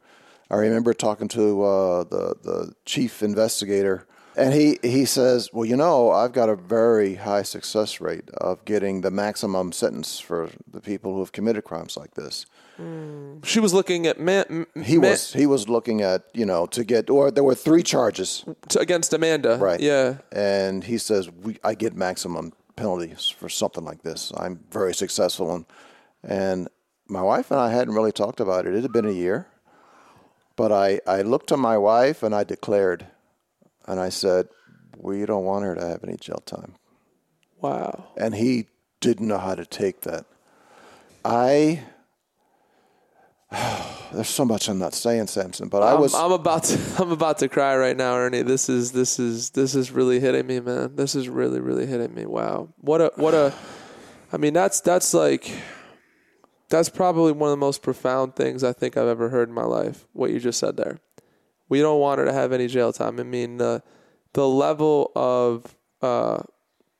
I 0.49 0.55
remember 0.55 0.93
talking 0.93 1.27
to 1.29 1.63
uh, 1.63 2.03
the 2.05 2.35
the 2.41 2.73
chief 2.85 3.21
investigator, 3.21 4.07
and 4.37 4.53
he 4.53 4.77
he 4.81 5.05
says, 5.05 5.49
"Well, 5.53 5.65
you 5.65 5.75
know, 5.75 6.11
I've 6.11 6.31
got 6.33 6.49
a 6.49 6.55
very 6.55 7.15
high 7.15 7.43
success 7.43 7.99
rate 8.01 8.29
of 8.37 8.63
getting 8.65 9.01
the 9.01 9.11
maximum 9.11 9.71
sentence 9.71 10.19
for 10.19 10.49
the 10.71 10.81
people 10.81 11.13
who 11.13 11.19
have 11.19 11.31
committed 11.31 11.63
crimes 11.63 11.97
like 11.97 12.13
this." 12.13 12.45
Hmm. 12.77 13.39
She 13.43 13.59
was 13.59 13.73
looking 13.73 14.05
at 14.05 14.19
man, 14.19 14.67
He 14.83 14.97
was 14.99 15.33
he 15.33 15.45
was 15.47 15.67
looking 15.67 16.01
at 16.01 16.23
you 16.33 16.45
know 16.45 16.67
to 16.67 16.83
get 16.83 17.09
or 17.09 17.31
there 17.31 17.43
were 17.43 17.55
three 17.55 17.83
charges, 17.83 18.45
against 18.79 19.13
Amanda. 19.13 19.57
right? 19.57 19.79
Yeah. 19.79 20.17
and 20.31 20.83
he 20.83 20.97
says 20.99 21.29
we 21.31 21.57
I 21.63 21.73
get 21.75 21.95
maximum 21.95 22.53
penalties 22.75 23.27
for 23.39 23.49
something 23.49 23.83
like 23.83 24.03
this. 24.03 24.31
I'm 24.37 24.59
very 24.71 24.93
successful, 24.93 25.51
and 25.55 25.65
and 26.23 26.67
my 27.07 27.21
wife 27.21 27.49
and 27.51 27.59
I 27.59 27.71
hadn't 27.71 27.95
really 27.95 28.11
talked 28.11 28.39
about 28.39 28.67
it. 28.67 28.75
It 28.75 28.81
had 28.83 28.91
been 28.93 29.07
a 29.07 29.11
year, 29.25 29.47
but 30.55 30.71
I 30.71 30.99
I 31.07 31.23
looked 31.23 31.47
to 31.47 31.57
my 31.57 31.77
wife 31.79 32.21
and 32.21 32.35
I 32.35 32.43
declared, 32.43 33.07
and 33.87 33.99
I 33.99 34.09
said 34.09 34.47
we 34.97 35.25
don't 35.25 35.45
want 35.45 35.65
her 35.65 35.75
to 35.75 35.85
have 35.85 36.03
any 36.03 36.17
jail 36.17 36.41
time, 36.45 36.75
Wow. 37.61 38.07
and 38.17 38.35
he 38.35 38.67
didn't 38.99 39.27
know 39.27 39.37
how 39.37 39.55
to 39.55 39.65
take 39.65 40.01
that. 40.01 40.25
I. 41.23 41.83
There's 44.13 44.29
so 44.29 44.45
much 44.45 44.69
I'm 44.69 44.79
not 44.79 44.93
saying, 44.93 45.27
Samson, 45.27 45.67
but 45.67 45.83
I 45.83 45.93
I'm, 45.93 45.99
was 46.01 46.13
I'm 46.13 46.31
about 46.31 46.63
to 46.65 46.79
I'm 46.99 47.11
about 47.11 47.37
to 47.39 47.49
cry 47.49 47.75
right 47.75 47.95
now, 47.95 48.15
Ernie. 48.15 48.41
This 48.41 48.69
is 48.69 48.91
this 48.93 49.19
is 49.19 49.49
this 49.51 49.75
is 49.75 49.91
really 49.91 50.19
hitting 50.19 50.47
me, 50.47 50.59
man. 50.59 50.95
This 50.95 51.15
is 51.15 51.27
really 51.29 51.59
really 51.59 51.85
hitting 51.85 52.13
me. 52.13 52.25
Wow. 52.25 52.69
What 52.79 53.01
a 53.01 53.11
what 53.15 53.33
a 53.33 53.53
I 54.31 54.37
mean, 54.37 54.53
that's 54.53 54.81
that's 54.81 55.13
like 55.13 55.51
that's 56.69 56.89
probably 56.89 57.31
one 57.31 57.49
of 57.49 57.51
the 57.51 57.57
most 57.65 57.81
profound 57.81 58.35
things 58.35 58.63
I 58.63 58.73
think 58.73 58.97
I've 58.97 59.07
ever 59.07 59.29
heard 59.29 59.47
in 59.49 59.55
my 59.55 59.63
life. 59.63 60.05
What 60.13 60.31
you 60.31 60.39
just 60.39 60.59
said 60.59 60.75
there. 60.77 60.99
We 61.69 61.79
don't 61.81 61.99
want 61.99 62.19
her 62.19 62.25
to 62.25 62.33
have 62.33 62.51
any 62.53 62.67
jail 62.67 62.93
time. 62.93 63.19
I 63.19 63.23
mean, 63.23 63.57
the 63.57 63.83
the 64.33 64.47
level 64.47 65.11
of 65.15 65.75
uh, 66.01 66.39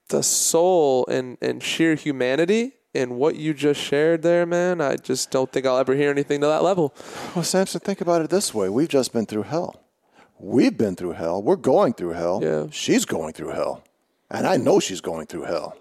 the 0.09 0.23
soul 0.23 1.05
and 1.07 1.37
and 1.41 1.61
sheer 1.63 1.95
humanity 1.95 2.73
in 2.93 3.15
what 3.15 3.35
you 3.35 3.53
just 3.53 3.79
shared 3.79 4.23
there, 4.23 4.45
man. 4.45 4.81
I 4.81 4.95
just 4.95 5.29
don't 5.31 5.51
think 5.51 5.65
I'll 5.65 5.77
ever 5.77 5.93
hear 5.95 6.09
anything 6.09 6.41
to 6.41 6.47
that 6.47 6.63
level. 6.63 6.93
Well, 7.35 7.43
Samson, 7.43 7.79
think 7.81 8.01
about 8.01 8.21
it 8.21 8.29
this 8.29 8.53
way. 8.53 8.69
We've 8.69 8.87
just 8.89 9.13
been 9.13 9.25
through 9.25 9.43
hell. 9.43 9.83
We've 10.39 10.75
been 10.77 10.95
through 10.95 11.13
hell. 11.13 11.41
We're 11.41 11.55
going 11.57 11.93
through 11.93 12.11
hell. 12.11 12.39
Yeah. 12.43 12.67
She's 12.71 13.05
going 13.05 13.33
through 13.33 13.49
hell. 13.49 13.83
And 14.29 14.45
I 14.47 14.57
know 14.57 14.79
she's 14.79 15.01
going 15.01 15.27
through 15.27 15.43
hell. 15.43 15.75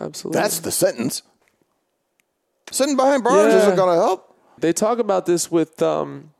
Absolutely. 0.00 0.40
That's 0.40 0.58
the 0.60 0.70
sentence. 0.70 1.22
Sitting 2.70 2.96
behind 2.96 3.24
bars 3.24 3.52
Yeah. 3.52 3.60
isn't 3.62 3.76
going 3.76 3.96
to 3.96 4.00
help. 4.02 4.36
They 4.58 4.72
talk 4.72 4.98
about 4.98 5.26
this 5.26 5.50
with 5.50 5.80
um, 5.82 6.30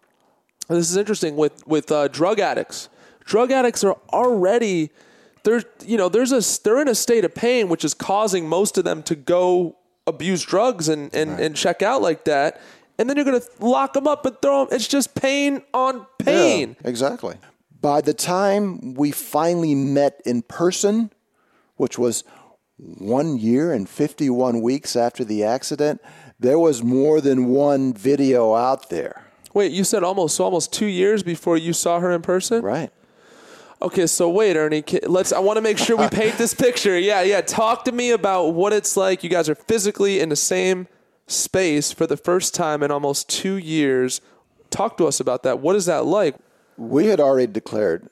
this 0.77 0.91
is 0.91 0.97
interesting 0.97 1.37
with 1.37 1.67
with 1.67 1.91
uh, 1.91 2.09
drug 2.09 2.41
addicts. 2.41 2.89
Drug 3.25 3.51
addicts 3.51 3.85
are 3.85 3.97
already 4.13 4.91
they're 5.45 5.63
you 5.85 5.97
know 5.97 6.09
there's 6.09 6.33
a 6.33 6.43
they're 6.63 6.81
in 6.81 6.89
a 6.89 6.95
state 6.95 7.25
of 7.25 7.35
pain 7.35 7.69
which 7.69 7.85
is 7.85 7.95
causing 7.95 8.49
most 8.49 8.79
of 8.79 8.85
them 8.85 9.03
to 9.05 9.15
go 9.15 9.77
abuse 10.07 10.43
drugs 10.43 10.89
and 10.89 11.15
and, 11.15 11.39
and 11.41 11.57
check 11.57 11.83
out 11.83 12.03
like 12.03 12.25
that. 12.25 12.61
And 12.99 13.09
then 13.09 13.17
you're 13.17 13.25
gonna 13.25 13.43
lock 13.61 13.93
them 13.93 14.07
up 14.07 14.27
and 14.27 14.37
throw 14.43 14.65
them. 14.65 14.75
It's 14.75 14.89
just 14.89 15.15
pain 15.15 15.63
on 15.73 16.07
pain. 16.19 16.77
Yeah, 16.83 16.91
exactly. 16.91 17.37
By 17.81 18.01
the 18.01 18.15
time 18.15 18.95
we 18.95 19.13
finally 19.13 19.75
met 19.75 20.21
in 20.27 20.43
person, 20.43 21.13
which 21.77 21.97
was 21.97 22.25
one 22.77 23.39
year 23.39 23.73
and 23.73 23.89
51 23.89 24.61
weeks 24.61 24.97
after 24.97 25.25
the 25.25 25.45
accident, 25.45 26.01
there 26.41 26.59
was 26.59 26.83
more 26.83 27.21
than 27.21 27.47
one 27.47 27.93
video 27.93 28.55
out 28.55 28.91
there. 28.91 29.28
Wait, 29.59 29.73
you 29.73 29.83
said 29.83 30.05
almost 30.05 30.37
so 30.37 30.45
almost 30.45 30.73
two 30.73 30.87
years 30.87 31.25
before 31.25 31.57
you 31.57 31.73
saw 31.73 31.99
her 31.99 32.13
in 32.13 32.23
person. 32.23 32.63
Right. 32.63 32.93
Okay, 33.83 34.07
so 34.07 34.31
wait, 34.31 34.57
Ernie. 34.57 34.85
Let's. 35.03 35.33
I 35.33 35.41
want 35.41 35.57
to 35.57 35.61
make 35.61 35.79
sure 35.79 35.97
we 35.97 36.07
paint 36.13 36.39
this 36.39 36.55
picture. 36.55 36.97
Yeah, 36.97 37.23
yeah. 37.23 37.41
Talk 37.41 37.85
to 37.87 37.91
me 37.91 38.13
about 38.13 38.51
what 38.51 38.73
it's 38.73 38.97
like. 38.97 39.25
You 39.25 39.29
guys 39.29 39.49
are 39.49 39.57
physically 39.57 40.21
in 40.21 40.29
the 40.29 40.37
same 40.37 40.87
space 41.27 41.91
for 41.91 42.07
the 42.07 42.17
first 42.17 42.55
time 42.55 42.85
in 42.85 42.93
almost 42.93 43.29
two 43.29 43.57
years. 43.57 44.21
Talk 44.71 44.97
to 44.99 45.09
us 45.09 45.19
about 45.19 45.43
that. 45.43 45.59
What 45.59 45.75
is 45.75 45.87
that 45.87 46.05
like? 46.05 46.37
We 46.77 47.07
had 47.07 47.19
already 47.19 47.53
declared, 47.53 48.09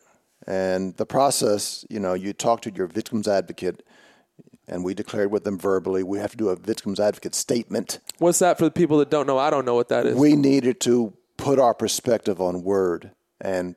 and 0.49 0.97
the 0.97 1.07
process, 1.07 1.85
you 1.89 2.01
know, 2.01 2.15
you 2.15 2.33
talk 2.33 2.61
to 2.63 2.73
your 2.73 2.89
victim's 2.89 3.29
advocate, 3.29 3.85
and 4.67 4.83
we 4.83 4.95
declared 4.95 5.31
with 5.31 5.45
them 5.45 5.61
verbally. 5.61 6.03
We 6.03 6.19
have 6.19 6.33
to 6.33 6.37
do 6.37 6.49
a 6.49 6.57
victim's 6.57 6.99
advocate 6.99 7.37
statement. 7.37 8.01
What's 8.19 8.41
that 8.41 8.59
for 8.59 8.65
the 8.65 8.73
people 8.73 8.99
that 8.99 9.11
don't 9.11 9.29
know? 9.29 9.39
I 9.39 9.51
don't 9.51 9.65
know 9.65 9.77
what 9.77 9.91
that 9.91 10.07
is. 10.07 10.17
We 10.17 10.35
needed 10.35 10.81
to 10.81 11.13
put 11.37 11.59
our 11.59 11.75
perspective 11.75 12.41
on 12.41 12.63
word 12.63 13.11
and 13.41 13.77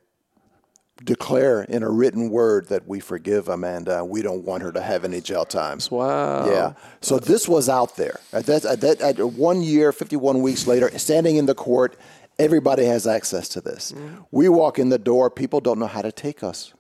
declare 1.04 1.64
in 1.64 1.84
a 1.84 1.90
written 1.90 2.30
word 2.30 2.68
that 2.68 2.88
we 2.88 3.00
forgive 3.00 3.48
Amanda 3.48 4.00
and 4.00 4.10
we 4.10 4.22
don't 4.22 4.44
want 4.44 4.64
her 4.64 4.72
to 4.72 4.82
have 4.82 5.06
any 5.06 5.22
jail 5.22 5.46
time. 5.46 5.80
wow. 5.92 6.50
Yeah. 6.50 6.74
So 7.02 7.20
this 7.20 7.48
was 7.48 7.70
out 7.70 7.96
there. 7.96 8.20
At 8.34 8.46
that, 8.48 8.66
at 8.66 8.82
that, 8.82 9.02
at 9.02 9.20
one 9.20 9.62
year, 9.62 9.92
51 9.92 10.42
weeks 10.42 10.68
later, 10.68 10.90
standing 10.98 11.38
in 11.38 11.46
the 11.46 11.56
court, 11.56 11.98
everybody 12.38 12.86
has 12.86 13.08
access 13.08 13.48
to 13.50 13.62
this. 13.62 13.94
Mm-hmm. 13.94 14.24
We 14.32 14.50
walk 14.50 14.80
in 14.80 14.90
the 14.90 15.00
door, 15.00 15.30
people 15.30 15.62
don't 15.62 15.80
know 15.80 15.88
how 15.88 16.02
to 16.02 16.12
take 16.12 16.44
us. 16.44 16.74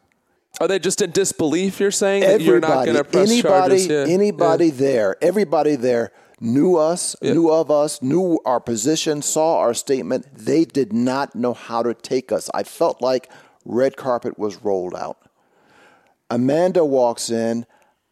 Are 0.60 0.68
they 0.68 0.80
just 0.80 1.02
in 1.02 1.12
disbelief? 1.12 1.80
You're 1.80 1.92
saying 1.92 2.22
that 2.24 2.42
you're 2.42 2.60
not 2.60 2.86
going 2.86 2.98
to 2.98 3.04
press 3.04 3.30
anybody, 3.30 3.88
charges? 3.88 3.88
Yeah, 3.88 4.06
anybody 4.14 4.72
there, 4.72 5.16
everybody 5.22 5.76
there 5.76 6.12
knew 6.42 6.76
us, 6.76 7.16
knew 7.22 7.52
of 7.52 7.70
us, 7.70 8.02
knew 8.02 8.40
our 8.46 8.60
position, 8.60 9.22
saw 9.22 9.60
our 9.60 9.74
statement. 9.74 10.28
They 10.34 10.66
did 10.66 10.94
not 10.94 11.36
know 11.36 11.54
how 11.54 11.84
to 11.84 11.94
take 11.94 12.32
us. 12.32 12.50
I 12.54 12.64
felt 12.64 13.02
like 13.02 13.30
red 13.66 13.98
carpet 13.98 14.38
was 14.38 14.64
rolled 14.64 14.96
out. 14.96 15.18
Amanda 16.30 16.86
walks 16.86 17.30
in. 17.30 17.66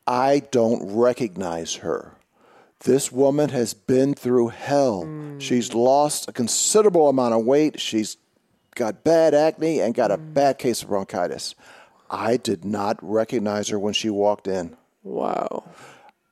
I 0.06 0.42
don't 0.52 0.96
recognize 0.96 1.76
her. 1.76 2.18
This 2.82 3.12
woman 3.12 3.50
has 3.50 3.74
been 3.74 4.14
through 4.14 4.50
hell. 4.50 5.04
Hmm. 5.04 5.40
She's 5.40 5.74
lost 5.74 6.30
a 6.30 6.32
considerable 6.32 7.10
amount 7.10 7.34
of 7.34 7.46
weight. 7.46 7.80
She's 7.80 8.18
got 8.76 9.04
bad 9.04 9.34
acne 9.34 9.82
and 9.82 9.96
got 9.96 10.12
a 10.12 10.18
hmm. 10.18 10.34
bad 10.34 10.60
case 10.60 10.84
of 10.84 10.90
bronchitis. 10.90 11.56
I 12.10 12.38
did 12.38 12.64
not 12.64 12.98
recognize 13.02 13.70
her 13.70 13.80
when 13.80 13.94
she 13.94 14.10
walked 14.10 14.48
in. 14.48 14.70
Yeah. 14.70 14.76
Wow. 15.04 15.64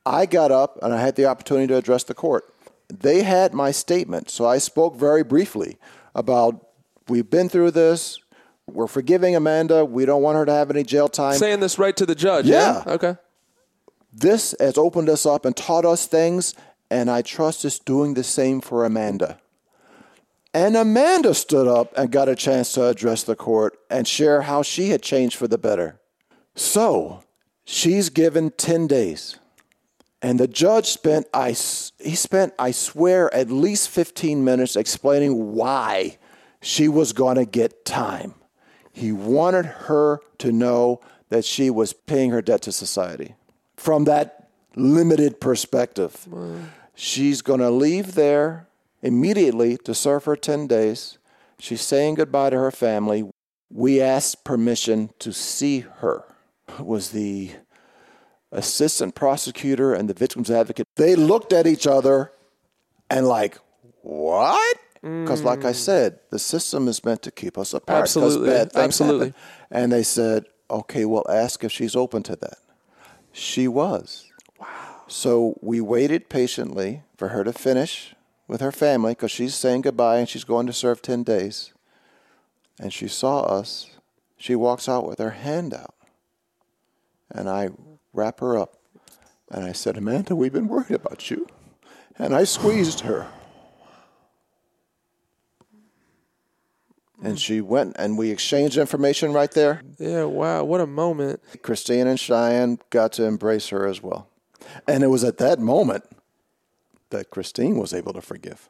I 0.06 0.26
got 0.26 0.52
up 0.52 0.78
and 0.82 0.94
I 0.94 1.00
had 1.00 1.16
the 1.16 1.26
opportunity 1.26 1.66
to 1.68 1.76
address 1.76 2.04
the 2.04 2.14
court. 2.14 2.44
They 2.88 3.24
had 3.24 3.52
my 3.52 3.72
statement, 3.72 4.30
so 4.30 4.46
I 4.46 4.58
spoke 4.58 4.96
very 4.96 5.24
briefly 5.24 5.76
about 6.14 6.64
we've 7.08 7.28
been 7.28 7.48
through 7.48 7.72
this. 7.72 8.20
We're 8.68 8.86
forgiving 8.86 9.34
Amanda. 9.34 9.84
We 9.84 10.06
don't 10.06 10.22
want 10.22 10.36
her 10.36 10.46
to 10.46 10.52
have 10.52 10.70
any 10.70 10.84
jail 10.84 11.08
time. 11.08 11.36
Saying 11.36 11.60
this 11.60 11.78
right 11.78 11.96
to 11.96 12.06
the 12.06 12.14
judge. 12.14 12.46
Yeah. 12.46 12.84
Okay. 12.86 13.16
This 14.12 14.54
has 14.60 14.78
opened 14.78 15.08
us 15.08 15.26
up 15.26 15.44
and 15.44 15.56
taught 15.56 15.84
us 15.84 16.06
things, 16.06 16.54
and 16.90 17.10
I 17.10 17.22
trust 17.22 17.64
it's 17.64 17.78
doing 17.78 18.14
the 18.14 18.24
same 18.24 18.60
for 18.60 18.84
Amanda. 18.84 19.38
And 20.54 20.74
Amanda 20.76 21.34
stood 21.34 21.66
up 21.66 21.92
and 21.98 22.10
got 22.10 22.28
a 22.28 22.34
chance 22.34 22.72
to 22.72 22.86
address 22.86 23.24
the 23.24 23.36
court 23.36 23.78
and 23.90 24.08
share 24.08 24.42
how 24.42 24.62
she 24.62 24.88
had 24.88 25.02
changed 25.02 25.36
for 25.36 25.46
the 25.46 25.58
better. 25.58 26.00
So 26.54 27.22
she's 27.64 28.08
given 28.08 28.52
10 28.52 28.86
days. 28.86 29.38
And 30.26 30.40
the 30.40 30.48
judge 30.48 30.86
spent, 30.86 31.28
I, 31.32 31.50
he 31.50 32.16
spent, 32.16 32.52
I 32.58 32.72
swear, 32.72 33.32
at 33.32 33.48
least 33.48 33.90
15 33.90 34.42
minutes 34.44 34.74
explaining 34.74 35.52
why 35.52 36.18
she 36.60 36.88
was 36.88 37.12
going 37.12 37.36
to 37.36 37.44
get 37.44 37.84
time. 37.84 38.34
He 38.92 39.12
wanted 39.12 39.66
her 39.66 40.18
to 40.38 40.50
know 40.50 41.00
that 41.28 41.44
she 41.44 41.70
was 41.70 41.92
paying 41.92 42.32
her 42.32 42.42
debt 42.42 42.62
to 42.62 42.72
society 42.72 43.36
from 43.76 44.02
that 44.06 44.48
limited 44.74 45.40
perspective. 45.40 46.26
She's 46.96 47.40
going 47.40 47.60
to 47.60 47.70
leave 47.70 48.16
there 48.16 48.66
immediately 49.02 49.76
to 49.84 49.94
serve 49.94 50.24
her 50.24 50.34
10 50.34 50.66
days. 50.66 51.18
She's 51.60 51.82
saying 51.82 52.16
goodbye 52.16 52.50
to 52.50 52.58
her 52.58 52.72
family. 52.72 53.30
We 53.70 54.00
asked 54.00 54.42
permission 54.42 55.10
to 55.20 55.32
see 55.32 55.84
her. 55.98 56.24
It 56.80 56.84
was 56.84 57.10
the 57.10 57.52
assistant 58.52 59.14
prosecutor 59.14 59.94
and 59.94 60.08
the 60.08 60.14
victim's 60.14 60.50
advocate. 60.50 60.86
They 60.96 61.14
looked 61.14 61.52
at 61.52 61.66
each 61.66 61.86
other 61.86 62.32
and 63.10 63.26
like, 63.26 63.58
what? 64.02 64.76
Because, 65.02 65.42
like 65.42 65.64
I 65.64 65.72
said, 65.72 66.18
the 66.30 66.38
system 66.38 66.88
is 66.88 67.04
meant 67.04 67.22
to 67.22 67.30
keep 67.30 67.56
us 67.56 67.72
apart. 67.72 68.02
Absolutely. 68.02 68.50
Absolutely. 68.74 69.26
happen. 69.28 69.42
And 69.70 69.92
they 69.92 70.02
said, 70.02 70.46
okay, 70.68 71.04
we'll 71.04 71.30
ask 71.30 71.62
if 71.62 71.70
she's 71.70 71.94
open 71.94 72.24
to 72.24 72.34
that. 72.36 72.58
She 73.30 73.68
was. 73.68 74.24
Wow. 74.58 74.66
So 75.06 75.58
we 75.60 75.80
waited 75.80 76.28
patiently 76.28 77.02
for 77.16 77.28
her 77.28 77.44
to 77.44 77.52
finish 77.52 78.16
with 78.48 78.60
her 78.60 78.72
family 78.72 79.12
because 79.12 79.30
she's 79.30 79.54
saying 79.54 79.82
goodbye 79.82 80.18
and 80.18 80.28
she's 80.28 80.44
going 80.44 80.66
to 80.66 80.72
serve 80.72 81.02
10 81.02 81.22
days. 81.22 81.72
And 82.80 82.92
she 82.92 83.06
saw 83.06 83.42
us 83.42 83.90
She 84.36 84.54
walks 84.54 84.88
out 84.88 85.06
with 85.06 85.18
her 85.18 85.30
hand 85.30 85.72
out. 85.72 85.94
And 87.30 87.48
I 87.48 87.70
wrap 88.16 88.40
her 88.40 88.58
up. 88.58 88.76
And 89.50 89.64
I 89.64 89.72
said, 89.72 89.96
Amanda, 89.96 90.34
we've 90.34 90.52
been 90.52 90.68
worried 90.68 90.90
about 90.90 91.30
you. 91.30 91.46
And 92.18 92.34
I 92.34 92.44
squeezed 92.44 93.00
her. 93.00 93.28
And 97.22 97.38
she 97.38 97.60
went 97.60 97.96
and 97.98 98.18
we 98.18 98.30
exchanged 98.30 98.76
information 98.76 99.32
right 99.32 99.50
there. 99.50 99.82
Yeah, 99.98 100.24
wow, 100.24 100.64
what 100.64 100.80
a 100.80 100.86
moment. 100.86 101.40
Christine 101.62 102.06
and 102.06 102.20
Cheyenne 102.20 102.78
got 102.90 103.12
to 103.14 103.24
embrace 103.24 103.68
her 103.68 103.86
as 103.86 104.02
well. 104.02 104.28
And 104.86 105.02
it 105.02 105.08
was 105.08 105.24
at 105.24 105.38
that 105.38 105.58
moment 105.58 106.04
that 107.10 107.30
Christine 107.30 107.78
was 107.78 107.94
able 107.94 108.12
to 108.12 108.20
forgive. 108.20 108.68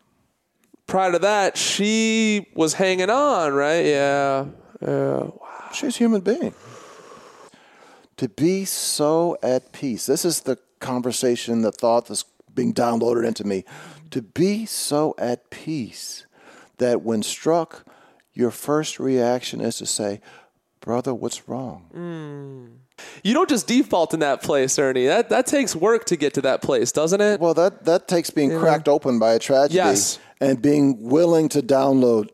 Prior 0.86 1.11
to 1.12 1.18
that, 1.18 1.57
she 1.57 2.47
was 2.55 2.74
hanging 2.74 3.11
on, 3.11 3.53
right? 3.53 3.84
Yeah. 3.84 4.47
Yeah. 4.80 5.22
Wow. 5.22 5.70
She's 5.72 5.97
a 5.97 5.99
human 5.99 6.20
being. 6.20 6.55
To 8.18 8.28
be 8.28 8.64
so 8.64 9.36
at 9.42 9.72
peace. 9.72 10.06
This 10.06 10.24
is 10.24 10.40
the 10.40 10.58
conversation, 10.80 11.62
the 11.62 11.72
thought 11.72 12.06
that's 12.06 12.24
being 12.54 12.72
downloaded 12.72 13.26
into 13.26 13.44
me. 13.44 13.64
To 14.10 14.22
be 14.22 14.64
so 14.66 15.14
at 15.18 15.50
peace 15.50 16.26
that 16.78 17.02
when 17.02 17.22
struck, 17.22 17.84
your 18.32 18.50
first 18.50 18.98
reaction 18.98 19.60
is 19.60 19.76
to 19.78 19.86
say, 19.86 20.20
Brother, 20.80 21.12
what's 21.12 21.48
wrong? 21.48 21.90
Mm. 21.94 23.04
You 23.24 23.34
don't 23.34 23.48
just 23.48 23.66
default 23.66 24.14
in 24.14 24.20
that 24.20 24.40
place, 24.42 24.78
Ernie. 24.78 25.06
That 25.06 25.28
that 25.30 25.46
takes 25.46 25.74
work 25.74 26.04
to 26.06 26.16
get 26.16 26.32
to 26.34 26.42
that 26.42 26.62
place, 26.62 26.92
doesn't 26.92 27.20
it? 27.20 27.40
Well, 27.40 27.54
that, 27.54 27.84
that 27.84 28.08
takes 28.08 28.30
being 28.30 28.56
cracked 28.58 28.88
open 28.88 29.18
by 29.18 29.32
a 29.34 29.38
tragedy 29.38 29.74
Yes. 29.74 30.18
and 30.40 30.62
being 30.62 31.02
willing 31.02 31.48
to 31.50 31.60
download. 31.60 32.28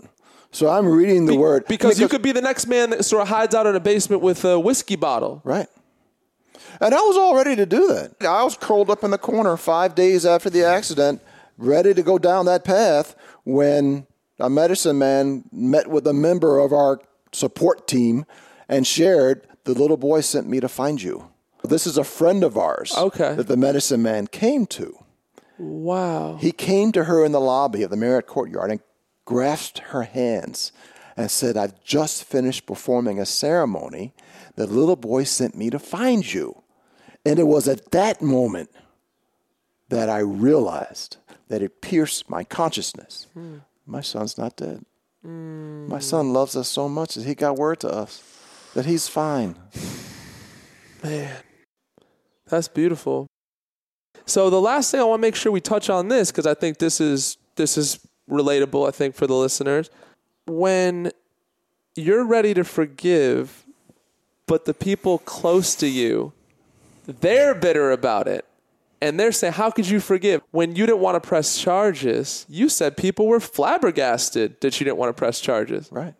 So 0.52 0.68
I'm 0.68 0.86
reading 0.86 1.24
the 1.26 1.36
word. 1.36 1.64
because 1.66 1.98
you 1.98 2.08
could 2.08 2.22
be 2.22 2.32
the 2.32 2.42
next 2.42 2.66
man 2.66 2.90
that 2.90 3.04
sort 3.04 3.22
of 3.22 3.28
hides 3.28 3.54
out 3.54 3.66
in 3.66 3.74
a 3.74 3.80
basement 3.80 4.22
with 4.22 4.44
a 4.44 4.60
whiskey 4.60 4.96
bottle. 4.96 5.40
Right. 5.44 5.66
And 6.80 6.94
I 6.94 7.00
was 7.00 7.16
all 7.16 7.34
ready 7.36 7.56
to 7.56 7.64
do 7.66 7.88
that. 7.88 8.14
I 8.26 8.42
was 8.44 8.56
curled 8.56 8.90
up 8.90 9.02
in 9.02 9.10
the 9.10 9.18
corner 9.18 9.56
five 9.56 9.94
days 9.94 10.26
after 10.26 10.50
the 10.50 10.64
accident, 10.64 11.22
ready 11.56 11.94
to 11.94 12.02
go 12.02 12.18
down 12.18 12.46
that 12.46 12.64
path 12.64 13.14
when 13.44 14.06
a 14.38 14.50
medicine 14.50 14.98
man 14.98 15.44
met 15.52 15.86
with 15.88 16.06
a 16.06 16.12
member 16.12 16.58
of 16.58 16.72
our 16.72 17.00
support 17.32 17.86
team 17.88 18.26
and 18.68 18.86
shared 18.86 19.46
the 19.64 19.72
little 19.72 19.96
boy 19.96 20.20
sent 20.20 20.48
me 20.48 20.60
to 20.60 20.68
find 20.68 21.00
you. 21.02 21.28
This 21.64 21.86
is 21.86 21.96
a 21.96 22.04
friend 22.04 22.42
of 22.44 22.58
ours 22.58 22.92
Okay. 22.96 23.34
that 23.36 23.46
the 23.46 23.56
medicine 23.56 24.02
man 24.02 24.26
came 24.26 24.66
to. 24.66 24.98
Wow. 25.58 26.36
He 26.40 26.50
came 26.52 26.90
to 26.92 27.04
her 27.04 27.24
in 27.24 27.32
the 27.32 27.40
lobby 27.40 27.82
of 27.84 27.90
the 27.90 27.96
Marriott 27.96 28.26
Courtyard 28.26 28.70
and 28.70 28.80
grasped 29.32 29.78
her 29.78 30.02
hands 30.02 30.72
and 31.16 31.30
said, 31.30 31.56
I've 31.56 31.82
just 31.82 32.24
finished 32.24 32.66
performing 32.66 33.18
a 33.18 33.24
ceremony. 33.24 34.12
The 34.56 34.66
little 34.66 34.96
boy 34.96 35.24
sent 35.24 35.56
me 35.56 35.70
to 35.70 35.78
find 35.78 36.34
you. 36.34 36.62
And 37.24 37.38
it 37.38 37.46
was 37.46 37.66
at 37.66 37.92
that 37.92 38.20
moment 38.20 38.70
that 39.88 40.10
I 40.10 40.18
realized 40.18 41.16
that 41.48 41.62
it 41.62 41.80
pierced 41.80 42.28
my 42.28 42.44
consciousness. 42.44 43.26
My 43.86 44.02
son's 44.02 44.36
not 44.36 44.56
dead. 44.56 44.84
My 45.22 45.98
son 45.98 46.34
loves 46.34 46.56
us 46.56 46.68
so 46.68 46.88
much 46.90 47.14
that 47.14 47.24
he 47.24 47.34
got 47.34 47.56
word 47.56 47.80
to 47.80 47.88
us 47.88 48.22
that 48.74 48.84
he's 48.84 49.08
fine. 49.08 49.56
Man, 51.02 51.36
that's 52.48 52.68
beautiful. 52.68 53.26
So 54.26 54.50
the 54.50 54.60
last 54.60 54.90
thing 54.90 55.00
I 55.00 55.04
want 55.04 55.20
to 55.20 55.26
make 55.26 55.36
sure 55.36 55.52
we 55.52 55.60
touch 55.60 55.88
on 55.88 56.08
this 56.08 56.30
because 56.30 56.46
I 56.46 56.54
think 56.54 56.78
this 56.78 57.00
is 57.00 57.38
this 57.56 57.78
is 57.78 57.98
relatable. 58.28 58.86
I 58.86 58.90
think 58.90 59.14
for 59.14 59.26
the 59.26 59.34
listeners, 59.34 59.90
when 60.46 61.12
you're 61.94 62.24
ready 62.24 62.54
to 62.54 62.64
forgive, 62.64 63.64
but 64.46 64.64
the 64.64 64.74
people 64.74 65.18
close 65.18 65.74
to 65.76 65.86
you, 65.86 66.32
they're 67.06 67.54
bitter 67.54 67.90
about 67.90 68.28
it. 68.28 68.44
And 69.00 69.18
they're 69.18 69.32
saying, 69.32 69.54
How 69.54 69.70
could 69.70 69.88
you 69.88 69.98
forgive? 69.98 70.42
When 70.52 70.76
you 70.76 70.86
didn't 70.86 71.00
want 71.00 71.20
to 71.20 71.28
press 71.28 71.58
charges, 71.58 72.46
you 72.48 72.68
said 72.68 72.96
people 72.96 73.26
were 73.26 73.40
flabbergasted 73.40 74.60
that 74.60 74.78
you 74.78 74.84
didn't 74.84 74.96
want 74.98 75.08
to 75.10 75.18
press 75.18 75.40
charges. 75.40 75.88
Right. 75.90 76.14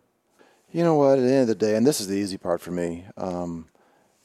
You 0.73 0.83
know 0.83 0.97
what? 0.97 1.19
At 1.19 1.23
the 1.23 1.33
end 1.33 1.43
of 1.43 1.49
the 1.49 1.55
day, 1.55 1.77
and 1.77 1.87
this 1.87 2.01
is 2.01 2.09
the 2.09 2.17
easy 2.17 2.39
part 2.39 2.61
for 2.61 2.73
me. 2.73 3.05
Um, 3.17 3.69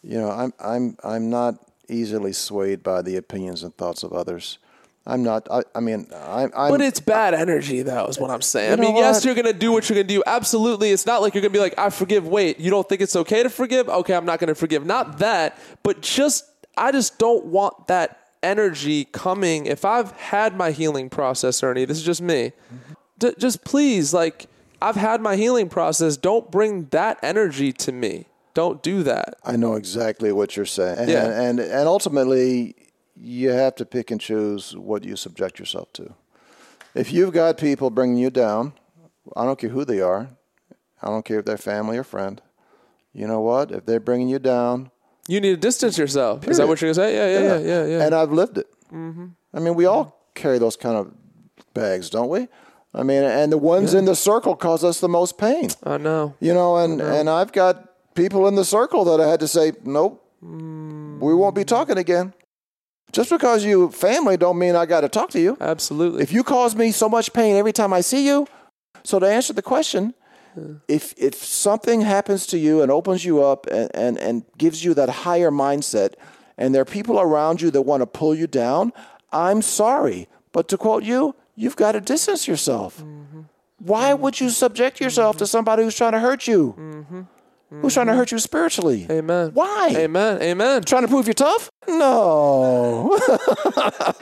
you 0.01 0.17
know, 0.17 0.31
I'm 0.31 0.53
I'm 0.59 0.97
I'm 1.03 1.29
not 1.29 1.55
easily 1.89 2.33
swayed 2.33 2.81
by 2.81 3.01
the 3.01 3.17
opinions 3.17 3.63
and 3.63 3.75
thoughts 3.75 4.01
of 4.01 4.13
others. 4.13 4.57
I'm 5.07 5.23
not. 5.23 5.47
I, 5.49 5.63
I 5.73 5.79
mean, 5.79 6.05
I'm. 6.13 6.51
I'm 6.55 6.69
But 6.69 6.81
it's 6.81 6.99
bad 6.99 7.33
energy, 7.33 7.81
though, 7.81 8.05
is 8.07 8.19
what 8.19 8.29
I'm 8.29 8.41
saying. 8.41 8.71
You 8.71 8.77
I 8.77 8.79
mean, 8.79 8.93
know 8.95 8.99
yes, 8.99 9.15
what? 9.15 9.25
you're 9.25 9.35
going 9.35 9.45
to 9.53 9.57
do 9.57 9.71
what 9.71 9.87
you're 9.89 9.95
going 9.95 10.07
to 10.07 10.13
do. 10.13 10.21
Absolutely. 10.27 10.91
It's 10.91 11.05
not 11.05 11.21
like 11.21 11.33
you're 11.33 11.41
going 11.41 11.53
to 11.53 11.57
be 11.57 11.61
like, 11.61 11.79
I 11.79 11.89
forgive. 11.89 12.27
Wait, 12.27 12.59
you 12.59 12.69
don't 12.69 12.87
think 12.87 13.01
it's 13.01 13.15
okay 13.15 13.41
to 13.41 13.49
forgive? 13.49 13.87
Okay, 13.87 14.13
I'm 14.13 14.25
not 14.25 14.39
going 14.39 14.49
to 14.49 14.55
forgive. 14.55 14.85
Not 14.85 15.19
that, 15.19 15.57
but 15.81 16.01
just, 16.01 16.45
I 16.75 16.91
just 16.91 17.17
don't 17.17 17.45
want 17.45 17.87
that 17.87 18.19
energy 18.43 19.05
coming. 19.05 19.65
If 19.65 19.85
I've 19.85 20.11
had 20.11 20.55
my 20.57 20.71
healing 20.71 21.09
process, 21.09 21.63
Ernie, 21.63 21.85
this 21.85 21.97
is 21.97 22.03
just 22.03 22.21
me. 22.21 22.51
Mm-hmm. 22.51 22.93
D- 23.19 23.33
just 23.39 23.63
please, 23.63 24.13
like, 24.13 24.47
I've 24.81 24.95
had 24.97 25.21
my 25.21 25.37
healing 25.37 25.69
process. 25.69 26.17
Don't 26.17 26.51
bring 26.51 26.85
that 26.91 27.17
energy 27.23 27.71
to 27.73 27.91
me. 27.91 28.25
Don't 28.53 28.83
do 28.83 29.03
that. 29.03 29.35
I 29.43 29.55
know 29.55 29.75
exactly 29.75 30.31
what 30.31 30.55
you're 30.57 30.65
saying, 30.65 30.97
and, 30.99 31.09
Yeah. 31.09 31.25
and 31.41 31.59
and 31.59 31.87
ultimately, 31.87 32.75
you 33.19 33.49
have 33.49 33.75
to 33.75 33.85
pick 33.85 34.11
and 34.11 34.21
choose 34.21 34.75
what 34.75 35.03
you 35.03 35.15
subject 35.15 35.59
yourself 35.59 35.91
to. 35.93 36.13
If 36.95 37.11
you've 37.11 37.33
got 37.33 37.57
people 37.57 37.89
bringing 37.89 38.17
you 38.17 38.29
down, 38.29 38.73
I 39.35 39.45
don't 39.45 39.59
care 39.59 39.69
who 39.69 39.85
they 39.85 40.01
are. 40.01 40.29
I 41.01 41.07
don't 41.07 41.25
care 41.25 41.39
if 41.39 41.45
they're 41.45 41.57
family 41.57 41.97
or 41.97 42.03
friend. 42.03 42.41
You 43.13 43.27
know 43.27 43.41
what? 43.41 43.71
If 43.71 43.85
they're 43.85 43.99
bringing 43.99 44.29
you 44.29 44.39
down, 44.39 44.91
You 45.27 45.41
need 45.41 45.49
to 45.51 45.57
distance 45.57 45.97
yourself. 45.97 46.47
Is 46.47 46.57
that 46.57 46.67
what 46.67 46.79
you're 46.79 46.93
going 46.93 46.95
to 46.95 47.01
say? 47.01 47.15
Yeah, 47.15 47.39
yeah, 47.39 47.57
yeah, 47.57 47.83
yeah. 47.83 47.97
yeah. 47.97 48.05
And 48.05 48.15
I've 48.15 48.31
lived 48.31 48.57
it. 48.57 48.67
Mm-hmm. 48.93 49.27
I 49.53 49.59
mean, 49.59 49.75
we 49.75 49.85
all 49.85 50.17
carry 50.35 50.57
those 50.57 50.77
kind 50.77 50.95
of 50.95 51.13
bags, 51.73 52.09
don't 52.09 52.29
we? 52.29 52.47
I 52.93 53.03
mean, 53.03 53.23
and 53.23 53.51
the 53.51 53.57
ones 53.57 53.93
in 53.93 54.05
the 54.05 54.15
circle 54.15 54.55
cause 54.55 54.83
us 54.83 54.99
the 55.01 55.09
most 55.09 55.37
pain. 55.37 55.69
I 55.83 55.97
know. 55.97 56.35
You 56.39 56.53
know, 56.53 56.77
and 56.77 57.01
and 57.01 57.29
I've 57.29 57.51
got 57.51 58.15
people 58.15 58.47
in 58.47 58.55
the 58.55 58.63
circle 58.65 59.03
that 59.05 59.19
I 59.19 59.27
had 59.29 59.39
to 59.41 59.47
say, 59.47 59.73
nope, 59.83 60.23
we 60.41 61.33
won't 61.35 61.53
be 61.53 61.65
talking 61.65 61.97
again. 61.97 62.33
Just 63.11 63.29
because 63.29 63.63
you 63.63 63.89
family 63.91 64.37
don't 64.37 64.59
mean 64.59 64.75
I 64.75 64.85
got 64.85 65.01
to 65.01 65.09
talk 65.09 65.29
to 65.31 65.39
you. 65.39 65.57
Absolutely. 65.59 66.23
If 66.23 66.31
you 66.31 66.43
cause 66.43 66.75
me 66.75 66.91
so 66.91 67.07
much 67.07 67.33
pain 67.33 67.55
every 67.55 67.73
time 67.73 67.93
I 67.93 68.01
see 68.01 68.25
you, 68.27 68.47
so 69.03 69.19
to 69.19 69.25
answer 69.25 69.53
the 69.53 69.61
question, 69.61 70.13
if 70.87 71.13
if 71.17 71.35
something 71.35 72.01
happens 72.01 72.47
to 72.47 72.57
you 72.57 72.81
and 72.81 72.91
opens 72.91 73.23
you 73.23 73.43
up 73.43 73.67
and, 73.67 73.89
and, 73.93 74.17
and 74.17 74.43
gives 74.57 74.83
you 74.83 74.93
that 74.95 75.09
higher 75.09 75.51
mindset, 75.51 76.15
and 76.57 76.73
there 76.73 76.81
are 76.81 76.85
people 76.85 77.19
around 77.19 77.61
you 77.61 77.71
that 77.71 77.83
want 77.83 78.01
to 78.01 78.07
pull 78.07 78.33
you 78.35 78.47
down, 78.47 78.91
I'm 79.31 79.61
sorry. 79.61 80.27
But 80.51 80.67
to 80.69 80.77
quote 80.77 81.03
you, 81.03 81.35
you've 81.55 81.75
got 81.75 81.91
to 81.93 82.01
distance 82.01 82.47
yourself. 82.47 82.97
Mm-hmm. 82.97 83.41
Why 83.79 84.11
mm-hmm. 84.11 84.23
would 84.23 84.39
you 84.39 84.49
subject 84.49 84.99
yourself 84.99 85.37
to 85.37 85.43
mm-hmm. 85.43 85.49
somebody 85.49 85.83
who's 85.83 85.95
trying 85.95 86.13
to 86.13 86.19
hurt 86.19 86.47
you? 86.47 87.27
Who's 87.69 87.93
trying 87.93 88.07
to 88.07 88.13
hurt 88.15 88.31
you 88.31 88.39
spiritually? 88.39 89.05
Amen. 89.09 89.51
Why? 89.53 89.89
Amen. 89.95 90.41
Amen. 90.41 90.83
Trying 90.83 91.01
to 91.01 91.07
prove 91.09 91.27
you're 91.27 91.33
tough? 91.33 91.69
No. 91.87 93.19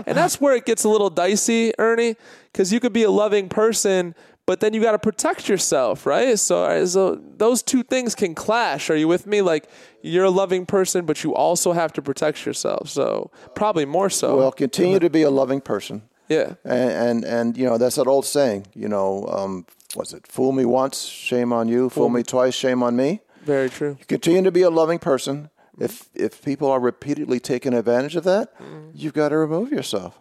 And 0.08 0.16
that's 0.18 0.40
where 0.40 0.56
it 0.56 0.66
gets 0.66 0.84
a 0.84 0.90
little 0.90 1.10
dicey, 1.10 1.74
Ernie, 1.80 2.16
because 2.52 2.72
you 2.72 2.80
could 2.80 2.94
be 2.94 3.04
a 3.04 3.10
loving 3.12 3.50
person, 3.50 4.14
but 4.46 4.60
then 4.60 4.74
you 4.74 4.82
got 4.82 4.92
to 4.92 5.00
protect 5.00 5.50
yourself, 5.50 6.06
right? 6.06 6.38
So, 6.38 6.86
so 6.86 7.16
those 7.38 7.64
two 7.64 7.82
things 7.84 8.14
can 8.14 8.36
clash. 8.36 8.90
Are 8.90 8.96
you 8.96 9.08
with 9.08 9.26
me? 9.26 9.42
Like 9.42 9.68
you're 10.04 10.26
a 10.26 10.30
loving 10.30 10.66
person, 10.66 11.06
but 11.06 11.24
you 11.24 11.34
also 11.34 11.72
have 11.74 11.92
to 11.94 12.02
protect 12.02 12.46
yourself. 12.46 12.90
So 12.90 13.32
probably 13.56 13.86
more 13.86 14.10
so. 14.10 14.38
well, 14.38 14.52
continue 14.52 15.00
to 15.00 15.10
be 15.10 15.24
a 15.24 15.32
loving 15.32 15.62
person. 15.62 16.04
yeah. 16.30 16.54
And, 16.64 16.92
and 16.92 17.26
and 17.26 17.58
you 17.58 17.66
know 17.66 17.78
that's 17.78 17.96
that 17.96 18.08
old 18.08 18.26
saying. 18.26 18.68
You 18.76 18.88
know, 18.88 19.26
um, 19.28 19.66
what's 19.96 20.14
it? 20.14 20.28
Fool 20.28 20.52
me 20.52 20.66
once, 20.66 21.04
shame 21.06 21.52
on 21.54 21.68
you. 21.68 21.90
Fool 21.90 22.10
me 22.10 22.22
twice, 22.24 22.54
shame 22.54 22.84
on 22.84 22.96
me. 22.96 23.22
Very 23.46 23.70
true. 23.70 23.98
You 24.00 24.06
Continue 24.06 24.44
to 24.44 24.52
be 24.52 24.64
a 24.64 24.70
loving 24.70 25.00
person. 25.00 25.50
If 25.80 26.10
if 26.14 26.44
people 26.44 26.70
are 26.72 26.80
repeatedly 26.80 27.40
taking 27.40 27.74
advantage 27.74 28.16
of 28.16 28.24
that, 28.24 28.58
mm-hmm. 28.60 28.92
you've 28.94 29.14
got 29.14 29.30
to 29.30 29.38
remove 29.38 29.72
yourself, 29.72 30.18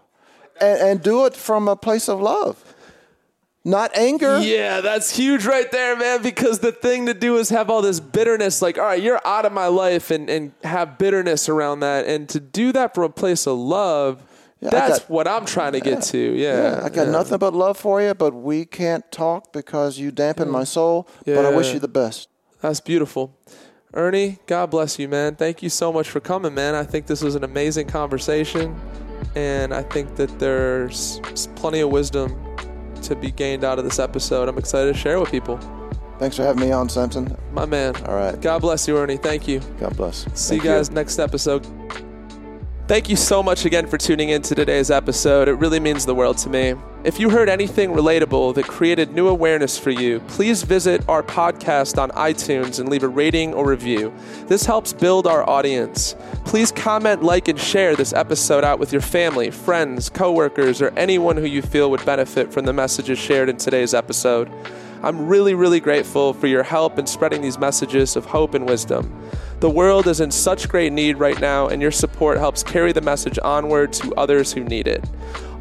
and, 0.60 0.80
and 0.80 1.02
do 1.02 1.26
it 1.26 1.34
from 1.34 1.68
a 1.68 1.76
place 1.76 2.08
of 2.08 2.20
love, 2.20 2.74
not 3.64 3.96
anger. 3.96 4.40
Yeah, 4.40 4.80
that's 4.80 5.16
huge 5.16 5.46
right 5.46 5.70
there, 5.70 5.96
man. 5.96 6.22
Because 6.22 6.58
the 6.58 6.72
thing 6.72 7.06
to 7.06 7.14
do 7.14 7.36
is 7.36 7.50
have 7.50 7.70
all 7.70 7.82
this 7.82 8.00
bitterness, 8.00 8.62
like, 8.62 8.78
all 8.78 8.84
right, 8.84 9.00
you're 9.00 9.20
out 9.24 9.46
of 9.46 9.52
my 9.52 9.68
life, 9.68 10.10
and, 10.10 10.28
and 10.28 10.52
have 10.64 10.98
bitterness 10.98 11.48
around 11.48 11.80
that. 11.80 12.06
And 12.06 12.28
to 12.30 12.40
do 12.40 12.72
that 12.72 12.94
from 12.94 13.04
a 13.04 13.08
place 13.08 13.46
of 13.46 13.56
love, 13.56 14.22
I 14.60 14.70
that's 14.70 14.98
got- 14.98 15.10
what 15.10 15.28
I'm 15.28 15.46
trying 15.46 15.74
to 15.74 15.80
get 15.80 16.02
to. 16.02 16.18
Yeah. 16.18 16.80
I 16.82 16.88
got 16.88 17.08
nothing 17.08 17.38
but 17.38 17.54
love 17.54 17.78
for 17.78 18.02
you, 18.02 18.12
but 18.14 18.34
we 18.34 18.64
can't 18.64 19.10
talk 19.12 19.52
because 19.52 19.98
you 19.98 20.10
dampen 20.10 20.50
my 20.50 20.64
soul. 20.64 21.08
But 21.24 21.46
I 21.46 21.54
wish 21.54 21.72
you 21.72 21.78
the 21.78 21.86
best. 21.86 22.28
That's 22.64 22.80
beautiful. 22.80 23.36
Ernie, 23.92 24.38
God 24.46 24.70
bless 24.70 24.98
you, 24.98 25.06
man. 25.06 25.36
Thank 25.36 25.62
you 25.62 25.68
so 25.68 25.92
much 25.92 26.08
for 26.08 26.18
coming, 26.18 26.54
man. 26.54 26.74
I 26.74 26.82
think 26.82 27.06
this 27.06 27.22
was 27.22 27.34
an 27.34 27.44
amazing 27.44 27.88
conversation, 27.88 28.74
and 29.36 29.74
I 29.74 29.82
think 29.82 30.16
that 30.16 30.38
there's 30.38 31.20
plenty 31.56 31.80
of 31.80 31.90
wisdom 31.90 32.34
to 33.02 33.14
be 33.16 33.30
gained 33.30 33.64
out 33.64 33.78
of 33.78 33.84
this 33.84 33.98
episode. 33.98 34.48
I'm 34.48 34.56
excited 34.56 34.94
to 34.94 34.98
share 34.98 35.20
with 35.20 35.30
people. 35.30 35.58
Thanks 36.18 36.36
for 36.36 36.42
having 36.42 36.62
me 36.62 36.72
on, 36.72 36.88
Samson. 36.88 37.36
My 37.52 37.66
man. 37.66 37.94
All 38.06 38.14
right. 38.14 38.40
God 38.40 38.62
bless 38.62 38.88
you, 38.88 38.96
Ernie. 38.96 39.18
Thank 39.18 39.46
you. 39.46 39.60
God 39.78 39.94
bless. 39.98 40.24
See 40.32 40.54
Thank 40.54 40.64
you 40.64 40.70
guys 40.70 40.90
next 40.90 41.18
episode. 41.18 41.66
Thank 42.88 43.10
you 43.10 43.16
so 43.16 43.42
much 43.42 43.66
again 43.66 43.88
for 43.88 43.98
tuning 43.98 44.30
in 44.30 44.40
to 44.40 44.54
today's 44.54 44.90
episode. 44.90 45.48
It 45.48 45.56
really 45.56 45.80
means 45.80 46.06
the 46.06 46.14
world 46.14 46.38
to 46.38 46.48
me. 46.48 46.76
If 47.04 47.20
you 47.20 47.28
heard 47.28 47.50
anything 47.50 47.90
relatable 47.90 48.54
that 48.54 48.66
created 48.66 49.12
new 49.12 49.28
awareness 49.28 49.78
for 49.78 49.90
you, 49.90 50.20
please 50.20 50.62
visit 50.62 51.06
our 51.06 51.22
podcast 51.22 52.00
on 52.02 52.08
iTunes 52.12 52.80
and 52.80 52.88
leave 52.88 53.02
a 53.02 53.08
rating 53.08 53.52
or 53.52 53.68
review. 53.68 54.10
This 54.46 54.64
helps 54.64 54.94
build 54.94 55.26
our 55.26 55.46
audience. 55.46 56.16
Please 56.46 56.72
comment, 56.72 57.22
like, 57.22 57.46
and 57.48 57.60
share 57.60 57.94
this 57.94 58.14
episode 58.14 58.64
out 58.64 58.78
with 58.78 58.90
your 58.90 59.02
family, 59.02 59.50
friends, 59.50 60.08
coworkers, 60.08 60.80
or 60.80 60.94
anyone 60.96 61.36
who 61.36 61.44
you 61.44 61.60
feel 61.60 61.90
would 61.90 62.06
benefit 62.06 62.50
from 62.50 62.64
the 62.64 62.72
messages 62.72 63.18
shared 63.18 63.50
in 63.50 63.58
today's 63.58 63.92
episode. 63.92 64.50
I'm 65.02 65.26
really, 65.26 65.52
really 65.52 65.80
grateful 65.80 66.32
for 66.32 66.46
your 66.46 66.62
help 66.62 66.98
in 66.98 67.06
spreading 67.06 67.42
these 67.42 67.58
messages 67.58 68.16
of 68.16 68.24
hope 68.24 68.54
and 68.54 68.66
wisdom. 68.66 69.14
The 69.60 69.68
world 69.68 70.06
is 70.06 70.20
in 70.20 70.30
such 70.30 70.70
great 70.70 70.90
need 70.90 71.18
right 71.18 71.38
now, 71.38 71.68
and 71.68 71.82
your 71.82 71.90
support 71.90 72.38
helps 72.38 72.62
carry 72.62 72.92
the 72.92 73.02
message 73.02 73.38
onward 73.42 73.92
to 73.94 74.14
others 74.14 74.54
who 74.54 74.64
need 74.64 74.86
it. 74.88 75.04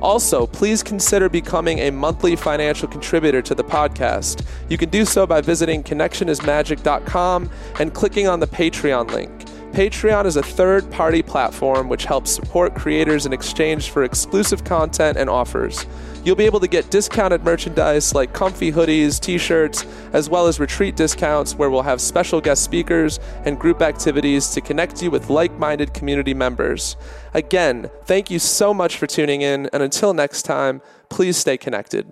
Also, 0.04 0.46
please 0.46 0.84
consider 0.84 1.30
becoming 1.30 1.80
a 1.80 1.90
monthly 1.90 2.36
financial 2.36 2.90
contributor 2.90 3.42
to 3.42 3.56
the 3.56 3.64
podcast. 3.64 4.46
You 4.70 4.78
can 4.78 4.90
do 4.90 5.06
so 5.06 5.26
by 5.26 5.40
visiting 5.40 5.82
connectionismagic.com 5.82 7.50
and 7.80 7.94
clicking 7.94 8.28
on 8.28 8.42
the 8.42 8.48
Patreon 8.48 9.10
link. 9.12 9.32
Patreon 9.72 10.26
is 10.26 10.36
a 10.36 10.44
third 10.44 10.92
party 10.92 11.24
platform 11.24 11.88
which 11.88 12.04
helps 12.04 12.32
support 12.32 12.76
creators 12.76 13.26
in 13.26 13.32
exchange 13.32 13.92
for 13.92 14.04
exclusive 14.04 14.66
content 14.66 15.18
and 15.18 15.30
offers. 15.30 15.86
You'll 16.24 16.38
be 16.38 16.46
able 16.46 16.62
to 16.62 16.68
get 16.68 16.90
discounted 16.90 17.44
merchandise 17.44 18.16
like 18.16 18.32
comfy 18.32 18.72
hoodies, 18.72 19.20
t 19.20 19.38
shirts, 19.38 19.86
as 20.14 20.30
well 20.30 20.48
as 20.48 20.60
retreat 20.60 20.96
discounts 20.96 21.56
where 21.56 21.70
we'll 21.70 21.82
have 21.82 22.00
special 22.00 22.40
guest 22.40 22.64
speakers 22.64 23.20
and 23.46 23.60
group 23.60 23.82
activities 23.82 24.50
to 24.52 24.62
connect 24.62 25.02
you 25.02 25.12
with 25.12 25.30
like 25.30 25.52
minded 25.58 25.94
community 25.94 26.34
members. 26.34 26.96
Again, 27.34 27.90
thank 28.06 28.32
you 28.32 28.40
so 28.40 28.74
much 28.74 28.98
for 28.98 29.06
tuning 29.06 29.42
in, 29.42 29.70
and 29.74 29.84
until 29.84 30.14
next 30.14 30.44
time, 30.44 30.82
please 31.10 31.36
stay 31.36 31.58
connected. 31.58 32.10